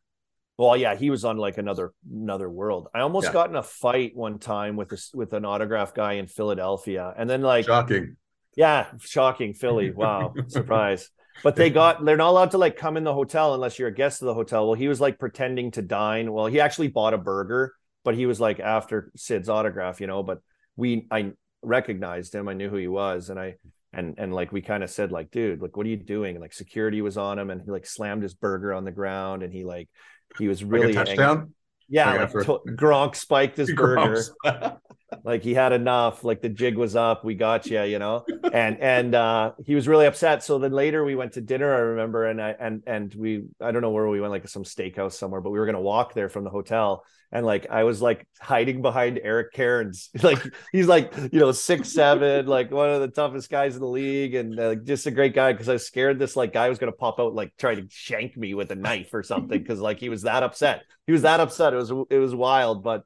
well, 0.59 0.75
yeah, 0.75 0.93
he 0.93 1.09
was 1.09 1.23
on 1.23 1.37
like 1.37 1.57
another 1.57 1.93
another 2.11 2.49
world. 2.49 2.89
I 2.93 2.99
almost 2.99 3.27
yeah. 3.27 3.31
got 3.31 3.49
in 3.49 3.55
a 3.55 3.63
fight 3.63 4.11
one 4.13 4.39
time 4.39 4.75
with 4.75 4.89
this 4.89 5.09
with 5.13 5.31
an 5.31 5.45
autograph 5.45 5.93
guy 5.93 6.13
in 6.13 6.27
Philadelphia, 6.27 7.13
and 7.17 7.29
then 7.29 7.41
like 7.41 7.63
shocking. 7.63 8.17
Yeah, 8.57 8.87
shocking 8.99 9.53
Philly. 9.53 9.89
Wow, 9.95 10.33
surprise. 10.47 11.09
But 11.43 11.55
they 11.55 11.69
got 11.69 12.03
they're 12.03 12.17
not 12.17 12.31
allowed 12.31 12.51
to 12.51 12.57
like 12.57 12.75
come 12.75 12.97
in 12.97 13.05
the 13.05 13.13
hotel 13.13 13.53
unless 13.53 13.79
you're 13.79 13.87
a 13.87 13.93
guest 13.93 14.21
of 14.21 14.25
the 14.25 14.33
hotel. 14.33 14.65
Well, 14.67 14.73
he 14.73 14.89
was 14.89 14.99
like 14.99 15.17
pretending 15.17 15.71
to 15.71 15.81
dine. 15.81 16.29
Well, 16.33 16.47
he 16.47 16.59
actually 16.59 16.89
bought 16.89 17.13
a 17.13 17.17
burger, 17.17 17.73
but 18.03 18.15
he 18.15 18.25
was 18.25 18.41
like 18.41 18.59
after 18.59 19.13
Sid's 19.15 19.47
autograph, 19.47 20.01
you 20.01 20.07
know. 20.07 20.23
But 20.23 20.39
we 20.75 21.07
I 21.09 21.31
recognized 21.61 22.35
him. 22.35 22.49
I 22.49 22.53
knew 22.53 22.69
who 22.69 22.75
he 22.75 22.89
was, 22.89 23.29
and 23.29 23.39
I 23.39 23.55
and 23.93 24.15
and 24.17 24.35
like 24.35 24.51
we 24.51 24.59
kind 24.59 24.83
of 24.83 24.89
said 24.89 25.13
like, 25.13 25.31
dude, 25.31 25.61
like 25.61 25.77
what 25.77 25.85
are 25.85 25.89
you 25.89 25.95
doing? 25.95 26.35
And 26.35 26.41
like 26.41 26.51
security 26.51 27.01
was 27.01 27.17
on 27.17 27.39
him, 27.39 27.49
and 27.49 27.61
he 27.61 27.71
like 27.71 27.85
slammed 27.85 28.23
his 28.23 28.33
burger 28.33 28.73
on 28.73 28.83
the 28.83 28.91
ground, 28.91 29.41
and 29.41 29.53
he 29.53 29.63
like 29.63 29.87
he 30.37 30.47
was 30.47 30.63
really 30.63 30.93
like 30.93 31.07
touchdown. 31.07 31.37
Angry. 31.37 31.53
Yeah, 31.89 32.13
like 32.13 32.31
to- 32.31 32.61
Gronk 32.67 33.15
spiked 33.15 33.57
his 33.57 33.71
burger. 33.75 34.23
like 35.23 35.43
he 35.43 35.53
had 35.53 35.71
enough. 35.71 36.23
Like 36.23 36.41
the 36.41 36.49
jig 36.49 36.77
was 36.77 36.95
up. 36.95 37.23
We 37.23 37.35
got 37.35 37.65
you, 37.67 37.83
you 37.83 37.99
know. 37.99 38.25
And 38.51 38.79
and 38.79 39.15
uh, 39.15 39.53
he 39.65 39.75
was 39.75 39.87
really 39.87 40.05
upset. 40.05 40.43
So 40.43 40.59
then 40.59 40.71
later 40.71 41.03
we 41.03 41.15
went 41.15 41.33
to 41.33 41.41
dinner. 41.41 41.73
I 41.73 41.79
remember, 41.79 42.25
and 42.25 42.41
I 42.41 42.55
and 42.59 42.83
and 42.87 43.13
we 43.13 43.45
I 43.61 43.71
don't 43.71 43.81
know 43.81 43.91
where 43.91 44.07
we 44.07 44.21
went, 44.21 44.31
like 44.31 44.47
some 44.47 44.63
steakhouse 44.63 45.13
somewhere, 45.13 45.41
but 45.41 45.51
we 45.51 45.59
were 45.59 45.65
gonna 45.65 45.81
walk 45.81 46.13
there 46.13 46.29
from 46.29 46.43
the 46.43 46.49
hotel 46.49 47.03
and 47.31 47.45
like 47.45 47.67
I 47.69 47.83
was 47.83 48.01
like 48.01 48.27
hiding 48.39 48.81
behind 48.81 49.19
Eric 49.21 49.53
Cairns. 49.53 50.09
like 50.23 50.39
he's 50.71 50.87
like 50.87 51.13
you 51.31 51.39
know 51.39 51.51
six 51.51 51.91
seven, 51.91 52.47
like 52.47 52.71
one 52.71 52.89
of 52.89 53.01
the 53.01 53.07
toughest 53.07 53.49
guys 53.49 53.75
in 53.75 53.81
the 53.81 53.87
league, 53.87 54.35
and 54.35 54.59
uh, 54.59 54.75
just 54.75 55.05
a 55.05 55.11
great 55.11 55.33
guy. 55.33 55.51
Because 55.51 55.69
I 55.69 55.73
was 55.73 55.85
scared 55.85 56.17
this 56.17 56.35
like 56.35 56.53
guy 56.53 56.69
was 56.69 56.79
gonna 56.79 56.91
pop 56.91 57.19
out 57.19 57.35
like 57.35 57.55
try 57.57 57.75
to 57.75 57.85
shank 57.89 58.35
me 58.35 58.53
with 58.53 58.71
a 58.71 58.75
knife 58.75 59.13
or 59.13 59.23
something. 59.23 59.59
Because 59.59 59.79
like 59.79 59.99
he 59.99 60.09
was 60.09 60.23
that 60.23 60.43
upset. 60.43 60.83
He 61.05 61.11
was 61.11 61.21
that 61.21 61.39
upset. 61.39 61.73
It 61.73 61.77
was 61.77 61.91
it 62.09 62.17
was 62.17 62.33
wild. 62.33 62.83
But 62.83 63.03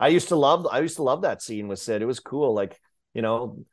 I 0.00 0.08
used 0.08 0.28
to 0.28 0.36
love 0.36 0.66
I 0.66 0.80
used 0.80 0.96
to 0.96 1.02
love 1.04 1.22
that 1.22 1.42
scene 1.42 1.68
with 1.68 1.78
Sid. 1.78 2.02
It 2.02 2.06
was 2.06 2.20
cool. 2.20 2.54
Like 2.54 2.78
you 3.14 3.22
know 3.22 3.64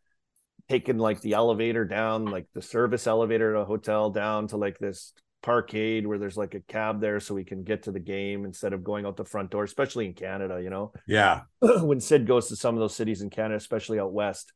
taking 0.69 0.97
like 0.97 1.21
the 1.21 1.33
elevator 1.33 1.85
down 1.85 2.25
like 2.25 2.45
the 2.53 2.61
service 2.61 3.07
elevator 3.07 3.55
at 3.55 3.61
a 3.61 3.65
hotel 3.65 4.09
down 4.09 4.47
to 4.49 4.57
like 4.57 4.77
this 4.79 5.13
parkade 5.41 6.05
where 6.05 6.17
there's 6.17 6.37
like 6.37 6.55
a 6.55 6.59
cab 6.61 6.99
there 6.99 7.19
so 7.19 7.33
we 7.33 7.45
can 7.45 7.63
get 7.63 7.83
to 7.83 7.91
the 7.91 7.99
game 7.99 8.45
instead 8.45 8.73
of 8.73 8.83
going 8.83 9.05
out 9.05 9.15
the 9.15 9.23
front 9.23 9.49
door, 9.49 9.63
especially 9.63 10.05
in 10.05 10.13
Canada, 10.13 10.59
you 10.61 10.69
know? 10.69 10.91
Yeah. 11.07 11.41
when 11.61 12.01
Sid 12.01 12.27
goes 12.27 12.49
to 12.49 12.55
some 12.55 12.75
of 12.75 12.81
those 12.81 12.95
cities 12.95 13.21
in 13.21 13.29
Canada, 13.29 13.55
especially 13.55 13.99
out 13.99 14.11
west, 14.11 14.51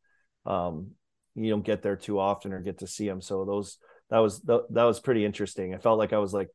um, 0.45 0.91
you 1.35 1.49
don't 1.49 1.63
get 1.63 1.81
there 1.81 1.95
too 1.95 2.19
often 2.19 2.51
or 2.51 2.59
get 2.59 2.79
to 2.79 2.87
see 2.87 3.07
him. 3.07 3.21
So 3.21 3.45
those, 3.45 3.77
that 4.09 4.19
was, 4.19 4.41
that, 4.41 4.65
that 4.71 4.83
was 4.83 4.99
pretty 4.99 5.23
interesting. 5.23 5.73
I 5.73 5.77
felt 5.77 5.97
like 5.97 6.11
I 6.11 6.17
was 6.17 6.33
like 6.33 6.49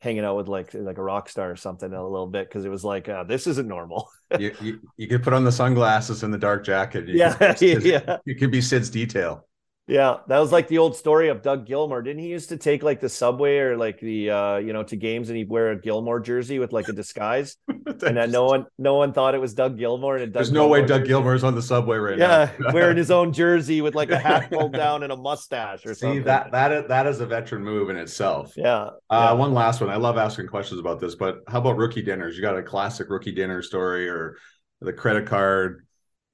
hanging 0.00 0.24
out 0.24 0.36
with 0.36 0.48
like, 0.48 0.72
like 0.74 0.98
a 0.98 1.02
rock 1.02 1.28
star 1.28 1.50
or 1.50 1.56
something 1.56 1.92
a 1.92 2.02
little 2.02 2.26
bit. 2.26 2.50
Cause 2.50 2.64
it 2.64 2.70
was 2.70 2.84
like, 2.84 3.08
uh, 3.08 3.24
this 3.24 3.46
isn't 3.46 3.68
normal. 3.68 4.10
you, 4.38 4.54
you, 4.60 4.80
you, 4.96 5.06
could 5.06 5.22
put 5.22 5.32
on 5.32 5.44
the 5.44 5.52
sunglasses 5.52 6.22
and 6.22 6.32
the 6.32 6.38
dark 6.38 6.64
jacket. 6.64 7.06
You 7.06 7.18
yeah. 7.18 7.54
Could, 7.54 7.84
yeah. 7.84 8.16
You 8.24 8.34
could 8.34 8.50
be 8.50 8.60
Sid's 8.60 8.90
detail. 8.90 9.46
Yeah, 9.90 10.18
that 10.28 10.38
was 10.38 10.52
like 10.52 10.68
the 10.68 10.78
old 10.78 10.94
story 10.94 11.28
of 11.28 11.42
Doug 11.42 11.66
Gilmour. 11.66 12.02
Didn't 12.02 12.22
he 12.22 12.28
used 12.28 12.50
to 12.50 12.56
take 12.56 12.84
like 12.84 13.00
the 13.00 13.08
subway 13.08 13.58
or 13.58 13.76
like 13.76 13.98
the 13.98 14.30
uh 14.30 14.56
you 14.58 14.72
know 14.72 14.84
to 14.84 14.96
games 14.96 15.28
and 15.28 15.36
he'd 15.36 15.48
wear 15.48 15.72
a 15.72 15.76
Gilmour 15.76 16.20
jersey 16.20 16.60
with 16.60 16.72
like 16.72 16.88
a 16.88 16.92
disguise, 16.92 17.56
and 17.68 18.16
then 18.16 18.30
no 18.30 18.44
one 18.44 18.66
no 18.78 18.94
one 18.94 19.12
thought 19.12 19.34
it 19.34 19.40
was 19.40 19.52
Doug 19.52 19.76
Gilmour. 19.76 20.16
And 20.16 20.32
there's 20.32 20.52
no 20.52 20.68
way 20.68 20.86
Doug 20.86 21.06
Gilmour's 21.06 21.42
on 21.42 21.56
the 21.56 21.62
subway 21.62 21.96
right 21.96 22.18
yeah, 22.18 22.26
now. 22.58 22.66
Yeah, 22.66 22.72
wearing 22.72 22.96
his 22.96 23.10
own 23.10 23.32
jersey 23.40 23.80
with 23.80 23.96
like 23.96 24.10
a 24.10 24.18
hat 24.18 24.48
pulled 24.50 24.72
down 24.72 25.02
and 25.02 25.12
a 25.12 25.16
mustache 25.16 25.84
or 25.84 25.94
something. 25.94 26.22
See, 26.22 26.24
something. 26.24 26.24
that 26.24 26.52
that 26.52 26.72
is, 26.72 26.88
that 26.88 27.06
is 27.08 27.20
a 27.20 27.26
veteran 27.26 27.64
move 27.64 27.90
in 27.90 27.96
itself. 27.96 28.54
Yeah. 28.56 28.76
Uh, 28.78 28.90
yeah. 29.10 29.32
One 29.32 29.52
last 29.52 29.80
one. 29.80 29.90
I 29.90 29.96
love 29.96 30.16
asking 30.16 30.46
questions 30.46 30.78
about 30.78 31.00
this, 31.00 31.16
but 31.16 31.40
how 31.48 31.58
about 31.58 31.76
rookie 31.76 32.02
dinners? 32.02 32.36
You 32.36 32.42
got 32.42 32.56
a 32.56 32.62
classic 32.62 33.10
rookie 33.10 33.32
dinner 33.32 33.60
story 33.60 34.08
or 34.08 34.36
the 34.80 34.92
credit 34.92 35.26
card 35.26 35.84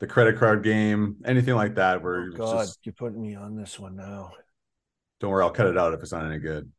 the 0.01 0.07
credit 0.07 0.39
card 0.39 0.63
game, 0.63 1.17
anything 1.25 1.55
like 1.55 1.77
that. 1.77 2.03
Where 2.03 2.31
oh, 2.33 2.37
God, 2.37 2.65
just, 2.65 2.81
you're 2.85 2.93
putting 2.93 3.21
me 3.21 3.35
on 3.35 3.57
this 3.57 3.79
one 3.79 3.97
now. 3.97 4.33
Don't 5.21 5.31
worry, 5.31 5.43
I'll 5.43 5.51
cut 5.51 5.67
it 5.67 5.79
out 5.79 5.95
if 5.95 6.01
it's 6.01 6.13
not 6.13 6.27
any 6.27 6.39
good. 6.39 6.71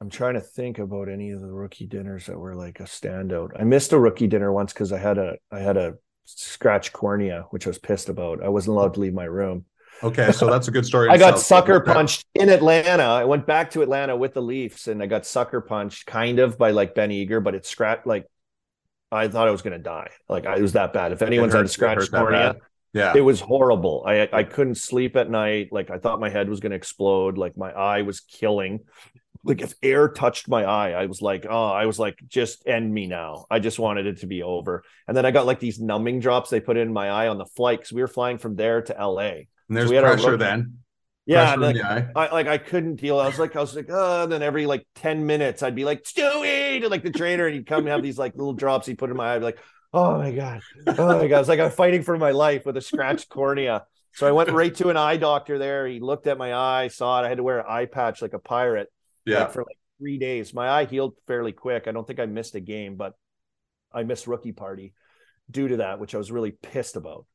I'm 0.00 0.10
trying 0.10 0.34
to 0.34 0.40
think 0.40 0.78
about 0.78 1.08
any 1.08 1.30
of 1.30 1.40
the 1.40 1.52
rookie 1.52 1.86
dinners 1.86 2.26
that 2.26 2.38
were 2.38 2.54
like 2.54 2.80
a 2.80 2.84
standout. 2.84 3.50
I 3.58 3.64
missed 3.64 3.92
a 3.92 3.98
rookie 3.98 4.26
dinner 4.26 4.50
once 4.52 4.72
because 4.72 4.92
I 4.92 4.98
had 4.98 5.18
a 5.18 5.36
I 5.52 5.60
had 5.60 5.76
a 5.76 5.94
scratch 6.24 6.92
cornea, 6.92 7.46
which 7.50 7.66
I 7.66 7.70
was 7.70 7.78
pissed 7.78 8.08
about. 8.08 8.42
I 8.42 8.48
wasn't 8.48 8.76
allowed 8.76 8.94
to 8.94 9.00
leave 9.00 9.14
my 9.14 9.24
room. 9.24 9.66
Okay, 10.02 10.32
so 10.32 10.48
that's 10.48 10.68
a 10.68 10.70
good 10.70 10.86
story. 10.86 11.08
I 11.10 11.18
got 11.18 11.38
sucker 11.38 11.80
punched 11.80 12.24
in 12.34 12.48
Atlanta. 12.48 13.02
I 13.02 13.24
went 13.24 13.46
back 13.46 13.70
to 13.72 13.82
Atlanta 13.82 14.16
with 14.16 14.32
the 14.32 14.40
Leafs, 14.40 14.88
and 14.88 15.02
I 15.02 15.06
got 15.06 15.26
sucker 15.26 15.60
punched, 15.60 16.06
kind 16.06 16.38
of 16.38 16.56
by 16.56 16.70
like 16.70 16.94
Ben 16.94 17.10
Eager, 17.10 17.40
but 17.40 17.54
it 17.54 17.66
scratched 17.66 18.06
like 18.06 18.26
I 19.12 19.28
thought 19.28 19.48
I 19.48 19.50
was 19.50 19.62
going 19.62 19.76
to 19.76 19.82
die. 19.82 20.10
Like 20.28 20.46
I, 20.46 20.56
it 20.56 20.62
was 20.62 20.72
that 20.72 20.92
bad. 20.92 21.12
If 21.12 21.22
anyone's 21.22 21.54
had 21.54 21.64
a 21.64 21.68
scratch 21.68 22.10
cornea, 22.10 22.56
yeah, 22.92 23.16
it 23.16 23.20
was 23.20 23.40
horrible. 23.40 24.04
I 24.06 24.28
I 24.32 24.44
couldn't 24.44 24.76
sleep 24.76 25.16
at 25.16 25.30
night. 25.30 25.68
Like 25.72 25.90
I 25.90 25.98
thought 25.98 26.20
my 26.20 26.30
head 26.30 26.48
was 26.48 26.60
going 26.60 26.70
to 26.70 26.76
explode. 26.76 27.38
Like 27.38 27.56
my 27.56 27.72
eye 27.72 28.02
was 28.02 28.20
killing. 28.20 28.80
Like 29.42 29.62
if 29.62 29.74
air 29.82 30.08
touched 30.08 30.48
my 30.48 30.64
eye, 30.64 30.90
I 30.90 31.06
was 31.06 31.22
like, 31.22 31.46
oh, 31.48 31.68
I 31.70 31.86
was 31.86 31.98
like, 31.98 32.18
just 32.28 32.66
end 32.66 32.92
me 32.92 33.06
now. 33.06 33.46
I 33.50 33.58
just 33.58 33.78
wanted 33.78 34.06
it 34.06 34.18
to 34.18 34.26
be 34.26 34.42
over. 34.42 34.84
And 35.08 35.16
then 35.16 35.24
I 35.24 35.30
got 35.30 35.46
like 35.46 35.60
these 35.60 35.80
numbing 35.80 36.20
drops 36.20 36.50
they 36.50 36.60
put 36.60 36.76
in 36.76 36.92
my 36.92 37.08
eye 37.08 37.28
on 37.28 37.38
the 37.38 37.46
flight 37.46 37.78
because 37.78 37.92
we 37.92 38.02
were 38.02 38.08
flying 38.08 38.36
from 38.36 38.54
there 38.54 38.82
to 38.82 38.98
L.A. 38.98 39.48
And 39.68 39.76
there's 39.76 39.88
so 39.88 40.00
pressure 40.02 40.36
then 40.36 40.78
yeah, 41.26 41.54
like, 41.54 41.76
I 42.16 42.32
like 42.32 42.46
I 42.46 42.58
couldn't 42.58 42.96
deal. 42.96 43.18
I 43.18 43.26
was 43.26 43.38
like, 43.38 43.54
I 43.54 43.60
was 43.60 43.76
like, 43.76 43.88
oh, 43.88 44.24
and 44.24 44.32
then 44.32 44.42
every 44.42 44.66
like 44.66 44.86
10 44.96 45.26
minutes, 45.26 45.62
I'd 45.62 45.74
be 45.74 45.84
like, 45.84 46.02
Stewie, 46.04 46.80
to 46.80 46.88
like 46.88 47.02
the 47.02 47.10
trainer, 47.10 47.46
and 47.46 47.54
he'd 47.54 47.66
come 47.66 47.80
and 47.80 47.88
have 47.88 48.02
these 48.02 48.18
like 48.18 48.34
little 48.34 48.54
drops 48.54 48.86
he'd 48.86 48.98
put 48.98 49.10
in 49.10 49.16
my 49.16 49.34
eye, 49.34 49.38
like, 49.38 49.58
oh 49.92 50.18
my 50.18 50.32
God. 50.32 50.60
Oh 50.86 51.18
my 51.18 51.28
God. 51.28 51.40
It's 51.40 51.48
like 51.48 51.60
I'm 51.60 51.70
fighting 51.70 52.02
for 52.02 52.16
my 52.16 52.30
life 52.30 52.66
with 52.66 52.76
a 52.76 52.80
scratched 52.80 53.28
cornea. 53.28 53.84
So 54.14 54.26
I 54.26 54.32
went 54.32 54.50
right 54.50 54.74
to 54.76 54.88
an 54.88 54.96
eye 54.96 55.16
doctor 55.16 55.58
there. 55.58 55.86
He 55.86 56.00
looked 56.00 56.26
at 56.26 56.38
my 56.38 56.54
eye, 56.54 56.88
saw 56.88 57.22
it. 57.22 57.26
I 57.26 57.28
had 57.28 57.38
to 57.38 57.44
wear 57.44 57.60
an 57.60 57.66
eye 57.68 57.86
patch 57.86 58.22
like 58.22 58.32
a 58.32 58.38
pirate. 58.38 58.88
Yeah. 59.24 59.40
Like, 59.40 59.52
for 59.52 59.62
like 59.62 59.78
three 59.98 60.18
days. 60.18 60.52
My 60.52 60.68
eye 60.68 60.84
healed 60.84 61.14
fairly 61.26 61.52
quick. 61.52 61.86
I 61.86 61.92
don't 61.92 62.06
think 62.06 62.18
I 62.18 62.26
missed 62.26 62.54
a 62.54 62.60
game, 62.60 62.96
but 62.96 63.14
I 63.92 64.02
missed 64.02 64.26
rookie 64.26 64.52
party 64.52 64.94
due 65.50 65.68
to 65.68 65.76
that, 65.78 66.00
which 66.00 66.14
I 66.14 66.18
was 66.18 66.32
really 66.32 66.50
pissed 66.50 66.96
about. 66.96 67.26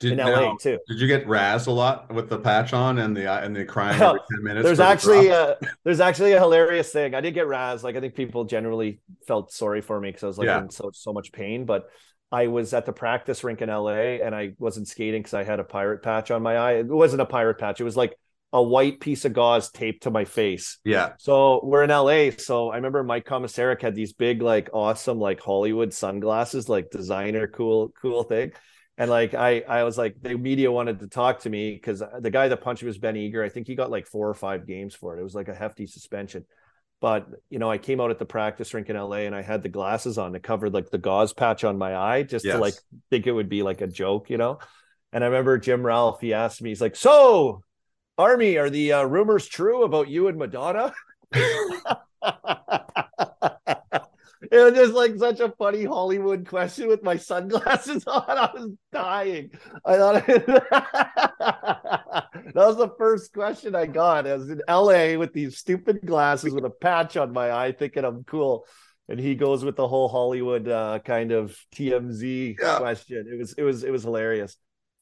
Did, 0.00 0.12
in 0.12 0.18
LA 0.18 0.40
now, 0.40 0.56
too. 0.60 0.78
Did 0.86 1.00
you 1.00 1.08
get 1.08 1.26
razzed 1.26 1.66
a 1.66 1.72
lot 1.72 2.12
with 2.12 2.28
the 2.28 2.38
patch 2.38 2.72
on 2.72 2.98
and 2.98 3.16
the 3.16 3.30
and 3.30 3.54
the 3.54 3.64
crying 3.64 4.00
every 4.00 4.20
ten 4.30 4.44
minutes? 4.44 4.64
There's 4.64 4.80
actually 4.80 5.28
the 5.28 5.58
a, 5.60 5.68
there's 5.84 5.98
actually 5.98 6.32
a 6.34 6.38
hilarious 6.38 6.92
thing. 6.92 7.14
I 7.14 7.20
did 7.20 7.34
get 7.34 7.46
razzed. 7.46 7.82
Like 7.82 7.96
I 7.96 8.00
think 8.00 8.14
people 8.14 8.44
generally 8.44 9.00
felt 9.26 9.52
sorry 9.52 9.80
for 9.80 10.00
me 10.00 10.10
because 10.10 10.22
I 10.22 10.26
was 10.28 10.38
like 10.38 10.46
yeah. 10.46 10.62
in 10.62 10.70
so 10.70 10.90
so 10.94 11.12
much 11.12 11.32
pain. 11.32 11.64
But 11.64 11.88
I 12.30 12.46
was 12.46 12.74
at 12.74 12.86
the 12.86 12.92
practice 12.92 13.42
rink 13.42 13.60
in 13.60 13.70
LA 13.70 14.20
and 14.22 14.34
I 14.34 14.52
wasn't 14.58 14.86
skating 14.86 15.20
because 15.20 15.34
I 15.34 15.42
had 15.42 15.58
a 15.58 15.64
pirate 15.64 16.02
patch 16.02 16.30
on 16.30 16.42
my 16.42 16.56
eye. 16.56 16.72
It 16.74 16.86
wasn't 16.86 17.22
a 17.22 17.26
pirate 17.26 17.58
patch. 17.58 17.80
It 17.80 17.84
was 17.84 17.96
like 17.96 18.16
a 18.52 18.62
white 18.62 19.00
piece 19.00 19.24
of 19.24 19.32
gauze 19.32 19.70
taped 19.70 20.04
to 20.04 20.10
my 20.12 20.26
face. 20.26 20.78
Yeah. 20.84 21.14
So 21.18 21.60
we're 21.64 21.82
in 21.82 21.90
LA. 21.90 22.30
So 22.38 22.70
I 22.70 22.76
remember 22.76 23.02
Mike 23.02 23.26
Komisarek 23.26 23.82
had 23.82 23.96
these 23.96 24.12
big, 24.12 24.42
like 24.42 24.70
awesome, 24.72 25.18
like 25.18 25.40
Hollywood 25.40 25.92
sunglasses, 25.92 26.68
like 26.68 26.90
designer 26.90 27.48
cool, 27.48 27.92
cool 28.00 28.22
thing 28.22 28.52
and 28.98 29.08
like 29.08 29.32
I, 29.32 29.60
I 29.60 29.84
was 29.84 29.96
like 29.96 30.20
the 30.20 30.36
media 30.36 30.70
wanted 30.70 30.98
to 31.00 31.06
talk 31.06 31.40
to 31.40 31.50
me 31.50 31.72
because 31.72 32.02
the 32.18 32.30
guy 32.30 32.48
that 32.48 32.60
punched 32.60 32.82
me 32.82 32.88
was 32.88 32.98
Ben 32.98 33.16
Eager. 33.16 33.44
I 33.44 33.48
think 33.48 33.68
he 33.68 33.76
got 33.76 33.90
like 33.90 34.06
four 34.06 34.28
or 34.28 34.34
five 34.34 34.66
games 34.66 34.94
for 34.94 35.16
it. 35.16 35.20
It 35.20 35.22
was 35.22 35.36
like 35.36 35.48
a 35.48 35.54
hefty 35.54 35.86
suspension. 35.86 36.44
But 37.00 37.28
you 37.48 37.60
know, 37.60 37.70
I 37.70 37.78
came 37.78 38.00
out 38.00 38.10
at 38.10 38.18
the 38.18 38.26
practice 38.26 38.74
rink 38.74 38.90
in 38.90 38.96
LA 38.96 39.18
and 39.18 39.36
I 39.36 39.42
had 39.42 39.62
the 39.62 39.68
glasses 39.68 40.18
on 40.18 40.32
to 40.32 40.40
cover 40.40 40.68
like 40.68 40.90
the 40.90 40.98
gauze 40.98 41.32
patch 41.32 41.62
on 41.62 41.78
my 41.78 41.96
eye 41.96 42.24
just 42.24 42.44
yes. 42.44 42.56
to 42.56 42.60
like 42.60 42.74
think 43.08 43.28
it 43.28 43.32
would 43.32 43.48
be 43.48 43.62
like 43.62 43.80
a 43.82 43.86
joke, 43.86 44.30
you 44.30 44.36
know. 44.36 44.58
And 45.12 45.22
I 45.22 45.28
remember 45.28 45.58
Jim 45.58 45.86
Ralph, 45.86 46.20
he 46.20 46.34
asked 46.34 46.60
me, 46.60 46.70
he's 46.70 46.80
like, 46.80 46.96
So, 46.96 47.62
Army, 48.18 48.58
are 48.58 48.68
the 48.68 48.94
uh, 48.94 49.04
rumors 49.04 49.46
true 49.46 49.84
about 49.84 50.08
you 50.08 50.26
and 50.26 50.36
Madonna? 50.38 50.92
it 54.50 54.58
was 54.58 54.72
just 54.74 54.94
like 54.94 55.16
such 55.16 55.40
a 55.40 55.52
funny 55.58 55.84
Hollywood 55.84 56.46
question 56.46 56.88
with 56.88 57.02
my 57.02 57.16
sunglasses 57.16 58.04
on. 58.06 58.24
I 58.28 58.50
was 58.54 58.70
dying. 58.92 59.50
I 59.84 59.96
thought 59.96 60.26
that 61.38 62.54
was 62.54 62.76
the 62.76 62.94
first 62.98 63.32
question 63.32 63.74
I 63.74 63.86
got. 63.86 64.26
I 64.26 64.34
was 64.34 64.50
in 64.50 64.62
LA 64.68 65.18
with 65.18 65.32
these 65.32 65.58
stupid 65.58 66.00
glasses 66.04 66.52
with 66.54 66.64
a 66.64 66.70
patch 66.70 67.16
on 67.16 67.32
my 67.32 67.52
eye, 67.52 67.72
thinking 67.72 68.04
I'm 68.04 68.24
cool. 68.24 68.66
And 69.08 69.18
he 69.18 69.34
goes 69.34 69.64
with 69.64 69.76
the 69.76 69.88
whole 69.88 70.08
Hollywood 70.08 70.68
uh, 70.68 70.98
kind 71.04 71.32
of 71.32 71.56
TMZ 71.74 72.56
yeah. 72.60 72.78
question. 72.78 73.26
It 73.30 73.38
was 73.38 73.54
it 73.54 73.62
was 73.62 73.84
it 73.84 73.90
was 73.90 74.02
hilarious. 74.02 74.56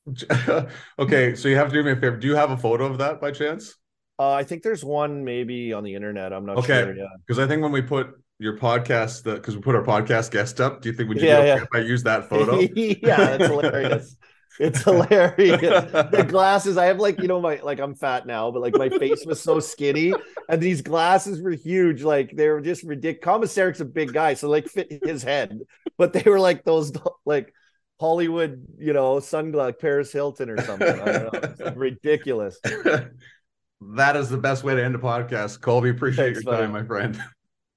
okay, 0.98 1.34
so 1.34 1.48
you 1.48 1.56
have 1.56 1.68
to 1.68 1.74
do 1.74 1.82
me 1.82 1.92
a 1.92 1.96
favor. 1.96 2.16
Do 2.16 2.28
you 2.28 2.36
have 2.36 2.52
a 2.52 2.56
photo 2.56 2.86
of 2.86 2.98
that 2.98 3.20
by 3.20 3.32
chance? 3.32 3.74
Uh, 4.18 4.32
I 4.32 4.44
think 4.44 4.62
there's 4.62 4.84
one 4.84 5.24
maybe 5.24 5.72
on 5.72 5.82
the 5.82 5.94
internet. 5.94 6.32
I'm 6.32 6.46
not 6.46 6.58
okay. 6.58 6.82
sure. 6.84 6.96
Yeah, 6.96 7.06
because 7.26 7.38
I 7.38 7.48
think 7.48 7.62
when 7.62 7.72
we 7.72 7.82
put 7.82 8.08
your 8.38 8.58
podcast 8.58 9.24
because 9.24 9.56
we 9.56 9.62
put 9.62 9.74
our 9.74 9.82
podcast 9.82 10.30
guest 10.30 10.60
up. 10.60 10.82
Do 10.82 10.88
you 10.88 10.94
think 10.94 11.08
would 11.08 11.20
you 11.20 11.26
yeah, 11.26 11.44
yeah. 11.44 11.62
if 11.62 11.68
I 11.72 11.78
use 11.78 12.02
that 12.02 12.28
photo? 12.28 12.60
yeah, 12.74 13.36
it's 13.36 13.46
hilarious. 13.46 14.16
It's 14.58 14.82
hilarious. 14.84 15.60
the 15.60 16.26
glasses, 16.28 16.76
I 16.76 16.86
have 16.86 16.98
like, 16.98 17.20
you 17.20 17.28
know, 17.28 17.40
my 17.40 17.60
like 17.62 17.78
I'm 17.78 17.94
fat 17.94 18.26
now, 18.26 18.50
but 18.50 18.62
like 18.62 18.74
my 18.74 18.88
face 18.88 19.24
was 19.26 19.40
so 19.40 19.60
skinny, 19.60 20.12
and 20.48 20.60
these 20.60 20.82
glasses 20.82 21.40
were 21.40 21.52
huge. 21.52 22.02
Like 22.02 22.34
they 22.34 22.48
were 22.48 22.60
just 22.60 22.82
ridiculous. 22.82 23.24
Komisarek's 23.24 23.80
a 23.80 23.84
big 23.84 24.12
guy, 24.12 24.34
so 24.34 24.48
like 24.48 24.66
fit 24.66 25.00
his 25.02 25.22
head, 25.22 25.60
but 25.98 26.12
they 26.12 26.28
were 26.28 26.40
like 26.40 26.64
those 26.64 26.92
like 27.24 27.52
Hollywood, 28.00 28.66
you 28.78 28.92
know, 28.92 29.16
sunglass 29.16 29.78
Paris 29.78 30.12
Hilton 30.12 30.50
or 30.50 30.60
something. 30.62 31.00
I 31.00 31.12
don't 31.12 31.58
know. 31.60 31.72
ridiculous. 31.76 32.58
that 32.62 34.16
is 34.16 34.28
the 34.28 34.38
best 34.38 34.64
way 34.64 34.74
to 34.74 34.84
end 34.84 34.94
a 34.94 34.98
podcast. 34.98 35.60
Colby, 35.60 35.90
appreciate 35.90 36.34
Thanks, 36.34 36.44
your 36.44 36.54
time, 36.54 36.72
my 36.72 36.84
friend. 36.84 37.20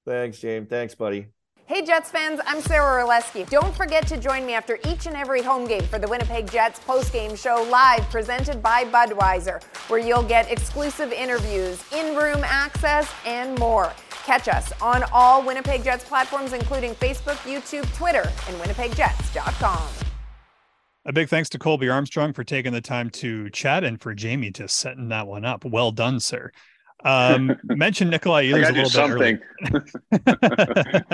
Thanks, 0.04 0.38
James. 0.38 0.68
Thanks, 0.68 0.94
buddy. 0.94 1.26
Hey, 1.66 1.82
Jets 1.82 2.10
fans, 2.10 2.40
I'm 2.46 2.60
Sarah 2.60 3.04
Orlesky. 3.04 3.48
Don't 3.48 3.72
forget 3.76 4.04
to 4.08 4.16
join 4.16 4.44
me 4.44 4.54
after 4.54 4.80
each 4.88 5.06
and 5.06 5.14
every 5.14 5.40
home 5.40 5.68
game 5.68 5.84
for 5.84 6.00
the 6.00 6.08
Winnipeg 6.08 6.50
Jets 6.50 6.80
post-game 6.80 7.36
show 7.36 7.64
live 7.70 8.02
presented 8.10 8.60
by 8.60 8.82
Budweiser, 8.82 9.62
where 9.88 10.00
you'll 10.00 10.24
get 10.24 10.50
exclusive 10.50 11.12
interviews, 11.12 11.80
in-room 11.92 12.42
access, 12.42 13.08
and 13.24 13.56
more. 13.60 13.92
Catch 14.24 14.48
us 14.48 14.72
on 14.82 15.04
all 15.12 15.46
Winnipeg 15.46 15.84
Jets 15.84 16.02
platforms, 16.02 16.54
including 16.54 16.94
Facebook, 16.96 17.36
YouTube, 17.48 17.86
Twitter, 17.96 18.22
and 18.48 18.56
winnipegjets.com. 18.60 19.88
A 21.06 21.12
big 21.12 21.28
thanks 21.28 21.48
to 21.50 21.58
Colby 21.58 21.88
Armstrong 21.88 22.32
for 22.32 22.42
taking 22.42 22.72
the 22.72 22.80
time 22.80 23.10
to 23.10 23.48
chat 23.50 23.84
and 23.84 24.00
for 24.00 24.12
Jamie 24.12 24.50
to 24.52 24.66
setting 24.68 25.08
that 25.08 25.26
one 25.28 25.44
up. 25.44 25.64
Well 25.64 25.92
done, 25.92 26.18
sir. 26.20 26.50
Um, 27.04 27.56
mention 27.64 28.10
Nikolai 28.10 28.46
Ehlers 28.46 28.68
a 28.68 28.72
little 28.72 29.18
bit 29.18 29.40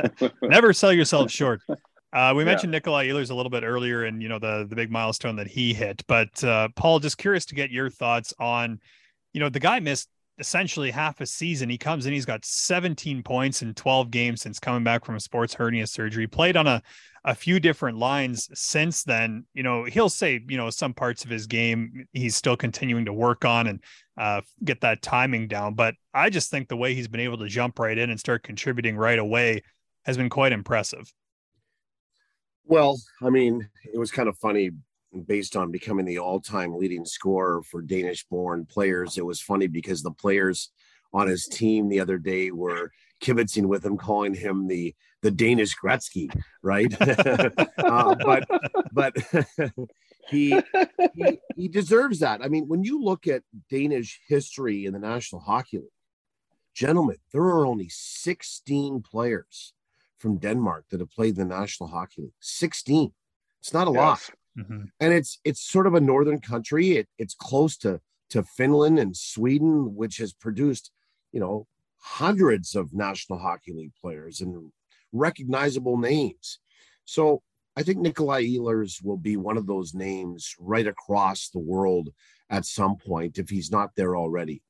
earlier. 0.09 0.33
Never 0.43 0.73
sell 0.73 0.93
yourself 0.93 1.31
short. 1.31 1.63
Uh, 2.13 2.33
we 2.35 2.45
mentioned 2.45 2.73
yeah. 2.73 2.79
Nikolai 2.79 3.09
Ehlers 3.09 3.31
a 3.31 3.35
little 3.35 3.51
bit 3.51 3.63
earlier, 3.63 4.05
and 4.05 4.23
you 4.23 4.29
know 4.29 4.39
the 4.39 4.67
the 4.69 4.77
big 4.77 4.91
milestone 4.91 5.37
that 5.37 5.47
he 5.47 5.75
hit. 5.75 6.03
But 6.07 6.43
uh, 6.43 6.69
Paul, 6.75 6.99
just 6.99 7.19
curious 7.19 7.45
to 7.47 7.55
get 7.55 7.71
your 7.71 7.91
thoughts 7.91 8.33
on, 8.39 8.81
you 9.33 9.41
know, 9.41 9.49
the 9.49 9.61
guy 9.61 9.81
missed 9.81 10.09
essentially 10.39 10.91
half 10.91 11.21
a 11.21 11.27
season. 11.27 11.69
He 11.69 11.79
comes 11.79 12.07
in, 12.07 12.13
he's 12.13 12.27
got 12.27 12.45
17 12.45 13.23
points 13.23 13.63
in 13.63 13.75
12 13.75 14.11
games 14.11 14.43
since 14.43 14.59
coming 14.59 14.85
back 14.85 15.05
from 15.05 15.17
a 15.17 15.21
sports 15.21 15.55
hernia 15.55 15.87
surgery. 15.87 16.27
Played 16.27 16.57
on 16.57 16.67
a 16.67 16.83
a 17.27 17.35
few 17.35 17.59
different 17.59 17.99
lines 17.99 18.49
since 18.55 19.03
then. 19.03 19.45
You 19.53 19.65
know, 19.65 19.83
he'll 19.85 20.09
say, 20.09 20.41
you 20.49 20.57
know, 20.57 20.71
some 20.71 20.95
parts 20.95 21.25
of 21.25 21.31
his 21.31 21.49
game 21.49 22.07
he's 22.13 22.37
still 22.37 22.57
continuing 22.57 23.05
to 23.07 23.13
work 23.13 23.45
on 23.45 23.67
and 23.67 23.81
uh, 24.17 24.43
get 24.65 24.81
that 24.83 25.03
timing 25.03 25.49
down. 25.49 25.75
But 25.75 25.95
I 26.15 26.31
just 26.31 26.51
think 26.51 26.69
the 26.69 26.77
way 26.77 26.95
he's 26.95 27.09
been 27.09 27.21
able 27.21 27.39
to 27.39 27.49
jump 27.49 27.81
right 27.81 27.99
in 27.99 28.11
and 28.11 28.21
start 28.21 28.45
contributing 28.45 28.97
right 28.97 29.19
away 29.19 29.63
has 30.05 30.17
been 30.17 30.29
quite 30.29 30.53
impressive. 30.53 31.13
Well, 32.65 32.97
I 33.21 33.31
mean, 33.31 33.69
it 33.93 33.99
was 33.99 34.13
kind 34.13 34.29
of 34.29 34.39
funny 34.39 34.71
based 35.27 35.57
on 35.57 35.71
becoming 35.71 36.05
the 36.05 36.19
all-time 36.19 36.77
leading 36.77 37.05
scorer 37.05 37.63
for 37.63 37.81
Danish-born 37.83 38.67
players. 38.67 39.17
It 39.17 39.25
was 39.25 39.41
funny 39.41 39.67
because 39.67 40.03
the 40.03 40.11
players 40.11 40.71
on 41.13 41.29
his 41.29 41.47
team 41.47 41.89
the 41.89 42.01
other 42.01 42.19
day 42.19 42.51
were 42.51 42.91
kibitzing 43.23 43.67
with 43.67 43.85
him, 43.85 43.97
calling 43.97 44.35
him 44.35 44.69
the 44.69 44.95
the 45.23 45.31
Danish 45.31 45.75
Gretzky, 45.77 46.29
right? 46.63 46.95
uh, 47.79 48.15
but 48.15 48.45
but 48.93 49.17
he, 50.29 50.61
he 51.15 51.39
he 51.57 51.69
deserves 51.69 52.21
that. 52.21 52.43
I 52.43 52.49
mean, 52.49 52.69
when 52.69 52.85
you 52.85 53.03
look 53.03 53.27
at 53.27 53.43
Danish 53.71 54.21
history 54.29 54.85
in 54.85 54.93
the 54.93 54.99
National 54.99 55.41
Hockey 55.41 55.79
League, 55.79 55.87
gentlemen, 56.75 57.17
there 57.33 57.43
are 57.43 57.67
only 57.67 57.89
16 57.89 59.03
players 59.03 59.73
from 60.19 60.39
Denmark 60.39 60.85
that 60.91 61.01
have 61.01 61.11
played 61.11 61.37
the 61.37 61.45
National 61.45 61.89
Hockey 61.89 62.23
League. 62.23 62.33
16. 62.41 63.13
It's 63.61 63.73
not 63.73 63.89
a 63.89 63.93
yes. 63.93 63.97
lot. 63.97 64.31
Mm-hmm. 64.59 64.85
And 65.01 65.13
it's 65.13 65.39
it's 65.45 65.61
sort 65.61 65.87
of 65.87 65.95
a 65.95 66.01
northern 66.01 66.41
country. 66.41 66.93
It, 66.93 67.09
it's 67.19 67.35
close 67.35 67.77
to 67.79 68.01
to 68.31 68.43
Finland 68.43 68.99
and 68.99 69.17
Sweden, 69.17 69.95
which 69.95 70.19
has 70.19 70.33
produced, 70.33 70.91
you 71.33 71.41
know, 71.41 71.67
hundreds 71.99 72.75
of 72.75 72.93
National 72.93 73.39
Hockey 73.39 73.73
League 73.73 73.95
players 74.01 74.41
and 74.41 74.73
recognizable 75.13 75.99
names. 75.99 76.59
So 77.05 77.43
I 77.77 77.83
think 77.83 77.99
Nikolai 77.99 78.45
Ehlers 78.45 79.05
will 79.05 79.19
be 79.19 79.37
one 79.37 79.57
of 79.57 79.67
those 79.67 79.95
names 79.95 80.55
right 80.59 80.87
across 80.87 81.51
the 81.51 81.59
world 81.59 82.09
at 82.49 82.65
some 82.65 82.97
point 82.97 83.39
if 83.39 83.49
he's 83.49 83.71
not 83.71 83.91
there 83.97 84.17
already. 84.17 84.63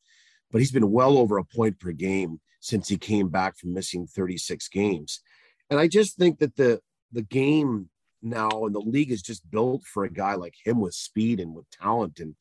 But 0.50 0.60
he's 0.60 0.72
been 0.72 0.90
well 0.90 1.18
over 1.18 1.38
a 1.38 1.44
point 1.44 1.78
per 1.78 1.92
game 1.92 2.40
since 2.60 2.88
he 2.88 2.96
came 2.96 3.28
back 3.28 3.56
from 3.56 3.74
missing 3.74 4.06
36 4.06 4.68
games. 4.68 5.20
And 5.70 5.78
I 5.78 5.88
just 5.88 6.16
think 6.16 6.38
that 6.38 6.56
the 6.56 6.80
the 7.12 7.22
game 7.22 7.88
now 8.22 8.64
and 8.64 8.74
the 8.74 8.80
league 8.80 9.10
is 9.10 9.22
just 9.22 9.50
built 9.50 9.82
for 9.84 10.04
a 10.04 10.10
guy 10.10 10.34
like 10.34 10.54
him 10.64 10.80
with 10.80 10.94
speed 10.94 11.40
and 11.40 11.54
with 11.54 11.68
talent. 11.70 12.20
And 12.20 12.34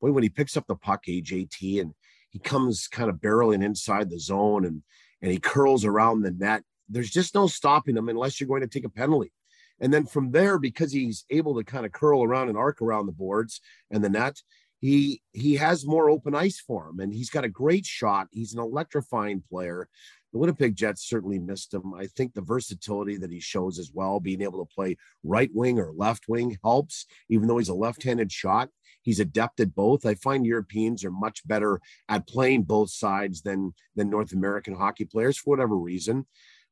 boy, 0.00 0.12
when 0.12 0.22
he 0.22 0.28
picks 0.28 0.56
up 0.56 0.66
the 0.66 0.76
puck, 0.76 1.04
AJT, 1.06 1.80
and 1.80 1.94
he 2.30 2.38
comes 2.38 2.88
kind 2.88 3.10
of 3.10 3.16
barreling 3.16 3.64
inside 3.64 4.10
the 4.10 4.18
zone 4.18 4.64
and 4.64 4.82
and 5.22 5.30
he 5.30 5.38
curls 5.38 5.84
around 5.84 6.22
the 6.22 6.30
net, 6.30 6.62
there's 6.88 7.10
just 7.10 7.34
no 7.34 7.46
stopping 7.46 7.96
him 7.96 8.08
unless 8.08 8.40
you're 8.40 8.48
going 8.48 8.62
to 8.62 8.66
take 8.66 8.86
a 8.86 8.90
penalty. 8.90 9.32
And 9.80 9.92
then 9.92 10.06
from 10.06 10.30
there, 10.30 10.58
because 10.58 10.92
he's 10.92 11.24
able 11.30 11.56
to 11.56 11.64
kind 11.64 11.84
of 11.84 11.92
curl 11.92 12.22
around 12.22 12.48
and 12.48 12.56
arc 12.56 12.80
around 12.80 13.06
the 13.06 13.12
boards 13.12 13.60
and 13.90 14.02
the 14.02 14.08
net, 14.08 14.40
he 14.80 15.20
he 15.32 15.56
has 15.56 15.86
more 15.86 16.08
open 16.08 16.34
ice 16.34 16.58
for 16.58 16.88
him, 16.88 17.00
and 17.00 17.12
he's 17.12 17.30
got 17.30 17.44
a 17.44 17.48
great 17.48 17.84
shot. 17.84 18.28
He's 18.30 18.54
an 18.54 18.60
electrifying 18.60 19.42
player. 19.48 19.88
The 20.32 20.38
Winnipeg 20.38 20.76
Jets 20.76 21.08
certainly 21.08 21.38
missed 21.38 21.74
him. 21.74 21.92
I 21.94 22.06
think 22.06 22.34
the 22.34 22.40
versatility 22.40 23.16
that 23.16 23.32
he 23.32 23.40
shows 23.40 23.78
as 23.78 23.90
well, 23.92 24.20
being 24.20 24.42
able 24.42 24.64
to 24.64 24.74
play 24.74 24.96
right 25.24 25.50
wing 25.52 25.78
or 25.78 25.92
left 25.92 26.28
wing, 26.28 26.56
helps. 26.62 27.06
Even 27.28 27.48
though 27.48 27.58
he's 27.58 27.68
a 27.68 27.74
left-handed 27.74 28.30
shot, 28.30 28.68
he's 29.02 29.20
adept 29.20 29.58
at 29.60 29.74
both. 29.74 30.06
I 30.06 30.14
find 30.14 30.46
Europeans 30.46 31.04
are 31.04 31.10
much 31.10 31.46
better 31.46 31.80
at 32.08 32.28
playing 32.28 32.62
both 32.62 32.90
sides 32.90 33.42
than 33.42 33.74
than 33.96 34.10
North 34.10 34.32
American 34.32 34.74
hockey 34.74 35.04
players 35.04 35.38
for 35.38 35.50
whatever 35.50 35.76
reason 35.76 36.26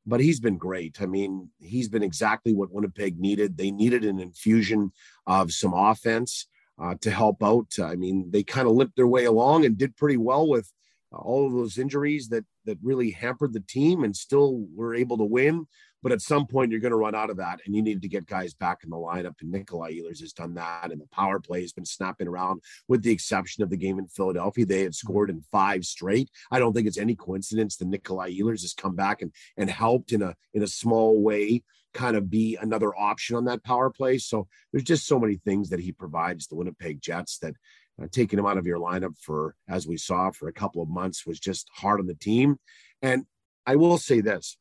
but 0.05 0.21
he's 0.21 0.39
been 0.39 0.57
great. 0.57 1.01
I 1.01 1.05
mean, 1.05 1.49
he's 1.59 1.87
been 1.87 2.01
exactly 2.01 2.53
what 2.53 2.71
Winnipeg 2.71 3.19
needed. 3.19 3.57
They 3.57 3.69
needed 3.69 4.03
an 4.03 4.19
infusion 4.19 4.91
of 5.27 5.51
some 5.51 5.73
offense 5.73 6.47
uh, 6.81 6.95
to 7.01 7.11
help 7.11 7.43
out. 7.43 7.67
I 7.81 7.95
mean, 7.95 8.31
they 8.31 8.43
kind 8.43 8.67
of 8.67 8.73
limped 8.73 8.95
their 8.95 9.07
way 9.07 9.25
along 9.25 9.65
and 9.65 9.77
did 9.77 9.97
pretty 9.97 10.17
well 10.17 10.47
with 10.47 10.71
all 11.11 11.47
of 11.47 11.53
those 11.53 11.77
injuries 11.77 12.29
that 12.29 12.45
that 12.65 12.77
really 12.83 13.11
hampered 13.11 13.53
the 13.53 13.59
team, 13.61 14.03
and 14.03 14.15
still 14.15 14.65
were 14.75 14.93
able 14.95 15.17
to 15.17 15.23
win. 15.23 15.67
But 16.01 16.13
at 16.13 16.21
some 16.21 16.47
point, 16.47 16.71
you're 16.71 16.79
going 16.79 16.91
to 16.91 16.97
run 16.97 17.15
out 17.15 17.29
of 17.29 17.37
that, 17.37 17.59
and 17.65 17.75
you 17.75 17.81
need 17.81 18.01
to 18.01 18.07
get 18.07 18.25
guys 18.25 18.53
back 18.53 18.79
in 18.83 18.89
the 18.89 18.95
lineup. 18.95 19.33
And 19.41 19.51
Nikolai 19.51 19.95
Ehlers 19.95 20.21
has 20.21 20.31
done 20.31 20.53
that, 20.53 20.91
and 20.91 21.01
the 21.01 21.07
power 21.07 21.39
play 21.39 21.61
has 21.61 21.73
been 21.73 21.85
snapping 21.85 22.27
around, 22.27 22.61
with 22.87 23.03
the 23.03 23.11
exception 23.11 23.63
of 23.63 23.69
the 23.69 23.77
game 23.77 23.99
in 23.99 24.07
Philadelphia. 24.07 24.65
They 24.65 24.83
had 24.83 24.95
scored 24.95 25.29
in 25.29 25.41
five 25.51 25.83
straight. 25.83 26.29
I 26.51 26.59
don't 26.59 26.73
think 26.73 26.87
it's 26.87 26.97
any 26.97 27.15
coincidence 27.15 27.75
that 27.77 27.87
Nikolai 27.87 28.31
Ehlers 28.31 28.61
has 28.61 28.73
come 28.73 28.95
back 28.95 29.21
and 29.21 29.33
and 29.57 29.69
helped 29.69 30.11
in 30.13 30.21
a 30.21 30.35
in 30.53 30.63
a 30.63 30.67
small 30.67 31.21
way 31.21 31.63
kind 31.93 32.15
of 32.15 32.29
be 32.29 32.57
another 32.61 32.95
option 32.95 33.35
on 33.35 33.45
that 33.45 33.63
power 33.63 33.89
play. 33.89 34.17
So 34.17 34.47
there's 34.71 34.83
just 34.83 35.07
so 35.07 35.19
many 35.19 35.37
things 35.37 35.69
that 35.69 35.79
he 35.79 35.91
provides 35.91 36.47
the 36.47 36.55
Winnipeg 36.55 37.01
Jets 37.01 37.39
that 37.39 37.55
uh, 38.01 38.07
taking 38.11 38.39
him 38.39 38.45
out 38.45 38.57
of 38.57 38.65
your 38.65 38.79
lineup 38.79 39.17
for, 39.19 39.55
as 39.67 39.87
we 39.87 39.97
saw, 39.97 40.31
for 40.31 40.47
a 40.47 40.53
couple 40.53 40.81
of 40.81 40.89
months 40.89 41.25
was 41.25 41.39
just 41.39 41.69
hard 41.73 41.99
on 41.99 42.07
the 42.07 42.15
team. 42.15 42.57
And 43.01 43.25
I 43.65 43.75
will 43.75 43.97
say 43.97 44.21
this 44.21 44.57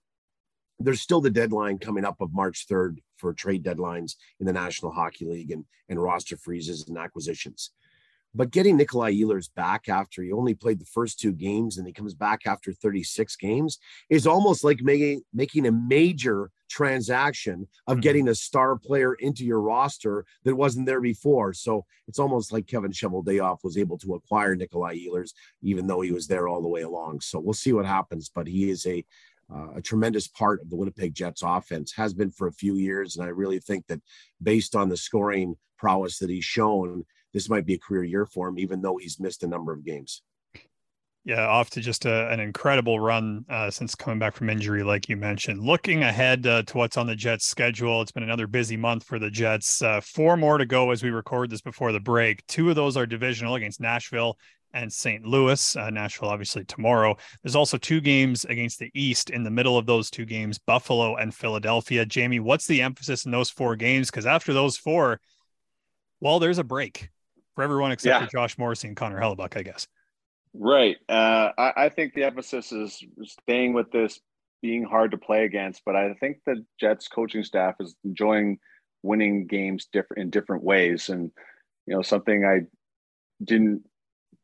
there's 0.81 1.01
still 1.01 1.21
the 1.21 1.31
deadline 1.31 1.79
coming 1.79 2.05
up 2.05 2.21
of 2.21 2.33
March 2.33 2.67
3rd 2.71 2.99
for 3.17 3.33
trade 3.35 3.65
deadlines 3.65 4.15
in 4.39 4.47
the 4.47 4.53
National 4.53 4.93
Hockey 4.93 5.27
League 5.27 5.51
and, 5.51 5.65
and 5.89 6.01
roster 6.01 6.37
freezes 6.37 6.89
and 6.89 6.97
acquisitions. 6.97 7.73
But 8.35 8.51
getting 8.51 8.77
Nikolai 8.77 9.15
Ehlers 9.15 9.49
back 9.53 9.89
after 9.89 10.23
he 10.23 10.31
only 10.31 10.55
played 10.55 10.79
the 10.79 10.85
first 10.85 11.19
two 11.19 11.33
games 11.33 11.79
and 11.79 11.87
he 11.87 11.93
comes 11.93 12.15
back 12.15 12.43
after 12.47 12.73
36 12.73 13.35
games 13.37 13.79
is 14.09 14.27
almost 14.27 14.63
like 14.63 14.81
making 14.83 15.23
making 15.33 15.67
a 15.67 15.73
major 15.73 16.51
transaction 16.69 17.67
of 17.87 17.95
mm-hmm. 17.95 18.01
getting 18.03 18.29
a 18.29 18.35
star 18.35 18.77
player 18.77 19.15
into 19.15 19.45
your 19.45 19.61
roster 19.61 20.25
that 20.45 20.55
wasn't 20.55 20.87
there 20.87 21.01
before. 21.01 21.53
So 21.53 21.85
it's 22.07 22.19
almost 22.19 22.53
like 22.53 22.67
Kevin 22.67 22.93
Cheveldayoff 22.93 23.59
was 23.65 23.79
able 23.79 23.99
to 23.99 24.15
acquire 24.15 24.55
Nikolai 24.55 24.97
Ehlers, 24.97 25.33
even 25.63 25.87
though 25.87 26.01
he 26.01 26.13
was 26.13 26.27
there 26.27 26.49
all 26.49 26.63
the 26.63 26.69
way 26.69 26.83
along. 26.83 27.21
So 27.21 27.39
we'll 27.39 27.55
see 27.55 27.73
what 27.73 27.87
happens. 27.87 28.31
But 28.35 28.47
he 28.47 28.71
is 28.71 28.87
a 28.87 29.05
uh, 29.51 29.73
a 29.77 29.83
tremendous 29.83 30.29
part 30.29 30.61
of 30.61 30.69
the 30.69 30.77
Winnipeg 30.77 31.15
Jets 31.15 31.43
offense, 31.43 31.93
has 31.95 32.13
been 32.13 32.31
for 32.31 32.49
a 32.49 32.53
few 32.53 32.77
years. 32.77 33.17
And 33.17 33.25
I 33.25 33.31
really 33.31 33.59
think 33.61 33.87
that 33.87 34.03
based 34.43 34.77
on 34.77 34.91
the 34.91 34.97
scoring 34.97 35.57
prowess 35.79 36.19
that 36.19 36.29
he's 36.29 36.45
shown, 36.45 37.05
this 37.33 37.49
might 37.49 37.67
be 37.67 37.75
a 37.75 37.79
career 37.79 38.05
year 38.05 38.27
for 38.27 38.49
him, 38.49 38.59
even 38.59 38.83
though 38.83 38.97
he's 38.97 39.21
missed 39.21 39.43
a 39.43 39.49
number 39.49 39.73
of 39.73 39.85
games. 39.85 40.23
Yeah, 41.29 41.47
off 41.47 41.69
to 41.71 41.83
just 41.83 42.07
a, 42.07 42.31
an 42.31 42.41
incredible 42.41 42.99
run 42.99 43.45
uh, 43.51 43.71
since 43.71 43.95
coming 43.95 44.19
back 44.19 44.35
from 44.35 44.49
injury, 44.49 44.83
like 44.83 45.11
you 45.11 45.17
mentioned. 45.19 45.61
Looking 45.61 46.03
ahead 46.03 46.47
uh, 46.47 46.63
to 46.63 46.79
what's 46.79 46.97
on 46.97 47.07
the 47.07 47.15
Jets' 47.15 47.45
schedule, 47.45 48.01
it's 48.01 48.11
been 48.11 48.23
another 48.23 48.47
busy 48.47 48.79
month 48.79 49.05
for 49.05 49.19
the 49.19 49.31
Jets. 49.31 49.83
Uh, 49.83 50.01
four 50.01 50.39
more 50.39 50.57
to 50.57 50.65
go 50.65 50.91
as 50.91 51.03
we 51.03 51.11
record 51.11 51.51
this 51.51 51.61
before 51.61 51.93
the 51.93 52.01
break. 52.01 52.47
Two 52.47 52.71
of 52.71 52.77
those 52.77 52.97
are 52.97 53.05
divisional 53.05 53.57
against 53.57 53.79
Nashville 53.79 54.39
and 54.73 54.91
St. 54.91 55.23
Louis. 55.23 55.77
Uh, 55.77 55.91
Nashville, 55.91 56.31
obviously, 56.31 56.65
tomorrow. 56.65 57.15
There's 57.43 57.57
also 57.57 57.77
two 57.77 58.01
games 58.01 58.47
against 58.47 58.79
the 58.79 58.91
East 58.95 59.29
in 59.29 59.43
the 59.43 59.51
middle 59.51 59.77
of 59.77 59.85
those 59.85 60.09
two 60.09 60.25
games 60.25 60.59
Buffalo 60.59 61.17
and 61.17 61.35
Philadelphia. 61.35 62.07
Jamie, 62.07 62.41
what's 62.41 62.67
the 62.67 62.81
emphasis 62.81 63.27
in 63.27 63.33
those 63.33 63.51
four 63.51 63.77
games? 63.77 64.11
Because 64.11 64.25
after 64.25 64.55
those 64.55 64.79
four, 64.79 65.21
well, 66.21 66.39
there's 66.39 66.57
a 66.57 66.65
break 66.65 67.11
for 67.55 67.65
everyone 67.65 67.93
except 67.93 68.19
yeah. 68.19 68.25
for 68.25 68.33
Josh 68.33 68.57
Morrissey 68.57 68.89
and 68.89 68.97
Connor 68.97 69.21
Hellebuyck, 69.21 69.55
I 69.55 69.63
guess. 69.63 69.87
Right. 70.55 70.97
Uh, 71.09 71.51
I, 71.57 71.73
I, 71.77 71.89
think 71.89 72.15
the 72.15 72.25
emphasis 72.25 72.73
is 72.73 73.03
staying 73.23 73.75
with 73.75 73.91
this 73.91 74.21
being 74.63 74.85
hard 74.85 75.13
to 75.13 75.19
play 75.19 75.45
against, 75.45 75.83
but 75.85 75.95
I 75.95 76.15
think 76.15 76.39
the 76.47 76.65
Jets 76.81 77.09
coaching 77.09 77.45
staff 77.45 77.77
is 77.81 77.95
enjoying 78.05 78.59
winning 79.03 79.47
games 79.47 79.89
different 79.93 80.23
in 80.23 80.31
different 80.31 80.65
ways. 80.65 81.09
And 81.09 81.31
you 81.87 81.95
know, 81.95 82.03
something 82.03 82.45
I 82.45 82.67
didn't 83.43 83.83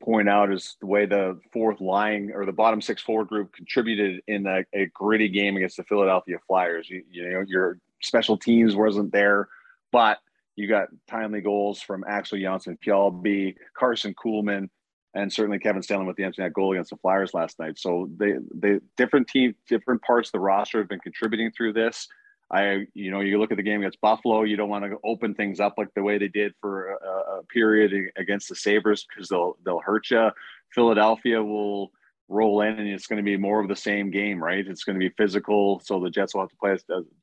point 0.03 0.29
out 0.29 0.53
is 0.53 0.77
the 0.81 0.87
way 0.87 1.07
the 1.07 1.41
fourth 1.53 1.81
line 1.81 2.31
or 2.35 2.45
the 2.45 2.53
bottom 2.53 2.81
six 2.81 3.03
forward 3.03 3.29
group 3.29 3.53
contributed 3.53 4.21
in 4.27 4.47
a, 4.47 4.65
a 4.75 4.87
gritty 4.95 5.29
game 5.29 5.57
against 5.57 5.77
the 5.77 5.85
Philadelphia 5.85 6.37
Flyers. 6.47 6.89
You, 6.89 7.03
you 7.11 7.31
know, 7.31 7.45
your 7.47 7.79
special 8.03 8.37
teams 8.37 8.77
wasn't 8.77 9.13
there, 9.13 9.49
but 9.91 10.19
you 10.57 10.69
got 10.69 10.89
timely 11.09 11.41
goals 11.41 11.81
from 11.81 12.05
Axel 12.07 12.39
Jonsson, 12.39 12.77
Fjallby, 12.85 13.57
Carson 13.77 14.15
Kuhlman, 14.15 14.69
and 15.15 15.33
certainly 15.33 15.59
Kevin 15.59 15.83
Stanley 15.83 16.07
with 16.07 16.17
the 16.17 16.25
empty 16.25 16.43
net 16.43 16.53
goal 16.53 16.73
against 16.73 16.91
the 16.91 16.97
Flyers 16.97 17.35
last 17.35 17.59
night. 17.59 17.79
So 17.79 18.09
they, 18.17 18.35
they 18.55 18.81
different 18.97 19.29
team, 19.29 19.55
different 19.69 20.03
parts 20.03 20.29
of 20.29 20.33
the 20.33 20.41
roster 20.41 20.79
have 20.79 20.89
been 20.89 21.01
contributing 21.01 21.53
through 21.57 21.75
this. 21.75 22.09
I, 22.51 22.87
you 22.95 23.11
know, 23.11 23.21
you 23.21 23.39
look 23.39 23.51
at 23.51 23.57
the 23.57 23.63
game 23.63 23.81
against 23.81 24.01
Buffalo, 24.01 24.43
you 24.43 24.57
don't 24.57 24.69
want 24.69 24.85
to 24.85 24.99
open 25.05 25.35
things 25.35 25.61
up 25.61 25.75
like 25.79 25.89
the 25.95 26.03
way 26.03 26.19
they 26.19 26.29
did 26.29 26.53
for 26.61 26.91
a, 26.91 27.39
a 27.39 27.43
period 27.45 28.11
against 28.17 28.49
the 28.49 28.55
Sabres 28.55 29.07
because 29.09 29.29
they'll 29.29 29.57
they'll 29.65 29.81
hurt 29.81 30.11
you. 30.11 30.31
Philadelphia 30.75 31.43
will 31.43 31.91
roll 32.29 32.63
in 32.63 32.79
and 32.79 32.89
it's 32.89 33.07
going 33.07 33.19
to 33.19 33.23
be 33.23 33.37
more 33.37 33.61
of 33.61 33.69
the 33.69 33.77
same 33.77 34.11
game, 34.11 34.43
right? 34.43 34.67
It's 34.67 34.85
going 34.85 34.99
to 34.99 35.09
be 35.09 35.15
physical. 35.17 35.81
So 35.85 36.01
the 36.01 36.11
Jets 36.11 36.35
will 36.35 36.43
have 36.43 36.51
to 36.51 36.57
play 36.57 36.77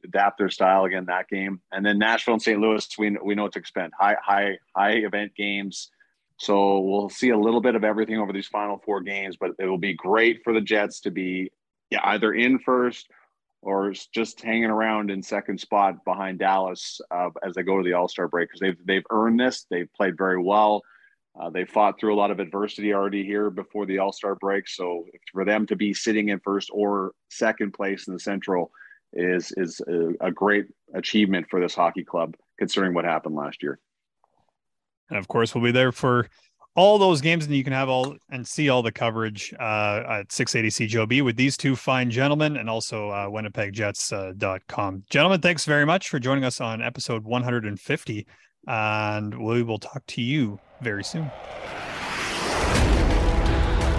adapt 0.04 0.38
their 0.38 0.50
style 0.50 0.86
again 0.86 1.06
that 1.06 1.28
game. 1.28 1.60
And 1.72 1.86
then 1.86 1.98
Nashville 2.00 2.36
and 2.36 2.42
St. 2.42 2.60
Louis, 2.60 2.88
we 2.98 3.18
we 3.24 3.36
know 3.36 3.44
what 3.44 3.54
to 3.54 3.60
expect. 3.60 3.94
High 4.00 4.18
high 4.22 4.58
high 4.76 4.98
event 4.98 5.36
games. 5.36 5.92
So 6.42 6.80
we'll 6.80 7.10
see 7.10 7.30
a 7.30 7.38
little 7.38 7.62
bit 7.62 7.76
of 7.76 7.84
everything 7.84 8.18
over 8.18 8.34
these 8.34 8.48
final 8.48 8.82
four 8.84 9.00
games, 9.02 9.38
but 9.40 9.52
it 9.60 9.68
will 9.68 9.78
be 9.78 9.94
great 9.94 10.44
for 10.44 10.54
the 10.54 10.60
Jets 10.60 11.00
to 11.02 11.12
be 11.12 11.52
either 12.02 12.34
in 12.34 12.58
first 12.58 13.12
or 13.62 13.94
just 14.12 14.42
hanging 14.42 14.72
around 14.72 15.12
in 15.12 15.22
second 15.22 15.60
spot 15.60 16.04
behind 16.04 16.40
Dallas 16.40 17.00
uh, 17.12 17.30
as 17.46 17.54
they 17.54 17.62
go 17.62 17.78
to 17.78 17.84
the 17.84 17.94
All 17.94 18.08
Star 18.08 18.28
break 18.28 18.50
because 18.50 18.60
they've 18.60 18.86
they've 18.88 19.06
earned 19.12 19.40
this. 19.40 19.68
They've 19.70 19.94
played 19.94 20.18
very 20.18 20.42
well. 20.42 20.82
Uh, 21.40 21.52
they 21.52 21.64
fought 21.64 22.00
through 22.00 22.16
a 22.16 22.18
lot 22.18 22.32
of 22.32 22.40
adversity 22.40 22.92
already 22.92 23.24
here 23.24 23.52
before 23.52 23.86
the 23.86 24.00
All 24.00 24.12
Star 24.12 24.34
break. 24.34 24.68
So 24.68 25.06
for 25.32 25.46
them 25.46 25.68
to 25.68 25.76
be 25.76 25.94
sitting 25.94 26.30
in 26.30 26.40
first 26.40 26.72
or 26.74 27.12
second 27.30 27.74
place 27.74 28.08
in 28.08 28.14
the 28.16 28.20
Central 28.20 28.72
is 29.14 29.54
is 29.58 29.80
a, 29.82 30.14
a 30.20 30.32
great 30.32 30.66
achievement 30.96 31.46
for 31.52 31.62
this 31.62 31.76
hockey 31.76 32.04
club, 32.04 32.36
considering 32.58 32.96
what 32.96 33.06
happened 33.06 33.36
last 33.36 33.62
year. 33.62 33.80
And 35.12 35.20
of 35.20 35.28
course, 35.28 35.54
we'll 35.54 35.64
be 35.64 35.72
there 35.72 35.92
for 35.92 36.28
all 36.76 36.98
those 36.98 37.22
games, 37.22 37.46
and 37.46 37.54
you 37.54 37.64
can 37.64 37.74
have 37.74 37.90
all 37.90 38.16
and 38.30 38.48
see 38.48 38.70
all 38.70 38.82
the 38.82 38.92
coverage 38.92 39.54
uh, 39.60 40.04
at 40.08 40.32
680 40.32 40.88
CJOB 40.88 41.24
with 41.24 41.36
these 41.36 41.58
two 41.58 41.76
fine 41.76 42.10
gentlemen, 42.10 42.58
and 42.58 42.70
also 42.70 43.10
uh, 43.10 43.28
WinnipegJets.com. 43.28 44.96
Uh, 44.96 45.00
gentlemen, 45.10 45.42
thanks 45.42 45.66
very 45.66 45.86
much 45.86 46.10
for 46.10 46.20
joining 46.20 46.46
us 46.46 46.62
on 46.62 46.82
episode 46.82 47.26
150, 47.26 48.26
and 48.68 49.38
we 49.38 49.64
will 49.64 49.80
talk 49.80 50.06
to 50.08 50.22
you 50.22 50.60
very 50.82 51.04
soon. 51.04 51.30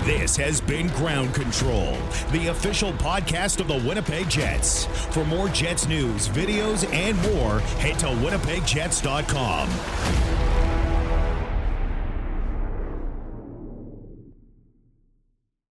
This 0.05 0.37
has 0.37 0.61
been 0.61 0.89
Ground 0.89 1.33
Control, 1.33 1.97
the 2.33 2.49
official 2.49 2.93
podcast 2.95 3.61
of 3.61 3.69
the 3.69 3.89
Winnipeg 3.89 4.29
Jets. 4.29 4.87
For 4.87 5.25
more 5.25 5.49
Jets 5.49 5.87
news, 5.87 6.29
videos, 6.29 6.93
and 6.93 7.17
more, 7.23 7.61
head 7.79 8.01
to 8.01 8.07
WinnipegJets.com. 8.07 10.52